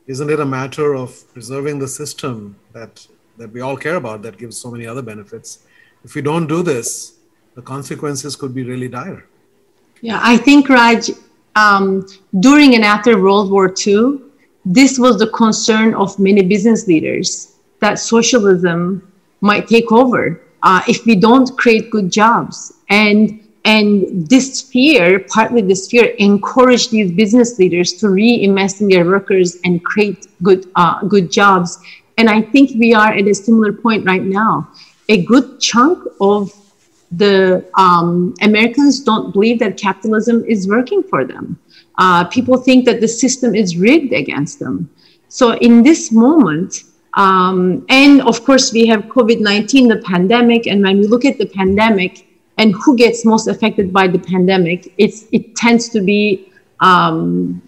Isn't 0.08 0.30
it 0.30 0.40
a 0.40 0.46
matter 0.46 0.96
of 0.96 1.12
preserving 1.34 1.80
the 1.80 1.88
system 1.88 2.56
that, 2.74 3.06
that 3.38 3.52
we 3.52 3.62
all 3.62 3.78
care 3.78 3.96
about 3.96 4.22
that 4.24 4.38
gives 4.38 4.58
so 4.58 4.72
many 4.72 4.86
other 4.86 5.02
benefits? 5.02 5.60
If 6.04 6.16
we 6.16 6.22
don't 6.22 6.48
do 6.48 6.64
this, 6.64 7.18
the 7.56 7.62
consequences 7.62 8.36
could 8.36 8.54
be 8.54 8.64
really 8.64 8.88
dire. 8.88 9.26
Yeah, 10.02 10.20
I 10.22 10.38
think, 10.38 10.70
Raj, 10.70 11.10
um, 11.56 12.06
during 12.40 12.76
and 12.76 12.84
after 12.84 13.22
World 13.22 13.52
War 13.52 13.74
II, 13.86 14.20
this 14.64 15.00
was 15.00 15.18
the 15.18 15.28
concern 15.28 15.94
of 15.96 16.20
many 16.20 16.44
business 16.44 16.88
leaders 16.88 17.56
that 17.80 18.00
socialism 18.00 19.12
might 19.42 19.68
take 19.68 19.92
over 19.92 20.42
uh, 20.64 20.82
if 20.88 21.06
we 21.06 21.16
don't 21.16 21.58
create 21.58 21.90
good 21.92 22.12
jobs. 22.12 22.74
And 22.90 23.44
and 23.66 24.28
this 24.30 24.62
fear 24.62 25.20
partly 25.20 25.62
this 25.62 25.90
fear 25.90 26.06
encourage 26.20 26.90
these 26.90 27.12
business 27.12 27.60
leaders 27.60 27.94
to 27.94 28.10
reinvest 28.10 28.80
in 28.80 28.88
their 28.88 29.06
workers 29.06 29.58
and 29.66 29.84
create 29.84 30.28
good 30.42 30.72
uh, 30.76 31.04
good 31.04 31.30
jobs. 31.32 31.78
And 32.18 32.30
i 32.30 32.42
think 32.42 32.72
we 32.80 32.94
are 32.94 33.12
at 33.14 33.28
a 33.28 33.36
similar 33.36 33.74
point 33.74 34.06
right 34.06 34.24
now. 34.24 34.70
A 35.10 35.24
good 35.26 35.60
chunk 35.60 36.04
of 36.22 36.54
the 37.12 37.66
um, 37.78 38.34
americans 38.42 39.02
don't 39.02 39.32
believe 39.34 39.60
that 39.60 39.78
capitalism 39.78 40.44
is 40.46 40.68
working 40.68 41.04
for 41.04 41.26
them. 41.26 41.60
Uh, 41.98 42.24
people 42.26 42.58
think 42.58 42.86
that 42.86 43.02
the 43.02 43.08
system 43.08 43.56
is 43.56 43.76
rigged 43.76 44.14
against 44.14 44.60
them. 44.60 44.90
So 45.30 45.56
in 45.56 45.84
this 45.84 46.12
moment 46.12 46.84
um, 47.18 47.84
and 47.90 48.22
of 48.22 48.46
course, 48.46 48.72
we 48.72 48.86
have 48.86 49.02
COVID 49.06 49.42
19, 49.42 49.88
the 49.88 49.98
pandemic. 50.06 50.68
And 50.68 50.84
when 50.84 51.00
we 51.00 51.08
look 51.08 51.26
at 51.26 51.40
the 51.40 51.48
pandemic 51.48 52.28
and 52.60 52.74
who 52.76 52.96
gets 52.96 53.26
most 53.26 53.48
affected 53.48 53.92
by 53.92 54.08
the 54.08 54.20
pandemic, 54.20 54.94
it's, 55.00 55.26
it 55.32 55.56
tends 55.56 55.90
to 55.90 56.02
be 56.02 56.52
um, 56.80 57.60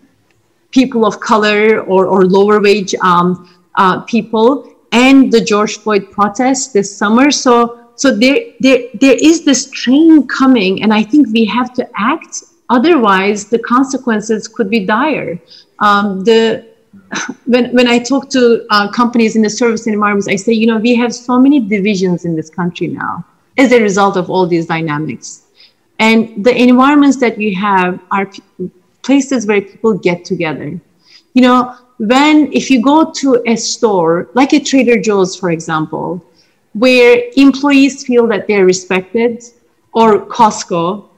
people 0.71 1.03
of 1.03 1.19
color 1.19 1.81
or, 1.81 2.05
or 2.05 2.25
lower 2.25 2.61
wage 2.61 2.93
um, 3.01 3.59
uh, 3.73 4.01
people 4.01 4.71
and 4.91 5.31
the 5.31 5.41
George 5.41 5.77
Floyd 5.79 6.11
protests 6.11 6.67
this 6.71 6.95
summer. 6.95 7.31
So, 7.31 7.89
so 7.95 8.15
there, 8.15 8.53
there, 8.59 8.83
there 9.01 9.17
is 9.19 9.45
this 9.45 9.71
train 9.71 10.27
coming, 10.27 10.83
and 10.83 10.93
I 10.93 11.01
think 11.01 11.27
we 11.33 11.45
have 11.45 11.73
to 11.73 11.89
act. 11.95 12.43
Otherwise, 12.69 13.45
the 13.45 13.57
consequences 13.57 14.47
could 14.47 14.69
be 14.69 14.85
dire. 14.85 15.39
Um, 15.79 16.23
the 16.23 16.68
when 17.45 17.73
when 17.73 17.87
I 17.87 17.99
talk 17.99 18.29
to 18.31 18.65
uh, 18.69 18.91
companies 18.91 19.35
in 19.35 19.41
the 19.41 19.49
service 19.49 19.87
environments, 19.87 20.27
I 20.27 20.35
say, 20.35 20.53
you 20.53 20.67
know, 20.67 20.77
we 20.77 20.95
have 20.95 21.13
so 21.13 21.39
many 21.39 21.59
divisions 21.59 22.25
in 22.25 22.35
this 22.35 22.49
country 22.49 22.87
now 22.87 23.25
as 23.57 23.71
a 23.71 23.81
result 23.81 24.15
of 24.15 24.29
all 24.29 24.47
these 24.47 24.67
dynamics, 24.67 25.43
and 25.99 26.43
the 26.45 26.55
environments 26.55 27.17
that 27.17 27.37
we 27.37 27.53
have 27.53 27.99
are 28.11 28.29
places 29.01 29.47
where 29.47 29.61
people 29.61 29.97
get 29.97 30.23
together. 30.23 30.79
You 31.33 31.41
know, 31.41 31.75
when 31.97 32.51
if 32.53 32.69
you 32.69 32.81
go 32.81 33.11
to 33.11 33.43
a 33.47 33.55
store 33.55 34.29
like 34.33 34.53
a 34.53 34.59
Trader 34.59 35.01
Joe's, 35.01 35.35
for 35.35 35.51
example, 35.51 36.23
where 36.73 37.23
employees 37.35 38.05
feel 38.05 38.27
that 38.27 38.47
they're 38.47 38.65
respected, 38.65 39.43
or 39.93 40.25
Costco, 40.27 41.08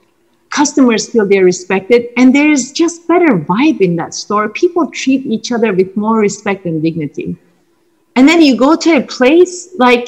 customers 0.51 1.09
feel 1.09 1.25
they're 1.25 1.43
respected, 1.43 2.09
and 2.17 2.35
there 2.35 2.51
is 2.51 2.71
just 2.71 3.07
better 3.07 3.39
vibe 3.39 3.81
in 3.81 3.95
that 3.95 4.13
store. 4.13 4.49
People 4.49 4.91
treat 4.91 5.25
each 5.25 5.51
other 5.51 5.73
with 5.73 5.97
more 5.97 6.19
respect 6.19 6.65
and 6.65 6.83
dignity. 6.83 7.35
And 8.15 8.27
then 8.27 8.41
you 8.41 8.55
go 8.55 8.75
to 8.75 8.97
a 8.97 9.01
place 9.01 9.69
like 9.79 10.07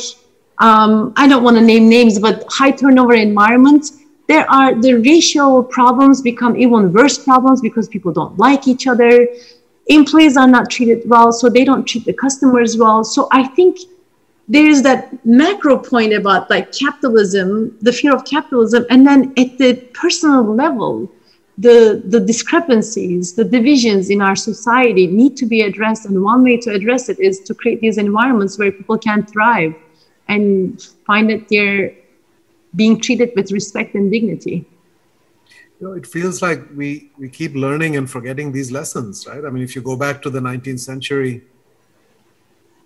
um, 0.59 1.13
I 1.17 1.27
don't 1.27 1.43
want 1.43 1.57
to 1.57 1.63
name 1.63 1.89
names, 1.89 2.19
but 2.19 2.45
high 2.47 2.71
turnover 2.71 3.15
environment 3.15 3.89
there 4.27 4.49
are 4.49 4.73
the 4.81 4.93
racial 4.93 5.63
problems 5.63 6.21
become 6.21 6.55
even 6.55 6.93
worse 6.93 7.23
problems 7.23 7.61
because 7.61 7.87
people 7.87 8.11
don't 8.11 8.37
like 8.37 8.67
each 8.67 8.87
other 8.87 9.27
employees 9.87 10.37
are 10.37 10.47
not 10.47 10.69
treated 10.69 11.07
well 11.09 11.31
so 11.31 11.49
they 11.49 11.65
don't 11.65 11.85
treat 11.85 12.05
the 12.05 12.13
customers 12.13 12.77
well 12.77 13.03
so 13.03 13.27
i 13.31 13.45
think 13.47 13.77
there's 14.47 14.81
that 14.81 15.25
macro 15.25 15.77
point 15.77 16.13
about 16.13 16.49
like 16.49 16.71
capitalism 16.71 17.75
the 17.81 17.93
fear 17.93 18.13
of 18.13 18.25
capitalism 18.25 18.85
and 18.89 19.07
then 19.07 19.33
at 19.37 19.57
the 19.57 19.73
personal 19.93 20.43
level 20.43 21.09
the 21.57 22.01
the 22.05 22.19
discrepancies 22.19 23.33
the 23.33 23.43
divisions 23.43 24.09
in 24.09 24.21
our 24.21 24.35
society 24.35 25.07
need 25.07 25.37
to 25.37 25.45
be 25.45 25.61
addressed 25.61 26.05
and 26.05 26.21
one 26.21 26.43
way 26.43 26.57
to 26.57 26.71
address 26.71 27.07
it 27.07 27.19
is 27.19 27.39
to 27.39 27.53
create 27.53 27.79
these 27.79 27.97
environments 27.97 28.57
where 28.59 28.71
people 28.71 28.97
can 28.97 29.25
thrive 29.25 29.73
and 30.27 30.81
find 31.05 31.29
that 31.29 31.47
they're 31.49 31.93
being 32.75 32.99
treated 32.99 33.31
with 33.35 33.51
respect 33.51 33.95
and 33.95 34.11
dignity. 34.11 34.65
You 35.79 35.87
know, 35.87 35.93
it 35.93 36.07
feels 36.07 36.41
like 36.41 36.61
we, 36.75 37.11
we 37.17 37.29
keep 37.29 37.55
learning 37.55 37.97
and 37.97 38.09
forgetting 38.09 38.51
these 38.51 38.71
lessons, 38.71 39.27
right? 39.27 39.43
I 39.43 39.49
mean, 39.49 39.63
if 39.63 39.75
you 39.75 39.81
go 39.81 39.95
back 39.95 40.21
to 40.23 40.29
the 40.29 40.39
19th 40.39 40.79
century, 40.79 41.43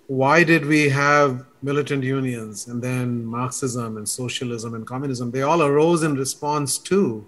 why 0.08 0.44
did 0.44 0.66
we 0.66 0.90
have 0.90 1.46
militant 1.62 2.04
unions 2.04 2.68
and 2.68 2.82
then 2.82 3.26
Marxism 3.26 3.98
and 3.98 4.08
socialism 4.08 4.74
and 4.74 4.88
communism? 4.88 5.32
They 5.32 5.42
all 5.42 5.62
arose 5.62 6.04
in 6.04 6.16
response 6.16 6.78
to 6.80 7.26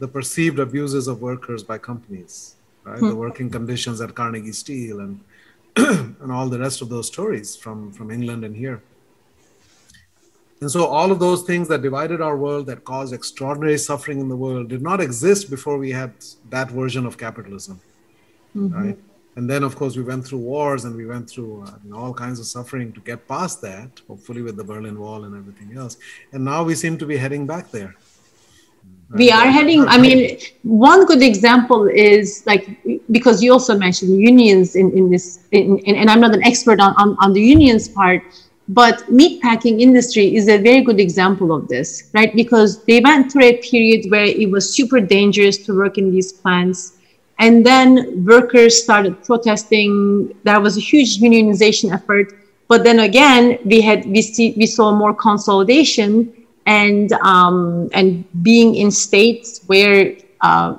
the 0.00 0.08
perceived 0.08 0.58
abuses 0.58 1.06
of 1.06 1.22
workers 1.22 1.62
by 1.62 1.78
companies, 1.78 2.56
right? 2.82 2.98
Hmm. 2.98 3.08
The 3.08 3.16
working 3.16 3.48
conditions 3.48 4.00
at 4.00 4.14
Carnegie 4.14 4.52
Steel 4.52 5.00
and 5.00 5.20
and 5.76 6.30
all 6.30 6.48
the 6.48 6.58
rest 6.58 6.82
of 6.82 6.88
those 6.88 7.08
stories 7.08 7.56
from, 7.56 7.92
from 7.92 8.10
England 8.10 8.44
and 8.44 8.54
here. 8.54 8.80
And 10.60 10.70
so, 10.70 10.86
all 10.86 11.10
of 11.10 11.18
those 11.18 11.42
things 11.42 11.66
that 11.68 11.82
divided 11.82 12.20
our 12.20 12.36
world, 12.36 12.66
that 12.66 12.84
caused 12.84 13.12
extraordinary 13.12 13.76
suffering 13.76 14.20
in 14.20 14.28
the 14.28 14.36
world, 14.36 14.68
did 14.68 14.82
not 14.82 15.00
exist 15.00 15.50
before 15.50 15.76
we 15.76 15.90
had 15.90 16.12
that 16.50 16.70
version 16.70 17.06
of 17.06 17.18
capitalism. 17.18 17.80
Mm-hmm. 18.56 18.82
Right? 18.82 18.98
And 19.36 19.50
then, 19.50 19.64
of 19.64 19.74
course, 19.74 19.96
we 19.96 20.02
went 20.02 20.24
through 20.24 20.38
wars 20.38 20.84
and 20.84 20.94
we 20.94 21.06
went 21.06 21.28
through 21.28 21.64
uh, 21.64 21.70
you 21.84 21.90
know, 21.90 21.96
all 21.96 22.14
kinds 22.14 22.38
of 22.38 22.46
suffering 22.46 22.92
to 22.92 23.00
get 23.00 23.26
past 23.26 23.60
that, 23.62 24.00
hopefully, 24.06 24.42
with 24.42 24.56
the 24.56 24.64
Berlin 24.64 24.98
Wall 24.98 25.24
and 25.24 25.36
everything 25.36 25.76
else. 25.76 25.96
And 26.32 26.44
now 26.44 26.62
we 26.62 26.74
seem 26.74 26.98
to 26.98 27.06
be 27.06 27.16
heading 27.16 27.46
back 27.46 27.70
there. 27.70 27.96
We 29.10 29.30
are 29.30 29.46
heading, 29.46 29.86
I 29.86 29.98
mean, 29.98 30.38
one 30.62 31.06
good 31.06 31.22
example 31.22 31.86
is 31.86 32.42
like, 32.46 32.78
because 33.10 33.42
you 33.42 33.52
also 33.52 33.78
mentioned 33.78 34.18
unions 34.20 34.76
in, 34.76 34.90
in 34.96 35.10
this, 35.10 35.40
in, 35.52 35.78
in, 35.80 35.94
and 35.94 36.10
I'm 36.10 36.20
not 36.20 36.34
an 36.34 36.42
expert 36.42 36.80
on, 36.80 36.94
on, 36.96 37.16
on 37.20 37.32
the 37.32 37.40
unions 37.40 37.86
part, 37.88 38.22
but 38.68 39.00
meatpacking 39.06 39.80
industry 39.80 40.34
is 40.34 40.48
a 40.48 40.58
very 40.58 40.80
good 40.80 40.98
example 40.98 41.52
of 41.52 41.68
this, 41.68 42.10
right? 42.12 42.34
Because 42.34 42.82
they 42.84 43.00
went 43.00 43.30
through 43.30 43.44
a 43.44 43.56
period 43.58 44.10
where 44.10 44.24
it 44.24 44.50
was 44.50 44.74
super 44.74 45.00
dangerous 45.00 45.58
to 45.58 45.76
work 45.76 45.98
in 45.98 46.10
these 46.10 46.32
plants. 46.32 46.93
And 47.38 47.66
then 47.66 48.24
workers 48.24 48.82
started 48.82 49.22
protesting. 49.24 50.34
There 50.44 50.60
was 50.60 50.76
a 50.76 50.80
huge 50.80 51.18
unionization 51.18 51.92
effort. 51.92 52.32
But 52.68 52.84
then 52.84 53.00
again, 53.00 53.58
we 53.64 53.80
had 53.80 54.06
we 54.06 54.22
see 54.22 54.54
we 54.56 54.66
saw 54.66 54.92
more 54.92 55.14
consolidation 55.14 56.32
and 56.66 57.12
um, 57.12 57.90
and 57.92 58.24
being 58.42 58.74
in 58.74 58.90
states 58.90 59.60
where 59.66 60.16
uh, 60.40 60.76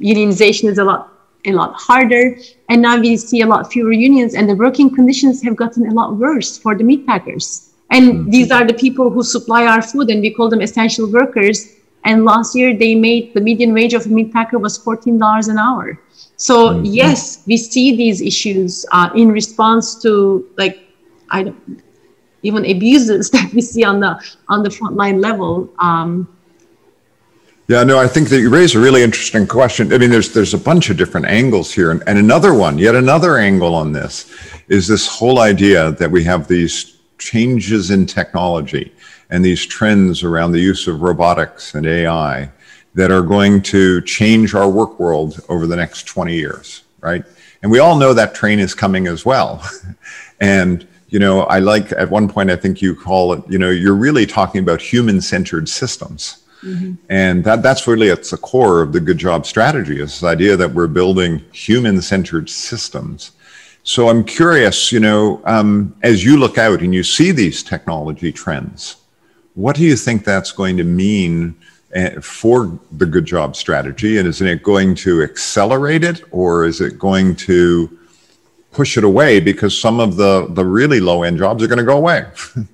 unionization 0.00 0.68
is 0.68 0.78
a 0.78 0.84
lot 0.84 1.12
a 1.46 1.52
lot 1.52 1.74
harder. 1.74 2.36
And 2.68 2.82
now 2.82 2.98
we 2.98 3.16
see 3.16 3.42
a 3.42 3.46
lot 3.46 3.70
fewer 3.72 3.92
unions, 3.92 4.34
and 4.34 4.48
the 4.48 4.54
working 4.54 4.94
conditions 4.94 5.42
have 5.42 5.56
gotten 5.56 5.86
a 5.86 5.94
lot 5.94 6.16
worse 6.16 6.58
for 6.58 6.74
the 6.74 6.84
meat 6.84 7.06
packers. 7.06 7.70
And 7.90 8.12
mm-hmm. 8.12 8.30
these 8.30 8.50
are 8.50 8.64
the 8.64 8.74
people 8.74 9.10
who 9.10 9.22
supply 9.22 9.66
our 9.66 9.82
food, 9.82 10.10
and 10.10 10.20
we 10.20 10.32
call 10.32 10.48
them 10.48 10.60
essential 10.60 11.10
workers. 11.10 11.76
And 12.04 12.24
last 12.24 12.54
year, 12.54 12.76
they 12.76 12.94
made 12.94 13.34
the 13.34 13.40
median 13.40 13.74
wage 13.74 13.94
of 13.94 14.06
a 14.06 14.08
meat 14.08 14.32
packer 14.32 14.58
was 14.58 14.78
$14 14.78 15.48
an 15.48 15.58
hour. 15.58 16.00
So 16.36 16.70
mm-hmm. 16.70 16.84
yes, 16.86 17.42
we 17.46 17.56
see 17.58 17.94
these 17.96 18.22
issues 18.22 18.86
uh, 18.92 19.10
in 19.14 19.30
response 19.30 20.00
to 20.02 20.48
like 20.56 20.80
I 21.30 21.44
don't 21.44 21.82
even 22.42 22.64
abuses 22.64 23.30
that 23.34 23.52
we 23.52 23.60
see 23.60 23.84
on 23.84 24.00
the 24.00 24.18
on 24.48 24.62
the 24.62 24.70
frontline 24.70 25.20
level. 25.20 25.68
Um, 25.78 26.34
yeah, 27.68 27.84
no, 27.84 28.00
I 28.00 28.08
think 28.08 28.30
that 28.30 28.40
you 28.40 28.50
raise 28.50 28.74
a 28.74 28.80
really 28.80 29.02
interesting 29.02 29.46
question. 29.46 29.92
I 29.92 29.98
mean, 29.98 30.10
there's 30.10 30.32
there's 30.32 30.54
a 30.54 30.58
bunch 30.58 30.90
of 30.90 30.96
different 30.96 31.26
angles 31.26 31.72
here, 31.72 31.90
and, 31.90 32.02
and 32.06 32.18
another 32.18 32.54
one, 32.54 32.78
yet 32.78 32.94
another 32.94 33.36
angle 33.36 33.74
on 33.74 33.92
this, 33.92 34.34
is 34.68 34.88
this 34.88 35.06
whole 35.06 35.40
idea 35.40 35.92
that 35.92 36.10
we 36.10 36.24
have 36.24 36.48
these 36.48 36.96
changes 37.18 37.90
in 37.90 38.06
technology 38.06 38.92
and 39.30 39.44
these 39.44 39.64
trends 39.66 40.22
around 40.22 40.52
the 40.52 40.60
use 40.60 40.86
of 40.86 41.02
robotics 41.02 41.74
and 41.74 41.86
AI 41.86 42.50
that 42.94 43.10
are 43.10 43.22
going 43.22 43.62
to 43.62 44.00
change 44.02 44.54
our 44.54 44.68
work 44.68 44.98
world 44.98 45.40
over 45.48 45.66
the 45.66 45.76
next 45.76 46.04
20 46.04 46.34
years, 46.34 46.82
right? 47.00 47.24
And 47.62 47.70
we 47.70 47.78
all 47.78 47.96
know 47.96 48.12
that 48.12 48.34
train 48.34 48.58
is 48.58 48.74
coming 48.74 49.06
as 49.06 49.24
well. 49.24 49.64
and 50.40 50.86
you 51.08 51.18
know, 51.18 51.42
I 51.42 51.58
like 51.58 51.92
at 51.92 52.08
one 52.08 52.28
point 52.28 52.50
I 52.50 52.56
think 52.56 52.80
you 52.80 52.94
call 52.94 53.32
it, 53.32 53.42
you 53.48 53.58
know, 53.58 53.70
you're 53.70 53.96
really 53.96 54.26
talking 54.26 54.62
about 54.62 54.80
human-centered 54.80 55.68
systems 55.68 56.40
Mm-hmm. 56.62 56.94
And 57.08 57.44
that, 57.44 57.62
that's 57.62 57.86
really 57.86 58.10
at 58.10 58.24
the 58.24 58.36
core 58.36 58.82
of 58.82 58.92
the 58.92 59.00
good 59.00 59.18
job 59.18 59.46
strategy 59.46 60.00
is 60.00 60.20
this 60.20 60.24
idea 60.24 60.56
that 60.56 60.72
we're 60.72 60.88
building 60.88 61.42
human 61.52 62.02
centered 62.02 62.50
systems. 62.50 63.32
So 63.82 64.08
I'm 64.08 64.24
curious, 64.24 64.92
you 64.92 65.00
know, 65.00 65.40
um, 65.46 65.96
as 66.02 66.22
you 66.22 66.36
look 66.36 66.58
out 66.58 66.82
and 66.82 66.94
you 66.94 67.02
see 67.02 67.30
these 67.30 67.62
technology 67.62 68.30
trends, 68.30 68.96
what 69.60 69.76
do 69.76 69.82
you 69.82 69.96
think 69.96 70.24
that's 70.24 70.52
going 70.52 70.76
to 70.78 70.84
mean 70.84 71.54
uh, 71.94 72.20
for 72.20 72.78
the 72.92 73.06
good 73.06 73.26
job 73.26 73.54
strategy? 73.56 74.18
And 74.18 74.26
isn't 74.26 74.46
it 74.46 74.62
going 74.62 74.94
to 74.96 75.22
accelerate 75.22 76.02
it 76.02 76.22
or 76.30 76.64
is 76.64 76.80
it 76.80 76.98
going 76.98 77.36
to 77.36 77.98
push 78.72 78.96
it 78.96 79.04
away 79.04 79.40
because 79.40 79.78
some 79.78 80.00
of 80.00 80.16
the, 80.16 80.46
the 80.50 80.64
really 80.64 81.00
low 81.00 81.22
end 81.24 81.38
jobs 81.38 81.62
are 81.62 81.66
going 81.66 81.78
to 81.78 81.84
go 81.84 81.98
away? 81.98 82.26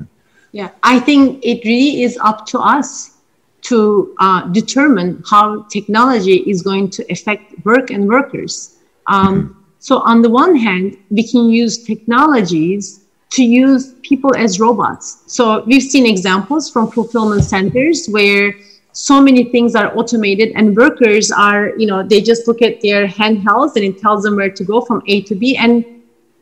yeah, 0.52 0.70
I 0.82 1.00
think 1.00 1.44
it 1.44 1.64
really 1.64 2.02
is 2.02 2.18
up 2.22 2.46
to 2.48 2.58
us 2.58 3.16
to 3.62 4.14
uh, 4.20 4.46
determine 4.48 5.22
how 5.28 5.62
technology 5.64 6.36
is 6.48 6.62
going 6.62 6.88
to 6.90 7.04
affect 7.10 7.52
work 7.64 7.90
and 7.90 8.08
workers. 8.08 8.76
Um, 9.08 9.26
mm-hmm. 9.26 9.60
So, 9.80 9.98
on 10.00 10.22
the 10.22 10.30
one 10.30 10.56
hand, 10.56 10.96
we 11.10 11.26
can 11.26 11.50
use 11.50 11.84
technologies 11.84 13.05
to 13.36 13.44
use 13.44 13.94
people 14.02 14.34
as 14.36 14.58
robots. 14.60 15.22
So, 15.26 15.62
we've 15.64 15.82
seen 15.82 16.06
examples 16.06 16.70
from 16.70 16.90
fulfillment 16.90 17.44
centers 17.44 18.06
where 18.08 18.54
so 18.92 19.20
many 19.20 19.44
things 19.44 19.74
are 19.74 19.96
automated 19.96 20.52
and 20.56 20.74
workers 20.74 21.30
are, 21.30 21.76
you 21.76 21.86
know, 21.86 22.02
they 22.02 22.22
just 22.22 22.48
look 22.48 22.62
at 22.62 22.80
their 22.80 23.06
handhelds 23.06 23.76
and 23.76 23.84
it 23.84 23.98
tells 24.00 24.22
them 24.24 24.36
where 24.36 24.50
to 24.50 24.64
go 24.64 24.80
from 24.80 25.02
A 25.06 25.20
to 25.22 25.34
B. 25.34 25.56
And 25.56 25.84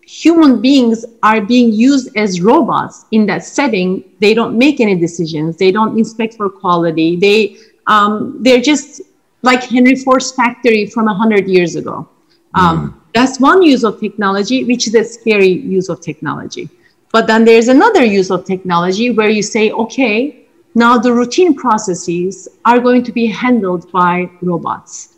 human 0.07 0.61
beings 0.61 1.05
are 1.22 1.40
being 1.40 1.72
used 1.72 2.16
as 2.16 2.40
robots 2.40 3.07
in 3.11 3.26
that 3.26 3.42
setting 3.42 4.05
they 4.20 4.34
don't 4.34 4.57
make 4.57 4.80
any 4.80 4.95
decisions 4.95 5.57
they 5.57 5.72
don't 5.72 5.99
inspect 5.99 6.34
for 6.34 6.51
quality 6.51 7.16
they 7.16 7.57
um, 7.86 8.36
they're 8.42 8.61
just 8.61 9.01
like 9.42 9.62
henry 9.64 9.97
ford's 9.97 10.30
factory 10.32 10.86
from 10.86 11.07
100 11.07 11.49
years 11.49 11.74
ago 11.76 12.07
um, 12.55 12.90
mm. 12.90 13.01
that's 13.14 13.40
one 13.40 13.62
use 13.62 13.82
of 13.82 13.99
technology 13.99 14.64
which 14.64 14.86
is 14.86 14.95
a 14.95 15.05
scary 15.05 15.49
use 15.49 15.88
of 15.88 16.01
technology 16.01 16.68
but 17.15 17.27
then 17.29 17.45
there's 17.45 17.69
another 17.69 18.05
use 18.05 18.31
of 18.37 18.45
technology 18.45 19.11
where 19.11 19.33
you 19.39 19.43
say 19.43 19.65
okay 19.85 20.47
now 20.75 20.99
the 20.99 21.12
routine 21.12 21.55
processes 21.55 22.49
are 22.65 22.81
going 22.81 23.03
to 23.09 23.12
be 23.12 23.27
handled 23.27 23.91
by 23.93 24.29
robots 24.43 25.15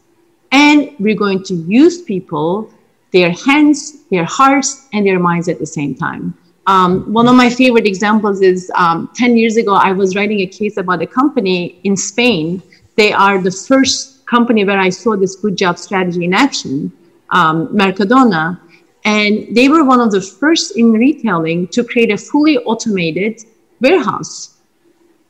And 0.53 0.95
we're 0.99 1.17
going 1.17 1.43
to 1.45 1.55
use 1.55 2.03
people, 2.03 2.71
their 3.13 3.31
hands, 3.33 4.05
their 4.11 4.25
hearts, 4.25 4.89
and 4.93 5.07
their 5.07 5.19
minds 5.19 5.49
at 5.49 5.59
the 5.59 5.67
same 5.67 5.95
time. 5.95 6.35
Um, 6.67 7.13
one 7.13 7.29
of 7.29 7.37
my 7.37 7.51
favorite 7.51 7.87
examples 7.87 8.41
is 8.41 8.71
um, 8.75 9.11
10 9.15 9.37
years 9.37 9.57
ago, 9.57 9.75
I 9.75 9.93
was 9.93 10.17
writing 10.17 10.41
a 10.41 10.47
case 10.47 10.77
about 10.77 11.03
a 11.03 11.07
company 11.07 11.79
in 11.85 11.97
Spain. 11.97 12.63
They 12.97 13.13
are 13.13 13.41
the 13.41 13.51
first 13.51 14.27
company 14.27 14.65
where 14.65 14.79
I 14.79 14.89
saw 14.89 15.17
this 15.17 15.37
good 15.37 15.57
job 15.57 15.79
strategy 15.79 16.25
in 16.25 16.35
action, 16.35 16.93
um, 17.31 17.69
Mercadona. 17.69 18.61
And 19.07 19.55
they 19.57 19.69
were 19.69 19.85
one 19.85 20.01
of 20.01 20.11
the 20.11 20.21
first 20.21 20.77
in 20.77 20.93
retailing 20.93 21.69
to 21.69 21.85
create 21.85 22.11
a 22.11 22.19
fully 22.19 22.59
automated 22.59 23.45
warehouse. 23.81 24.59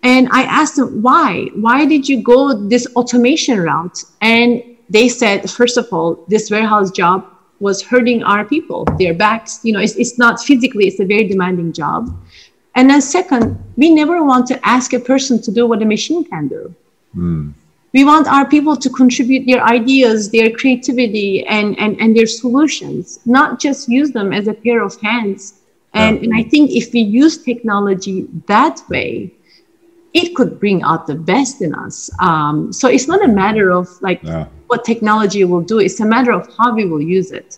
And 0.02 0.28
I 0.32 0.42
asked 0.44 0.76
them, 0.76 1.02
why? 1.02 1.50
Why 1.54 1.84
did 1.84 2.08
you 2.08 2.22
go 2.22 2.54
this 2.68 2.86
automation 2.96 3.60
route? 3.60 3.98
And 4.22 4.62
they 4.88 5.08
said, 5.08 5.50
first 5.50 5.76
of 5.76 5.86
all, 5.92 6.24
this 6.26 6.50
warehouse 6.50 6.90
job 6.90 7.26
was 7.60 7.82
hurting 7.82 8.22
our 8.22 8.44
people, 8.44 8.86
their 8.98 9.12
backs. 9.12 9.60
You 9.62 9.72
know, 9.72 9.80
it's, 9.80 9.96
it's 9.96 10.16
not 10.16 10.40
physically, 10.40 10.86
it's 10.86 11.00
a 11.00 11.04
very 11.04 11.28
demanding 11.28 11.72
job. 11.72 12.08
And 12.76 12.88
then, 12.88 13.00
second, 13.00 13.62
we 13.76 13.90
never 13.90 14.22
want 14.22 14.46
to 14.48 14.66
ask 14.66 14.92
a 14.92 15.00
person 15.00 15.40
to 15.42 15.50
do 15.50 15.66
what 15.66 15.82
a 15.82 15.86
machine 15.86 16.24
can 16.24 16.48
do. 16.48 16.74
Mm. 17.16 17.52
We 17.96 18.04
want 18.04 18.26
our 18.26 18.46
people 18.46 18.76
to 18.76 18.90
contribute 18.90 19.46
their 19.46 19.64
ideas, 19.64 20.30
their 20.30 20.50
creativity, 20.50 21.46
and, 21.46 21.78
and, 21.78 21.98
and 21.98 22.14
their 22.14 22.26
solutions, 22.26 23.20
not 23.24 23.58
just 23.58 23.88
use 23.88 24.10
them 24.10 24.34
as 24.34 24.48
a 24.48 24.52
pair 24.52 24.82
of 24.82 25.00
hands. 25.00 25.54
And, 25.94 26.18
yeah. 26.18 26.24
and 26.24 26.32
I 26.36 26.42
think 26.42 26.72
if 26.72 26.92
we 26.92 27.00
use 27.00 27.42
technology 27.42 28.26
that 28.48 28.82
way, 28.90 29.32
it 30.12 30.36
could 30.36 30.60
bring 30.60 30.82
out 30.82 31.06
the 31.06 31.14
best 31.14 31.62
in 31.62 31.74
us. 31.74 32.10
Um, 32.20 32.70
so 32.70 32.86
it's 32.86 33.08
not 33.08 33.24
a 33.24 33.28
matter 33.28 33.72
of 33.72 33.88
like 34.02 34.22
yeah. 34.22 34.48
what 34.66 34.84
technology 34.84 35.42
will 35.44 35.62
do; 35.62 35.78
it's 35.78 36.00
a 36.00 36.04
matter 36.04 36.32
of 36.32 36.46
how 36.58 36.74
we 36.74 36.84
will 36.84 37.00
use 37.00 37.32
it. 37.32 37.56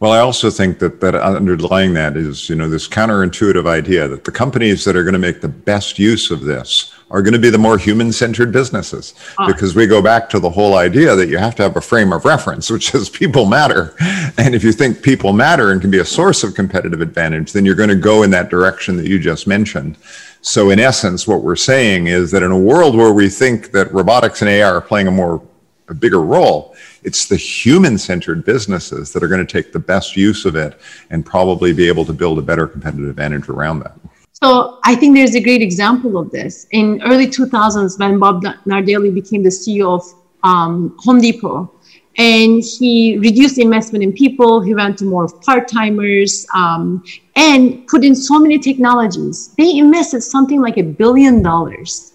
Well, 0.00 0.12
I 0.12 0.20
also 0.20 0.48
think 0.48 0.78
that 0.78 0.98
that 1.02 1.14
underlying 1.14 1.92
that 1.92 2.16
is, 2.16 2.48
you 2.48 2.56
know, 2.56 2.70
this 2.70 2.88
counterintuitive 2.88 3.66
idea 3.66 4.08
that 4.08 4.24
the 4.24 4.32
companies 4.32 4.82
that 4.86 4.96
are 4.96 5.02
going 5.02 5.12
to 5.12 5.18
make 5.18 5.42
the 5.42 5.48
best 5.48 5.98
use 5.98 6.30
of 6.30 6.40
this 6.40 6.94
are 7.10 7.20
going 7.20 7.34
to 7.34 7.38
be 7.38 7.50
the 7.50 7.58
more 7.58 7.76
human-centered 7.76 8.50
businesses, 8.50 9.12
ah. 9.36 9.46
because 9.46 9.74
we 9.74 9.86
go 9.86 10.00
back 10.00 10.30
to 10.30 10.40
the 10.40 10.48
whole 10.48 10.76
idea 10.76 11.14
that 11.14 11.28
you 11.28 11.36
have 11.36 11.54
to 11.56 11.62
have 11.62 11.76
a 11.76 11.82
frame 11.82 12.14
of 12.14 12.24
reference, 12.24 12.70
which 12.70 12.94
is 12.94 13.10
people 13.22 13.44
matter. 13.44 13.94
And 14.38 14.54
if 14.54 14.64
you 14.64 14.72
think 14.72 15.02
people 15.02 15.34
matter 15.34 15.70
and 15.70 15.82
can 15.82 15.90
be 15.90 15.98
a 15.98 16.04
source 16.04 16.42
of 16.44 16.54
competitive 16.54 17.02
advantage, 17.02 17.52
then 17.52 17.66
you're 17.66 17.74
going 17.74 17.90
to 17.90 17.94
go 17.94 18.22
in 18.22 18.30
that 18.30 18.48
direction 18.48 18.96
that 18.96 19.06
you 19.06 19.18
just 19.18 19.46
mentioned. 19.46 19.98
So, 20.40 20.70
in 20.70 20.80
essence, 20.80 21.28
what 21.28 21.42
we're 21.42 21.56
saying 21.56 22.06
is 22.06 22.30
that 22.30 22.42
in 22.42 22.50
a 22.50 22.58
world 22.58 22.96
where 22.96 23.12
we 23.12 23.28
think 23.28 23.72
that 23.72 23.92
robotics 23.92 24.40
and 24.40 24.48
AI 24.48 24.66
are 24.66 24.80
playing 24.80 25.08
a 25.08 25.10
more 25.10 25.46
a 25.90 25.94
bigger 25.94 26.20
role, 26.20 26.74
it's 27.02 27.26
the 27.26 27.36
human 27.36 27.98
centered 27.98 28.44
businesses 28.44 29.12
that 29.12 29.22
are 29.22 29.28
going 29.28 29.44
to 29.44 29.52
take 29.52 29.72
the 29.72 29.78
best 29.78 30.16
use 30.16 30.44
of 30.44 30.56
it 30.56 30.80
and 31.10 31.24
probably 31.24 31.72
be 31.72 31.88
able 31.88 32.04
to 32.04 32.12
build 32.12 32.38
a 32.38 32.42
better 32.42 32.66
competitive 32.66 33.08
advantage 33.08 33.48
around 33.48 33.80
that. 33.80 33.94
So 34.42 34.78
I 34.84 34.94
think 34.94 35.14
there's 35.14 35.34
a 35.34 35.40
great 35.40 35.60
example 35.60 36.16
of 36.16 36.30
this. 36.30 36.66
In 36.70 37.02
early 37.02 37.26
2000s, 37.26 37.98
when 37.98 38.18
Bob 38.18 38.42
Nardelli 38.42 39.12
became 39.12 39.42
the 39.42 39.50
CEO 39.50 40.00
of 40.00 40.14
um, 40.42 40.96
Home 41.00 41.20
Depot, 41.20 41.70
and 42.16 42.62
he 42.62 43.18
reduced 43.18 43.58
investment 43.58 44.02
in 44.02 44.12
people. 44.12 44.60
He 44.60 44.74
went 44.74 44.98
to 44.98 45.04
more 45.04 45.28
part 45.28 45.68
timers 45.68 46.46
um, 46.54 47.04
and 47.36 47.86
put 47.86 48.04
in 48.04 48.14
so 48.14 48.38
many 48.38 48.58
technologies. 48.58 49.54
They 49.56 49.78
invested 49.78 50.22
something 50.22 50.60
like 50.60 50.76
a 50.76 50.82
billion 50.82 51.42
dollars, 51.42 52.09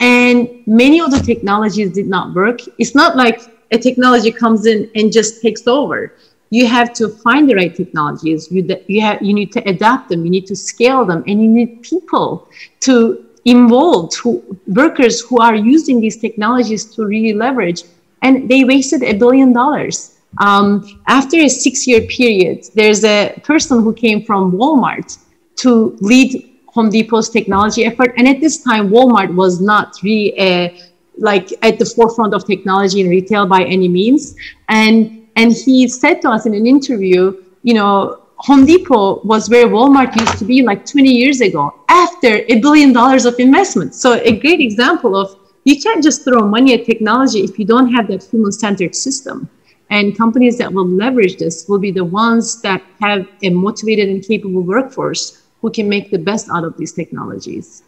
and 0.00 0.48
many 0.66 1.00
of 1.00 1.10
the 1.10 1.18
technologies 1.18 1.92
did 1.92 2.06
not 2.06 2.34
work. 2.34 2.60
It's 2.78 2.94
not 2.94 3.16
like 3.16 3.40
a 3.70 3.78
technology 3.78 4.30
comes 4.30 4.66
in 4.66 4.90
and 4.94 5.12
just 5.12 5.42
takes 5.42 5.66
over. 5.66 6.14
You 6.50 6.66
have 6.66 6.92
to 6.94 7.08
find 7.08 7.48
the 7.48 7.54
right 7.54 7.74
technologies. 7.74 8.50
You, 8.50 8.66
you, 8.86 9.00
have, 9.02 9.20
you 9.20 9.34
need 9.34 9.52
to 9.52 9.68
adapt 9.68 10.08
them. 10.08 10.24
You 10.24 10.30
need 10.30 10.46
to 10.46 10.56
scale 10.56 11.04
them, 11.04 11.22
and 11.26 11.42
you 11.42 11.48
need 11.48 11.82
people 11.82 12.48
to 12.80 13.24
involved 13.44 14.16
who, 14.16 14.42
workers 14.66 15.20
who 15.20 15.40
are 15.40 15.54
using 15.54 16.00
these 16.00 16.16
technologies 16.16 16.84
to 16.84 17.06
really 17.06 17.32
leverage 17.32 17.82
and 18.22 18.48
they 18.48 18.64
wasted 18.64 19.02
a 19.02 19.14
billion 19.14 19.52
dollars. 19.52 20.16
Um, 20.38 21.00
after 21.06 21.38
a 21.38 21.48
six 21.48 21.86
year 21.86 22.02
period, 22.02 22.66
there's 22.74 23.04
a 23.04 23.40
person 23.44 23.82
who 23.82 23.94
came 23.94 24.24
from 24.24 24.52
Walmart 24.52 25.18
to 25.56 25.96
lead 26.00 26.47
Home 26.78 26.90
Depot's 26.90 27.28
technology 27.28 27.84
effort. 27.84 28.14
And 28.16 28.28
at 28.28 28.40
this 28.40 28.62
time, 28.62 28.90
Walmart 28.90 29.34
was 29.34 29.60
not 29.60 30.00
really 30.04 30.32
a, 30.38 30.80
like 31.16 31.46
at 31.62 31.76
the 31.80 31.84
forefront 31.84 32.34
of 32.34 32.46
technology 32.46 33.00
in 33.00 33.08
retail 33.08 33.46
by 33.46 33.64
any 33.64 33.88
means. 33.88 34.36
And, 34.68 35.26
and 35.34 35.52
he 35.52 35.88
said 35.88 36.22
to 36.22 36.30
us 36.30 36.46
in 36.46 36.54
an 36.54 36.66
interview, 36.68 37.20
you 37.64 37.74
know, 37.74 38.22
Home 38.46 38.64
Depot 38.64 39.20
was 39.24 39.50
where 39.50 39.66
Walmart 39.66 40.14
used 40.14 40.38
to 40.38 40.44
be 40.44 40.62
like 40.62 40.86
20 40.86 41.10
years 41.10 41.40
ago 41.40 41.74
after 41.88 42.44
a 42.48 42.60
billion 42.60 42.92
dollars 42.92 43.24
of 43.26 43.34
investment. 43.40 43.96
So 43.96 44.12
a 44.12 44.38
great 44.38 44.60
example 44.60 45.16
of 45.16 45.36
you 45.64 45.80
can't 45.80 46.00
just 46.00 46.22
throw 46.22 46.46
money 46.46 46.74
at 46.74 46.86
technology 46.86 47.40
if 47.40 47.58
you 47.58 47.64
don't 47.64 47.92
have 47.92 48.06
that 48.06 48.22
human 48.22 48.52
centered 48.52 48.94
system. 48.94 49.50
And 49.90 50.16
companies 50.16 50.56
that 50.58 50.72
will 50.72 50.86
leverage 50.86 51.38
this 51.38 51.66
will 51.68 51.80
be 51.80 51.90
the 51.90 52.04
ones 52.04 52.62
that 52.62 52.80
have 53.00 53.26
a 53.42 53.50
motivated 53.50 54.08
and 54.10 54.24
capable 54.24 54.60
workforce 54.60 55.42
who 55.60 55.70
can 55.70 55.88
make 55.88 56.10
the 56.10 56.18
best 56.18 56.48
out 56.50 56.64
of 56.64 56.76
these 56.76 56.92
technologies. 56.92 57.82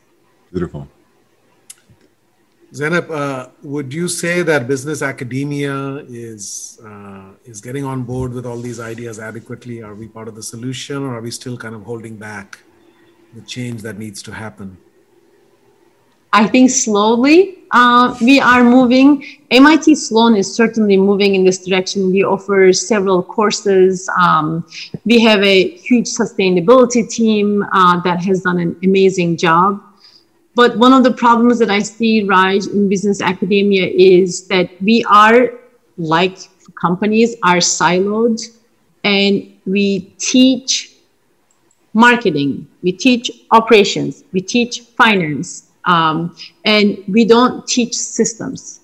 Beautiful. 0.52 0.88
Zeynep, 2.72 3.10
uh, 3.10 3.48
would 3.62 3.92
you 3.92 4.06
say 4.06 4.42
that 4.42 4.68
business 4.68 5.02
academia 5.02 5.96
is 6.08 6.78
uh, 6.84 7.32
is 7.44 7.60
getting 7.60 7.84
on 7.84 8.04
board 8.04 8.32
with 8.32 8.46
all 8.46 8.58
these 8.58 8.78
ideas 8.78 9.18
adequately? 9.18 9.82
Are 9.82 9.94
we 9.94 10.06
part 10.06 10.28
of 10.28 10.36
the 10.36 10.42
solution, 10.42 10.98
or 10.98 11.16
are 11.16 11.20
we 11.20 11.32
still 11.32 11.56
kind 11.56 11.74
of 11.74 11.82
holding 11.82 12.16
back 12.16 12.60
the 13.34 13.42
change 13.42 13.82
that 13.82 13.98
needs 13.98 14.22
to 14.22 14.32
happen? 14.32 14.78
I 16.32 16.46
think 16.46 16.70
slowly 16.70 17.58
uh, 17.72 18.16
we 18.20 18.40
are 18.40 18.62
moving. 18.62 19.24
MIT 19.50 19.94
Sloan 19.96 20.36
is 20.36 20.52
certainly 20.52 20.96
moving 20.96 21.34
in 21.34 21.44
this 21.44 21.64
direction. 21.64 22.10
We 22.10 22.24
offer 22.24 22.72
several 22.72 23.22
courses. 23.22 24.08
Um, 24.18 24.66
we 25.04 25.20
have 25.20 25.42
a 25.42 25.68
huge 25.70 26.06
sustainability 26.06 27.08
team 27.08 27.64
uh, 27.72 28.00
that 28.02 28.22
has 28.22 28.42
done 28.42 28.58
an 28.58 28.76
amazing 28.84 29.36
job. 29.36 29.82
But 30.54 30.76
one 30.78 30.92
of 30.92 31.04
the 31.04 31.12
problems 31.12 31.58
that 31.60 31.70
I 31.70 31.80
see 31.80 32.24
rise 32.24 32.66
in 32.66 32.88
business 32.88 33.20
academia 33.20 33.86
is 33.86 34.46
that 34.48 34.70
we 34.82 35.04
are, 35.04 35.52
like 35.96 36.38
companies, 36.80 37.36
are 37.42 37.58
siloed 37.58 38.40
and 39.04 39.52
we 39.64 40.00
teach 40.18 40.92
marketing, 41.92 42.68
we 42.82 42.92
teach 42.92 43.30
operations, 43.50 44.24
we 44.32 44.40
teach 44.40 44.80
finance, 44.80 45.69
um, 45.90 46.36
and 46.64 47.02
we 47.08 47.24
don't 47.24 47.66
teach 47.66 47.94
systems. 47.94 48.80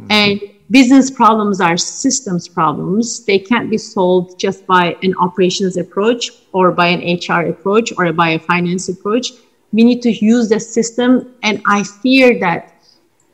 Mm-hmm. 0.00 0.06
And 0.10 0.40
business 0.70 1.10
problems 1.10 1.60
are 1.60 1.76
systems 1.76 2.48
problems. 2.48 3.24
They 3.24 3.38
can't 3.38 3.70
be 3.70 3.78
solved 3.78 4.38
just 4.38 4.66
by 4.66 4.96
an 5.04 5.14
operations 5.20 5.76
approach 5.76 6.22
or 6.52 6.72
by 6.72 6.88
an 6.88 7.00
HR 7.22 7.42
approach 7.54 7.92
or 7.96 8.12
by 8.12 8.30
a 8.30 8.38
finance 8.38 8.88
approach. 8.88 9.26
We 9.72 9.84
need 9.84 10.02
to 10.02 10.12
use 10.12 10.48
the 10.48 10.58
system. 10.58 11.34
And 11.42 11.62
I 11.66 11.84
fear 11.84 12.38
that 12.40 12.74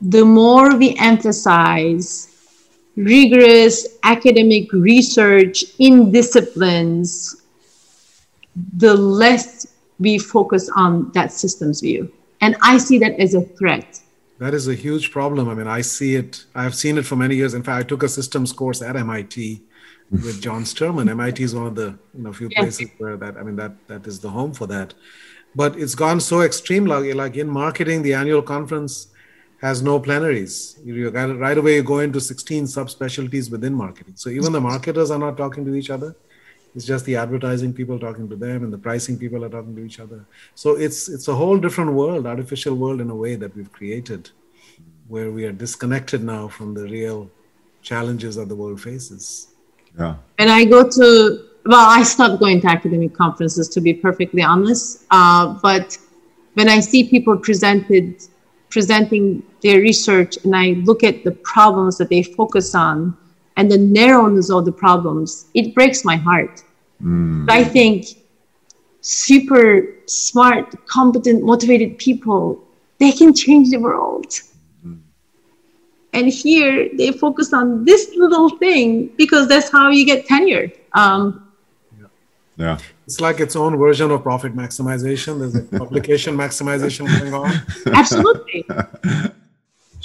the 0.01 0.23
more 0.23 0.75
we 0.75 0.95
emphasize 0.99 2.07
rigorous 2.95 3.97
academic 4.03 4.71
research 4.71 5.63
in 5.79 6.11
disciplines, 6.11 7.41
the 8.77 8.93
less 8.93 9.65
we 9.97 10.19
focus 10.19 10.69
on 10.75 11.11
that 11.13 11.31
systems 11.31 11.81
view. 11.81 12.11
And 12.45 12.55
I 12.61 12.77
see 12.77 12.99
that 12.99 13.19
as 13.19 13.33
a 13.33 13.41
threat. 13.41 14.01
That 14.37 14.53
is 14.53 14.67
a 14.67 14.75
huge 14.75 15.09
problem. 15.09 15.49
I 15.49 15.55
mean, 15.55 15.67
I 15.67 15.81
see 15.81 16.15
it, 16.15 16.45
I've 16.53 16.75
seen 16.75 16.99
it 16.99 17.05
for 17.05 17.15
many 17.15 17.35
years. 17.35 17.55
In 17.55 17.63
fact, 17.63 17.79
I 17.83 17.87
took 17.87 18.03
a 18.03 18.09
systems 18.09 18.53
course 18.53 18.83
at 18.83 18.95
MIT 18.95 19.63
with 20.11 20.41
John 20.41 20.63
Sterman. 20.63 21.09
MIT 21.09 21.41
is 21.41 21.55
one 21.55 21.65
of 21.65 21.73
the 21.73 21.97
you 22.15 22.23
know 22.23 22.33
few 22.33 22.49
yes. 22.51 22.59
places 22.61 22.89
where 22.99 23.17
that 23.17 23.37
I 23.37 23.41
mean 23.47 23.55
that 23.55 23.73
that 23.87 24.05
is 24.05 24.19
the 24.19 24.29
home 24.29 24.53
for 24.53 24.67
that. 24.67 24.93
But 25.55 25.79
it's 25.79 25.95
gone 25.95 26.19
so 26.19 26.41
extreme. 26.41 26.85
Like, 26.85 27.15
like 27.15 27.35
in 27.37 27.49
marketing, 27.49 28.03
the 28.03 28.13
annual 28.13 28.43
conference 28.43 29.07
has 29.61 29.81
no 29.81 29.99
plenaries. 29.99 30.77
You, 30.83 31.09
right 31.09 31.57
away 31.57 31.75
you 31.75 31.83
go 31.83 31.99
into 31.99 32.19
16 32.21 32.65
subspecialties 32.65 33.49
within 33.49 33.73
marketing. 33.73 34.15
So 34.17 34.29
even 34.29 34.51
the 34.51 34.61
marketers 34.61 35.09
are 35.09 35.17
not 35.17 35.37
talking 35.37 35.65
to 35.65 35.73
each 35.73 35.89
other. 35.89 36.15
It's 36.75 36.85
just 36.85 37.05
the 37.05 37.15
advertising 37.15 37.73
people 37.73 37.97
talking 37.97 38.27
to 38.29 38.35
them 38.35 38.63
and 38.63 38.71
the 38.71 38.77
pricing 38.77 39.17
people 39.17 39.43
are 39.45 39.49
talking 39.49 39.75
to 39.75 39.85
each 39.85 39.99
other. 39.99 40.25
So 40.55 40.75
it's 40.75 41.07
it's 41.07 41.27
a 41.27 41.35
whole 41.35 41.57
different 41.57 41.93
world, 41.93 42.27
artificial 42.27 42.75
world 42.75 42.99
in 42.99 43.09
a 43.09 43.15
way 43.15 43.35
that 43.35 43.55
we've 43.55 43.71
created, 43.71 44.29
where 45.07 45.31
we 45.31 45.45
are 45.45 45.53
disconnected 45.53 46.23
now 46.23 46.47
from 46.47 46.73
the 46.73 46.83
real 46.83 47.29
challenges 47.81 48.35
that 48.35 48.49
the 48.49 48.55
world 48.55 48.81
faces. 48.81 49.47
Yeah. 49.97 50.15
And 50.37 50.49
I 50.51 50.65
go 50.65 50.89
to 50.89 51.45
well, 51.65 51.89
I 51.89 52.03
stopped 52.03 52.39
going 52.39 52.61
to 52.61 52.67
academic 52.67 53.15
conferences 53.15 53.69
to 53.69 53.81
be 53.81 53.93
perfectly 53.93 54.43
honest. 54.43 55.03
Uh, 55.09 55.57
but 55.63 55.97
when 56.53 56.69
I 56.69 56.79
see 56.79 57.09
people 57.09 57.37
presented 57.37 58.21
presenting 58.69 59.41
their 59.63 59.79
research 59.79 60.37
and 60.43 60.53
I 60.55 60.81
look 60.83 61.03
at 61.03 61.23
the 61.23 61.31
problems 61.31 61.97
that 61.97 62.09
they 62.09 62.23
focus 62.23 62.75
on, 62.75 63.17
and 63.57 63.71
the 63.71 63.77
narrowness 63.77 64.49
of 64.49 64.65
the 64.65 64.71
problems, 64.71 65.45
it 65.53 65.73
breaks 65.73 66.03
my 66.03 66.15
heart. 66.15 66.63
Mm. 67.01 67.49
I 67.49 67.63
think 67.63 68.07
super 69.01 69.87
smart, 70.07 70.73
competent, 70.87 71.43
motivated 71.43 71.97
people, 71.97 72.61
they 72.99 73.11
can 73.11 73.33
change 73.33 73.69
the 73.69 73.77
world. 73.77 74.27
Mm. 74.85 74.99
And 76.13 76.27
here 76.27 76.89
they 76.97 77.11
focus 77.11 77.53
on 77.53 77.85
this 77.85 78.11
little 78.15 78.49
thing 78.57 79.07
because 79.17 79.47
that's 79.47 79.69
how 79.69 79.89
you 79.89 80.05
get 80.05 80.25
tenure. 80.25 80.71
Um, 80.93 81.51
yeah. 81.99 82.07
yeah. 82.57 82.77
It's 83.05 83.21
like 83.21 83.39
its 83.39 83.55
own 83.55 83.77
version 83.77 84.09
of 84.09 84.23
profit 84.23 84.55
maximization. 84.55 85.39
There's 85.39 85.55
a 85.55 85.61
publication 85.79 86.35
maximization 86.35 87.07
going 87.19 87.33
on. 87.33 87.51
Absolutely. 87.93 88.65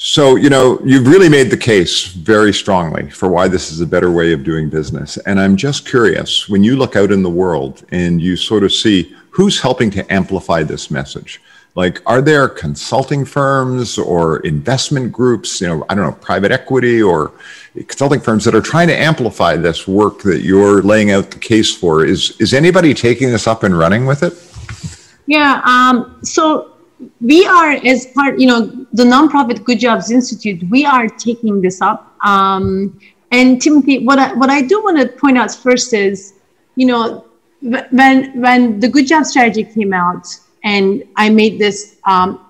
So, 0.02 0.36
you 0.36 0.48
know, 0.48 0.80
you've 0.82 1.06
really 1.06 1.28
made 1.28 1.50
the 1.50 1.58
case 1.58 2.06
very 2.06 2.54
strongly 2.54 3.10
for 3.10 3.28
why 3.28 3.48
this 3.48 3.70
is 3.70 3.82
a 3.82 3.86
better 3.86 4.10
way 4.10 4.32
of 4.32 4.42
doing 4.42 4.70
business. 4.70 5.18
And 5.26 5.38
I'm 5.38 5.56
just 5.56 5.86
curious 5.86 6.48
when 6.48 6.64
you 6.64 6.76
look 6.76 6.96
out 6.96 7.12
in 7.12 7.22
the 7.22 7.28
world 7.28 7.84
and 7.92 8.18
you 8.18 8.34
sort 8.34 8.64
of 8.64 8.72
see 8.72 9.14
who's 9.28 9.60
helping 9.60 9.90
to 9.90 10.10
amplify 10.10 10.62
this 10.62 10.90
message. 10.90 11.42
Like, 11.74 12.00
are 12.06 12.22
there 12.22 12.48
consulting 12.48 13.26
firms 13.26 13.98
or 13.98 14.38
investment 14.38 15.12
groups, 15.12 15.60
you 15.60 15.66
know, 15.66 15.84
I 15.90 15.94
don't 15.94 16.06
know, 16.06 16.16
private 16.16 16.50
equity 16.50 17.02
or 17.02 17.32
consulting 17.74 18.20
firms 18.20 18.46
that 18.46 18.54
are 18.54 18.62
trying 18.62 18.88
to 18.88 18.96
amplify 18.96 19.56
this 19.56 19.86
work 19.86 20.22
that 20.22 20.40
you're 20.40 20.80
laying 20.80 21.10
out 21.10 21.30
the 21.30 21.38
case 21.38 21.76
for? 21.76 22.06
Is, 22.06 22.40
is 22.40 22.54
anybody 22.54 22.94
taking 22.94 23.30
this 23.30 23.46
up 23.46 23.64
and 23.64 23.78
running 23.78 24.06
with 24.06 24.22
it? 24.22 24.32
Yeah. 25.26 25.60
Um, 25.66 26.20
so 26.24 26.69
we 27.20 27.46
are 27.46 27.72
as 27.84 28.06
part 28.06 28.38
you 28.38 28.46
know 28.46 28.86
the 28.92 29.04
nonprofit 29.04 29.64
good 29.64 29.78
jobs 29.78 30.10
institute 30.10 30.62
we 30.70 30.84
are 30.84 31.08
taking 31.08 31.60
this 31.60 31.80
up. 31.80 32.14
Um, 32.24 32.98
and 33.32 33.62
timothy 33.62 34.04
what 34.04 34.18
I, 34.18 34.34
what 34.34 34.50
I 34.50 34.62
do 34.62 34.82
want 34.82 34.98
to 34.98 35.08
point 35.08 35.38
out 35.38 35.54
first 35.54 35.92
is 35.94 36.34
you 36.76 36.86
know 36.86 37.24
when 37.60 38.40
when 38.40 38.80
the 38.80 38.88
good 38.88 39.06
job 39.06 39.24
strategy 39.24 39.64
came 39.64 39.92
out 39.92 40.26
and 40.64 41.04
i 41.16 41.28
made 41.28 41.58
this 41.58 41.96
um, 42.04 42.44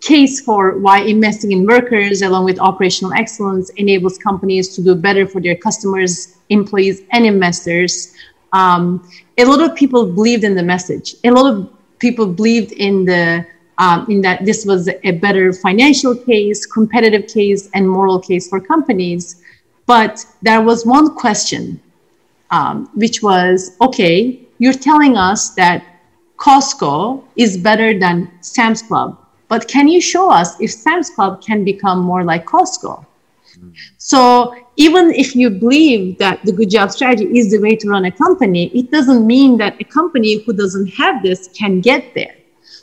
case 0.00 0.40
for 0.40 0.78
why 0.78 1.00
investing 1.00 1.52
in 1.52 1.66
workers 1.66 2.22
along 2.22 2.44
with 2.44 2.58
operational 2.58 3.12
excellence 3.12 3.70
enables 3.76 4.18
companies 4.18 4.74
to 4.74 4.82
do 4.82 4.94
better 4.94 5.26
for 5.26 5.40
their 5.40 5.56
customers 5.56 6.36
employees 6.48 7.02
and 7.12 7.26
investors 7.26 8.14
um, 8.52 9.06
a 9.38 9.44
lot 9.44 9.60
of 9.60 9.76
people 9.76 10.06
believed 10.12 10.44
in 10.44 10.54
the 10.54 10.62
message. 10.62 11.16
A 11.24 11.30
lot 11.30 11.52
of 11.52 11.75
people 11.98 12.26
believed 12.26 12.72
in 12.72 13.04
the 13.04 13.46
um, 13.78 14.06
in 14.10 14.22
that 14.22 14.44
this 14.44 14.64
was 14.64 14.88
a 14.88 15.10
better 15.12 15.52
financial 15.52 16.14
case, 16.14 16.64
competitive 16.64 17.26
case, 17.28 17.68
and 17.74 17.88
moral 17.88 18.18
case 18.18 18.48
for 18.48 18.60
companies. 18.60 19.42
But 19.84 20.24
there 20.42 20.62
was 20.62 20.86
one 20.86 21.14
question, 21.14 21.80
um, 22.50 22.88
which 22.94 23.22
was, 23.22 23.76
okay, 23.80 24.40
you're 24.58 24.72
telling 24.72 25.16
us 25.16 25.50
that 25.56 25.84
Costco 26.38 27.22
is 27.36 27.56
better 27.56 27.98
than 27.98 28.30
Sam's 28.40 28.82
Club, 28.82 29.18
but 29.48 29.68
can 29.68 29.88
you 29.88 30.00
show 30.00 30.30
us 30.30 30.58
if 30.60 30.70
Sam's 30.70 31.10
Club 31.10 31.42
can 31.42 31.64
become 31.64 32.00
more 32.00 32.24
like 32.24 32.46
Costco? 32.46 33.04
So 33.98 34.54
even 34.76 35.10
if 35.12 35.34
you 35.34 35.50
believe 35.50 36.18
that 36.18 36.44
the 36.44 36.52
good 36.52 36.70
job 36.70 36.90
strategy 36.90 37.38
is 37.38 37.50
the 37.50 37.58
way 37.58 37.76
to 37.76 37.88
run 37.88 38.04
a 38.04 38.12
company, 38.12 38.66
it 38.74 38.90
doesn't 38.90 39.26
mean 39.26 39.56
that 39.58 39.80
a 39.80 39.84
company 39.84 40.42
who 40.42 40.52
doesn't 40.52 40.88
have 40.88 41.22
this 41.22 41.48
can 41.48 41.80
get 41.80 42.14
there. 42.14 42.34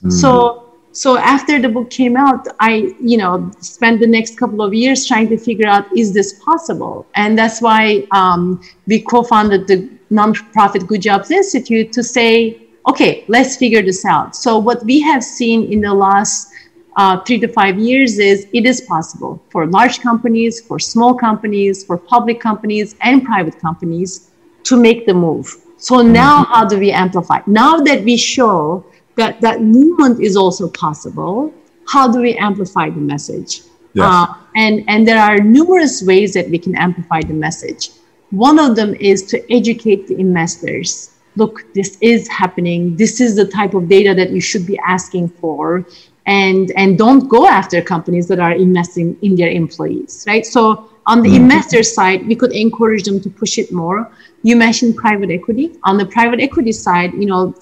Mm. 0.03 0.11
So 0.11 0.59
so 0.91 1.17
after 1.17 1.59
the 1.59 1.69
book 1.69 1.89
came 1.89 2.15
out, 2.15 2.47
I 2.59 2.93
you 3.01 3.17
know 3.17 3.51
spent 3.59 3.99
the 3.99 4.07
next 4.07 4.37
couple 4.37 4.61
of 4.61 4.73
years 4.73 5.07
trying 5.07 5.27
to 5.29 5.37
figure 5.37 5.67
out 5.67 5.85
is 5.97 6.13
this 6.13 6.39
possible, 6.43 7.07
and 7.15 7.37
that's 7.37 7.61
why 7.61 8.07
um, 8.11 8.61
we 8.85 9.01
co-founded 9.01 9.67
the 9.67 9.89
nonprofit 10.11 10.85
Good 10.85 11.01
Jobs 11.01 11.31
Institute 11.31 11.91
to 11.93 12.03
say, 12.03 12.67
okay, 12.87 13.25
let's 13.27 13.57
figure 13.57 13.81
this 13.81 14.05
out. 14.05 14.35
So 14.35 14.59
what 14.59 14.85
we 14.85 15.01
have 15.01 15.23
seen 15.23 15.71
in 15.71 15.81
the 15.81 15.93
last 15.93 16.53
uh, 16.95 17.19
three 17.21 17.39
to 17.39 17.47
five 17.47 17.79
years 17.79 18.19
is 18.19 18.47
it 18.53 18.65
is 18.65 18.81
possible 18.81 19.41
for 19.49 19.65
large 19.67 19.99
companies, 20.01 20.61
for 20.61 20.79
small 20.79 21.13
companies, 21.13 21.83
for 21.83 21.97
public 21.97 22.39
companies 22.39 22.95
and 23.01 23.23
private 23.23 23.59
companies 23.59 24.31
to 24.63 24.79
make 24.79 25.05
the 25.05 25.13
move. 25.13 25.55
So 25.77 26.01
now 26.01 26.45
how 26.45 26.65
do 26.65 26.79
we 26.79 26.91
amplify? 26.91 27.41
Now 27.47 27.77
that 27.77 28.03
we 28.03 28.15
show 28.15 28.85
that 29.15 29.41
that 29.41 29.61
movement 29.61 30.21
is 30.21 30.35
also 30.35 30.69
possible, 30.69 31.53
how 31.87 32.11
do 32.11 32.21
we 32.21 32.37
amplify 32.37 32.89
the 32.89 33.01
message? 33.01 33.61
Yes. 33.93 34.05
Uh, 34.05 34.33
and, 34.55 34.83
and 34.87 35.07
there 35.07 35.19
are 35.19 35.37
numerous 35.37 36.01
ways 36.01 36.33
that 36.33 36.49
we 36.49 36.57
can 36.57 36.75
amplify 36.75 37.21
the 37.21 37.33
message. 37.33 37.89
One 38.31 38.59
of 38.59 38.75
them 38.75 38.95
is 38.95 39.23
to 39.23 39.53
educate 39.53 40.07
the 40.07 40.17
investors. 40.17 41.11
Look, 41.35 41.71
this 41.73 41.97
is 42.01 42.27
happening. 42.27 42.95
This 42.95 43.19
is 43.19 43.35
the 43.35 43.45
type 43.45 43.73
of 43.73 43.87
data 43.87 44.13
that 44.15 44.31
you 44.31 44.41
should 44.41 44.65
be 44.65 44.79
asking 44.79 45.29
for 45.29 45.85
and 46.25 46.71
and 46.75 46.97
don't 46.97 47.27
go 47.27 47.47
after 47.47 47.81
companies 47.81 48.27
that 48.27 48.39
are 48.39 48.53
investing 48.53 49.17
in 49.21 49.35
their 49.35 49.49
employees 49.49 50.23
right? 50.27 50.45
So 50.45 50.89
on 51.05 51.21
the 51.21 51.29
mm-hmm. 51.29 51.43
investor 51.43 51.83
side 51.83 52.25
we 52.27 52.35
could 52.35 52.53
encourage 52.53 53.03
them 53.03 53.19
to 53.21 53.29
push 53.29 53.57
it 53.57 53.71
more. 53.71 54.11
You 54.41 54.55
mentioned 54.55 54.95
private 54.95 55.29
equity. 55.29 55.77
On 55.83 55.97
the 55.97 56.05
private 56.05 56.39
equity 56.39 56.71
side 56.71 57.13
you 57.13 57.25
know 57.25 57.53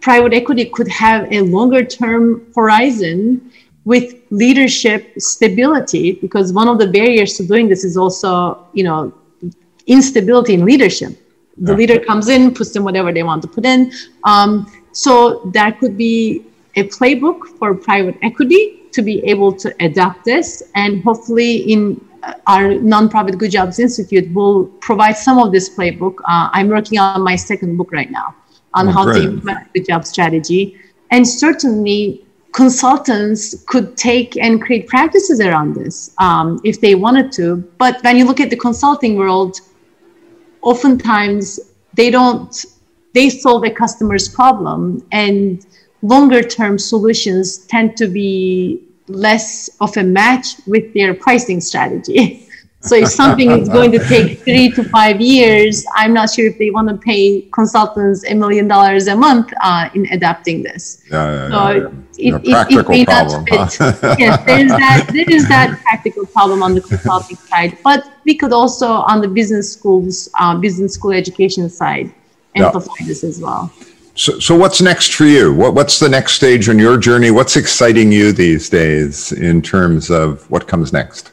private 0.00 0.32
equity 0.32 0.64
could 0.66 0.88
have 0.88 1.30
a 1.32 1.40
longer 1.40 1.84
term 1.84 2.46
horizon 2.54 3.52
with 3.84 4.14
leadership 4.30 5.12
stability 5.18 6.12
because 6.12 6.52
one 6.52 6.68
of 6.68 6.78
the 6.78 6.86
barriers 6.86 7.36
to 7.36 7.46
doing 7.46 7.68
this 7.68 7.84
is 7.84 7.96
also 7.96 8.66
you 8.72 8.84
know 8.84 9.12
instability 9.86 10.54
in 10.54 10.64
leadership. 10.64 11.12
The 11.58 11.72
yeah. 11.72 11.78
leader 11.78 11.98
comes 12.00 12.28
in 12.28 12.52
puts 12.54 12.76
in 12.76 12.84
whatever 12.84 13.12
they 13.12 13.22
want 13.22 13.42
to 13.42 13.48
put 13.48 13.64
in. 13.64 13.92
Um, 14.24 14.70
so 14.92 15.50
that 15.52 15.78
could 15.78 15.96
be 15.96 16.44
a 16.76 16.84
playbook 16.84 17.58
for 17.58 17.74
private 17.74 18.16
equity 18.22 18.82
to 18.92 19.02
be 19.02 19.24
able 19.24 19.52
to 19.52 19.74
adapt 19.80 20.24
this. 20.24 20.62
And 20.74 21.02
hopefully, 21.02 21.72
in 21.72 22.00
uh, 22.22 22.34
our 22.46 22.68
nonprofit 22.92 23.38
Good 23.38 23.50
Jobs 23.50 23.78
Institute, 23.78 24.32
will 24.32 24.66
provide 24.80 25.16
some 25.16 25.38
of 25.38 25.52
this 25.52 25.68
playbook. 25.76 26.16
Uh, 26.20 26.48
I'm 26.52 26.68
working 26.68 26.98
on 26.98 27.22
my 27.22 27.36
second 27.36 27.76
book 27.76 27.92
right 27.92 28.10
now 28.10 28.34
on 28.74 28.88
oh, 28.88 28.92
how 28.92 29.04
great. 29.04 29.22
to 29.22 29.24
implement 29.24 29.72
the 29.72 29.80
job 29.80 30.04
strategy. 30.04 30.78
And 31.10 31.26
certainly, 31.26 32.24
consultants 32.52 33.64
could 33.66 33.96
take 33.96 34.36
and 34.38 34.62
create 34.62 34.86
practices 34.88 35.40
around 35.40 35.74
this 35.74 36.10
um, 36.18 36.60
if 36.64 36.80
they 36.80 36.94
wanted 36.94 37.32
to. 37.32 37.56
But 37.78 38.02
when 38.02 38.16
you 38.16 38.24
look 38.24 38.40
at 38.40 38.50
the 38.50 38.56
consulting 38.56 39.16
world, 39.16 39.60
oftentimes 40.62 41.60
they 41.94 42.10
don't 42.10 42.64
they 43.14 43.30
solve 43.30 43.64
a 43.64 43.70
customer's 43.70 44.28
problem 44.28 45.02
and 45.10 45.65
longer 46.02 46.42
term 46.42 46.78
solutions 46.78 47.58
tend 47.66 47.96
to 47.96 48.06
be 48.06 48.82
less 49.08 49.68
of 49.80 49.96
a 49.96 50.02
match 50.02 50.56
with 50.66 50.92
their 50.94 51.14
pricing 51.14 51.60
strategy. 51.60 52.46
so 52.80 52.96
if 52.96 53.08
something 53.08 53.50
is 53.50 53.68
going 53.68 53.90
to 53.92 53.98
take 54.08 54.40
three 54.44 54.70
to 54.70 54.84
five 54.84 55.20
years, 55.20 55.84
I'm 55.94 56.12
not 56.12 56.30
sure 56.30 56.46
if 56.46 56.58
they 56.58 56.70
want 56.70 56.88
to 56.88 56.96
pay 56.96 57.42
consultants 57.52 58.24
a 58.28 58.34
million 58.34 58.68
dollars 58.68 59.06
a 59.06 59.16
month 59.16 59.52
uh, 59.62 59.88
in 59.94 60.06
adapting 60.12 60.62
this. 60.62 61.02
Yeah, 61.10 61.32
yeah, 61.32 61.48
so 61.48 61.72
yeah. 61.72 61.88
It, 62.18 62.34
it, 62.44 62.88
it 62.90 63.06
problem. 63.06 63.44
Huh? 63.48 64.16
yes, 64.18 64.44
there 64.46 64.60
is 64.60 64.70
that. 64.70 65.10
There 65.12 65.30
is 65.30 65.48
that 65.48 65.78
practical 65.82 66.26
problem 66.26 66.62
on 66.62 66.74
the 66.74 66.80
consulting 66.80 67.36
side, 67.50 67.76
but 67.84 68.10
we 68.24 68.34
could 68.34 68.52
also 68.52 68.86
on 68.86 69.20
the 69.20 69.28
business 69.28 69.72
schools, 69.72 70.30
uh, 70.38 70.56
business 70.56 70.94
school 70.94 71.12
education 71.12 71.68
side, 71.68 72.12
amplify 72.54 73.04
this 73.04 73.22
as 73.22 73.40
well. 73.40 73.70
So, 74.16 74.38
so 74.40 74.56
what's 74.56 74.80
next 74.80 75.14
for 75.14 75.26
you? 75.26 75.52
What, 75.54 75.74
what's 75.74 75.98
the 75.98 76.08
next 76.08 76.32
stage 76.32 76.70
in 76.70 76.78
your 76.78 76.96
journey? 76.96 77.30
What's 77.30 77.56
exciting 77.56 78.10
you 78.10 78.32
these 78.32 78.70
days 78.70 79.32
in 79.32 79.60
terms 79.60 80.10
of 80.10 80.50
what 80.50 80.66
comes 80.66 80.90
next? 80.90 81.32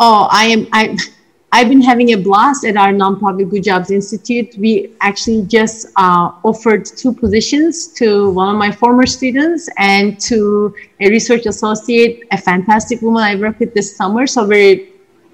Oh, 0.00 0.26
I 0.28 0.46
am. 0.46 0.66
I, 0.72 0.96
I've 1.52 1.68
been 1.68 1.80
having 1.80 2.14
a 2.14 2.16
blast 2.16 2.64
at 2.64 2.76
our 2.76 2.92
nonprofit 2.92 3.48
Good 3.48 3.62
Jobs 3.62 3.92
Institute. 3.92 4.56
We 4.58 4.92
actually 5.00 5.42
just 5.42 5.86
uh, 5.94 6.32
offered 6.42 6.84
two 6.84 7.14
positions 7.14 7.86
to 7.94 8.30
one 8.30 8.48
of 8.48 8.56
my 8.58 8.72
former 8.72 9.06
students 9.06 9.68
and 9.78 10.18
to 10.22 10.74
a 10.98 11.10
research 11.10 11.46
associate, 11.46 12.26
a 12.32 12.38
fantastic 12.38 13.02
woman 13.02 13.22
I 13.22 13.36
worked 13.36 13.60
with 13.60 13.72
this 13.72 13.96
summer. 13.96 14.26
So 14.26 14.48
we're 14.48 14.80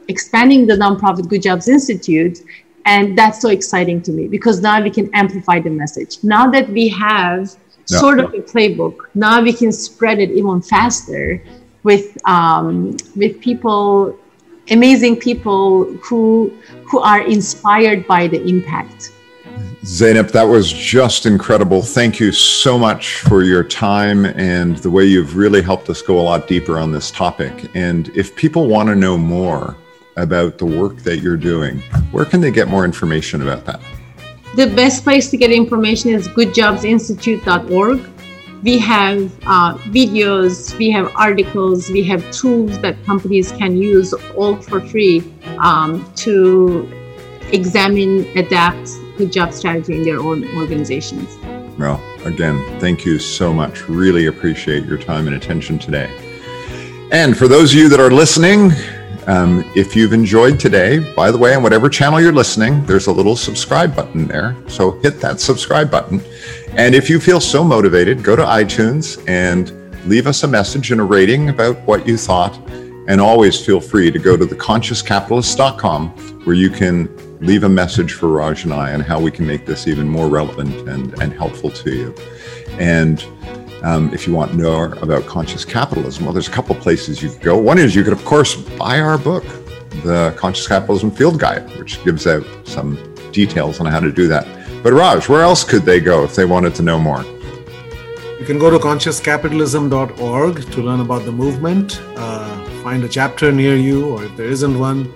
expanding 0.09 0.67
the 0.67 0.75
nonprofit 0.75 1.29
Good 1.29 1.43
Jobs 1.43 1.69
Institute 1.69 2.41
and 2.89 3.19
that's 3.19 3.39
so 3.41 3.51
exciting 3.51 4.01
to 4.01 4.11
me 4.11 4.29
because 4.29 4.63
now 4.63 4.83
we 4.83 4.91
can 4.91 5.11
amplify 5.13 5.61
the 5.61 5.69
message. 5.69 6.13
Now 6.23 6.51
that 6.51 6.67
we 6.71 6.89
have 6.89 7.55
yeah. 7.87 7.99
sort 7.99 8.19
of 8.19 8.33
a 8.33 8.41
playbook, 8.53 8.97
now 9.15 9.43
we 9.43 9.53
can 9.53 9.73
spread 9.73 10.19
it 10.19 10.31
even 10.31 10.63
faster 10.63 11.43
with 11.83 12.07
um, 12.27 12.97
with 13.15 13.41
people, 13.41 14.19
amazing 14.71 15.17
people 15.17 15.85
who 16.05 16.51
who 16.89 16.99
are 17.01 17.23
inspired 17.37 18.07
by 18.07 18.27
the 18.27 18.41
impact. 18.55 19.13
Zeynep, 19.85 20.33
that 20.33 20.49
was 20.57 20.73
just 20.73 21.27
incredible. 21.27 21.83
Thank 21.83 22.19
you 22.19 22.33
so 22.33 22.79
much 22.79 23.21
for 23.21 23.43
your 23.43 23.65
time 23.65 24.27
and 24.27 24.77
the 24.79 24.91
way 24.91 25.05
you've 25.05 25.37
really 25.37 25.63
helped 25.63 25.89
us 25.89 26.01
go 26.03 26.19
a 26.19 26.25
lot 26.31 26.49
deeper 26.49 26.79
on 26.79 26.91
this 26.91 27.11
topic. 27.11 27.53
And 27.75 28.09
if 28.11 28.35
people 28.35 28.67
want 28.67 28.89
to 28.89 28.97
know 28.97 29.17
more, 29.17 29.77
about 30.23 30.59
the 30.59 30.67
work 30.67 30.97
that 30.99 31.19
you're 31.19 31.37
doing, 31.37 31.79
where 32.11 32.25
can 32.25 32.41
they 32.41 32.51
get 32.51 32.69
more 32.69 32.85
information 32.85 33.43
about 33.43 33.65
that? 33.67 33.81
The 34.57 34.67
best 34.67 35.05
place 35.05 35.31
to 35.31 35.37
get 35.37 35.51
information 35.51 36.11
is 36.11 36.29
goodjobsinstitute.org. 36.29 38.09
We 38.63 38.79
have 38.79 39.33
uh, 39.47 39.79
videos, 39.79 40.77
we 40.77 40.91
have 40.91 41.15
articles, 41.15 41.89
we 41.91 42.03
have 42.05 42.29
tools 42.33 42.79
that 42.81 43.03
companies 43.05 43.53
can 43.53 43.77
use 43.77 44.13
all 44.37 44.57
for 44.57 44.81
free 44.81 45.33
um, 45.59 46.11
to 46.17 46.91
examine, 47.53 48.27
adapt 48.37 48.91
good 49.19 49.33
job 49.33 49.53
strategy 49.53 49.95
in 49.95 50.05
their 50.05 50.21
own 50.21 50.49
organizations. 50.57 51.37
Well, 51.77 52.01
again, 52.25 52.65
thank 52.81 53.05
you 53.05 53.19
so 53.19 53.53
much. 53.53 53.89
Really 53.89 54.27
appreciate 54.27 54.85
your 54.87 54.99
time 54.99 55.27
and 55.27 55.37
attention 55.37 55.79
today. 55.79 56.09
And 57.11 57.37
for 57.37 57.49
those 57.49 57.73
of 57.73 57.79
you 57.79 57.89
that 57.89 58.01
are 58.01 58.11
listening, 58.11 58.71
um, 59.29 59.71
if 59.77 59.95
you've 59.95 60.15
enjoyed 60.15 60.59
today, 60.59 60.99
by 61.15 61.31
the 61.31 61.37
way, 61.37 61.55
on 61.55 61.63
whatever 61.63 61.91
channel 61.91 62.19
you're 62.19 62.33
listening, 62.33 62.83
there's 62.87 63.09
a 63.09 63.13
little 63.13 63.37
subscribe 63.37 63.95
button 63.95 64.27
there. 64.27 64.57
So 64.69 64.93
hit 65.01 65.21
that 65.21 65.39
subscribe 65.39 65.91
button. 65.91 66.23
And 66.71 66.95
if 66.95 67.11
you 67.11 67.21
feel 67.21 67.39
so 67.39 67.63
motivated, 67.63 68.25
go 68.25 68.37
to 68.37 68.43
iTunes 68.43 69.23
and 69.29 69.71
leave 70.09 70.27
us 70.27 70.45
a 70.45 70.49
message 70.49 70.93
and 70.93 71.01
a 71.03 71.05
rating 71.05 71.51
about 71.51 71.79
what 71.83 72.09
you 72.09 72.17
thought. 72.17 72.57
And 73.07 73.21
always 73.21 73.65
feel 73.65 73.81
free 73.81 74.11
to 74.11 74.19
go 74.19 74.35
to 74.35 74.47
theconsciouscapitalist.com 74.47 76.09
where 76.45 76.57
you 76.57 76.71
can 76.71 77.15
leave 77.41 77.65
a 77.65 77.69
message 77.69 78.15
for 78.15 78.29
Raj 78.29 78.65
and 78.65 78.73
I 78.73 78.95
on 78.95 79.01
how 79.01 79.21
we 79.21 79.31
can 79.31 79.47
make 79.47 79.67
this 79.67 79.87
even 79.87 80.09
more 80.09 80.29
relevant 80.29 80.89
and, 80.89 81.21
and 81.21 81.35
helpful 81.35 81.71
to 81.71 81.95
you. 81.95 82.15
And 82.79 83.23
um, 83.83 84.13
if 84.13 84.27
you 84.27 84.33
want 84.33 84.53
to 84.53 84.57
know 84.57 84.79
more 84.79 84.95
about 85.03 85.27
conscious 85.27 85.65
capitalism, 85.65 86.25
well, 86.25 86.33
there's 86.33 86.49
a 86.49 86.53
couple 86.53 86.75
places 86.75 87.23
you 87.23 87.31
could 87.31 87.41
go. 87.41 87.59
One 87.59 87.79
is 87.79 87.95
you 87.95 88.05
could, 88.05 88.13
of 88.13 88.25
course, 88.25 88.55
buy 88.55 89.01
our 89.01 89.19
book, 89.19 89.45
The 90.05 90.35
Conscious 90.37 90.67
Capitalism 90.69 91.11
Field 91.11 91.39
Guide, 91.39 91.69
which 91.79 92.03
gives 92.05 92.27
out 92.27 92.45
some 92.65 92.97
details 93.33 93.81
on 93.81 93.87
how 93.87 94.01
to 94.01 94.13
do 94.13 94.29
that. 94.29 94.47
But 94.83 94.93
Raj, 94.93 95.29
where 95.29 95.43
else 95.43 95.65
could 95.65 95.83
they 95.83 96.01
go 96.01 96.25
if 96.25 96.35
they 96.35 96.45
wanted 96.45 96.75
to 96.77 96.83
know 96.83 96.99
more? 96.99 97.25
You 98.39 98.47
can 98.47 98.59
go 98.59 98.71
to 98.71 98.79
consciouscapitalism.org 98.79 100.71
to 100.73 100.81
learn 100.81 101.01
about 101.01 101.25
the 101.25 101.33
movement, 101.33 102.01
uh, 102.17 102.65
find 102.83 103.03
a 103.05 103.09
chapter 103.09 103.51
near 103.51 103.77
you, 103.77 104.11
or 104.11 104.25
if 104.25 104.37
there 104.37 104.47
isn't 104.47 104.79
one, 104.79 105.13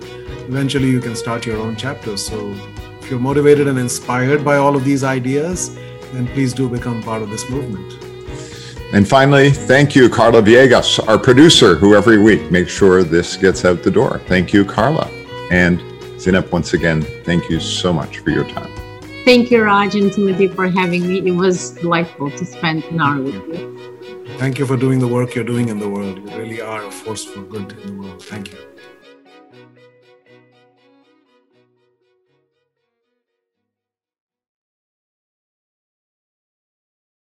eventually 0.49 0.89
you 0.89 0.99
can 0.99 1.15
start 1.15 1.45
your 1.45 1.57
own 1.57 1.75
chapter. 1.77 2.17
So 2.17 2.53
if 3.01 3.09
you're 3.09 3.19
motivated 3.19 3.67
and 3.67 3.79
inspired 3.79 4.43
by 4.43 4.57
all 4.57 4.75
of 4.75 4.83
these 4.83 5.03
ideas, 5.03 5.73
then 6.11 6.27
please 6.27 6.53
do 6.53 6.67
become 6.67 7.01
part 7.01 7.21
of 7.21 7.29
this 7.29 7.49
movement. 7.49 8.02
And 8.93 9.07
finally, 9.07 9.49
thank 9.49 9.95
you, 9.95 10.07
Carla 10.07 10.43
Viegas, 10.43 10.99
our 11.07 11.17
producer, 11.17 11.75
who 11.75 11.95
every 11.95 12.19
week 12.19 12.51
makes 12.51 12.71
sure 12.71 13.03
this 13.03 13.35
gets 13.35 13.65
out 13.65 13.81
the 13.81 13.89
door. 13.89 14.21
Thank 14.27 14.53
you, 14.53 14.63
Carla. 14.63 15.07
And 15.49 15.79
Zeynep, 16.21 16.51
once 16.51 16.75
again, 16.75 17.01
thank 17.25 17.49
you 17.49 17.59
so 17.59 17.91
much 17.91 18.19
for 18.19 18.29
your 18.29 18.47
time. 18.47 18.71
Thank 19.25 19.49
you, 19.49 19.63
Raj 19.63 19.95
and 19.95 20.13
Timothy, 20.13 20.47
for 20.47 20.67
having 20.67 21.07
me. 21.07 21.27
It 21.27 21.31
was 21.31 21.71
delightful 21.71 22.29
to 22.29 22.45
spend 22.45 22.83
an 22.83 23.01
hour 23.01 23.19
with 23.19 23.33
you. 23.33 24.35
Thank 24.37 24.59
you 24.59 24.67
for 24.67 24.77
doing 24.77 24.99
the 24.99 25.07
work 25.07 25.33
you're 25.33 25.43
doing 25.43 25.69
in 25.69 25.79
the 25.79 25.89
world. 25.89 26.17
You 26.19 26.37
really 26.37 26.61
are 26.61 26.85
a 26.85 26.91
force 26.91 27.23
for 27.23 27.41
good 27.41 27.71
in 27.71 27.97
the 27.97 28.03
world. 28.03 28.21
Thank 28.21 28.51
you. 28.51 28.72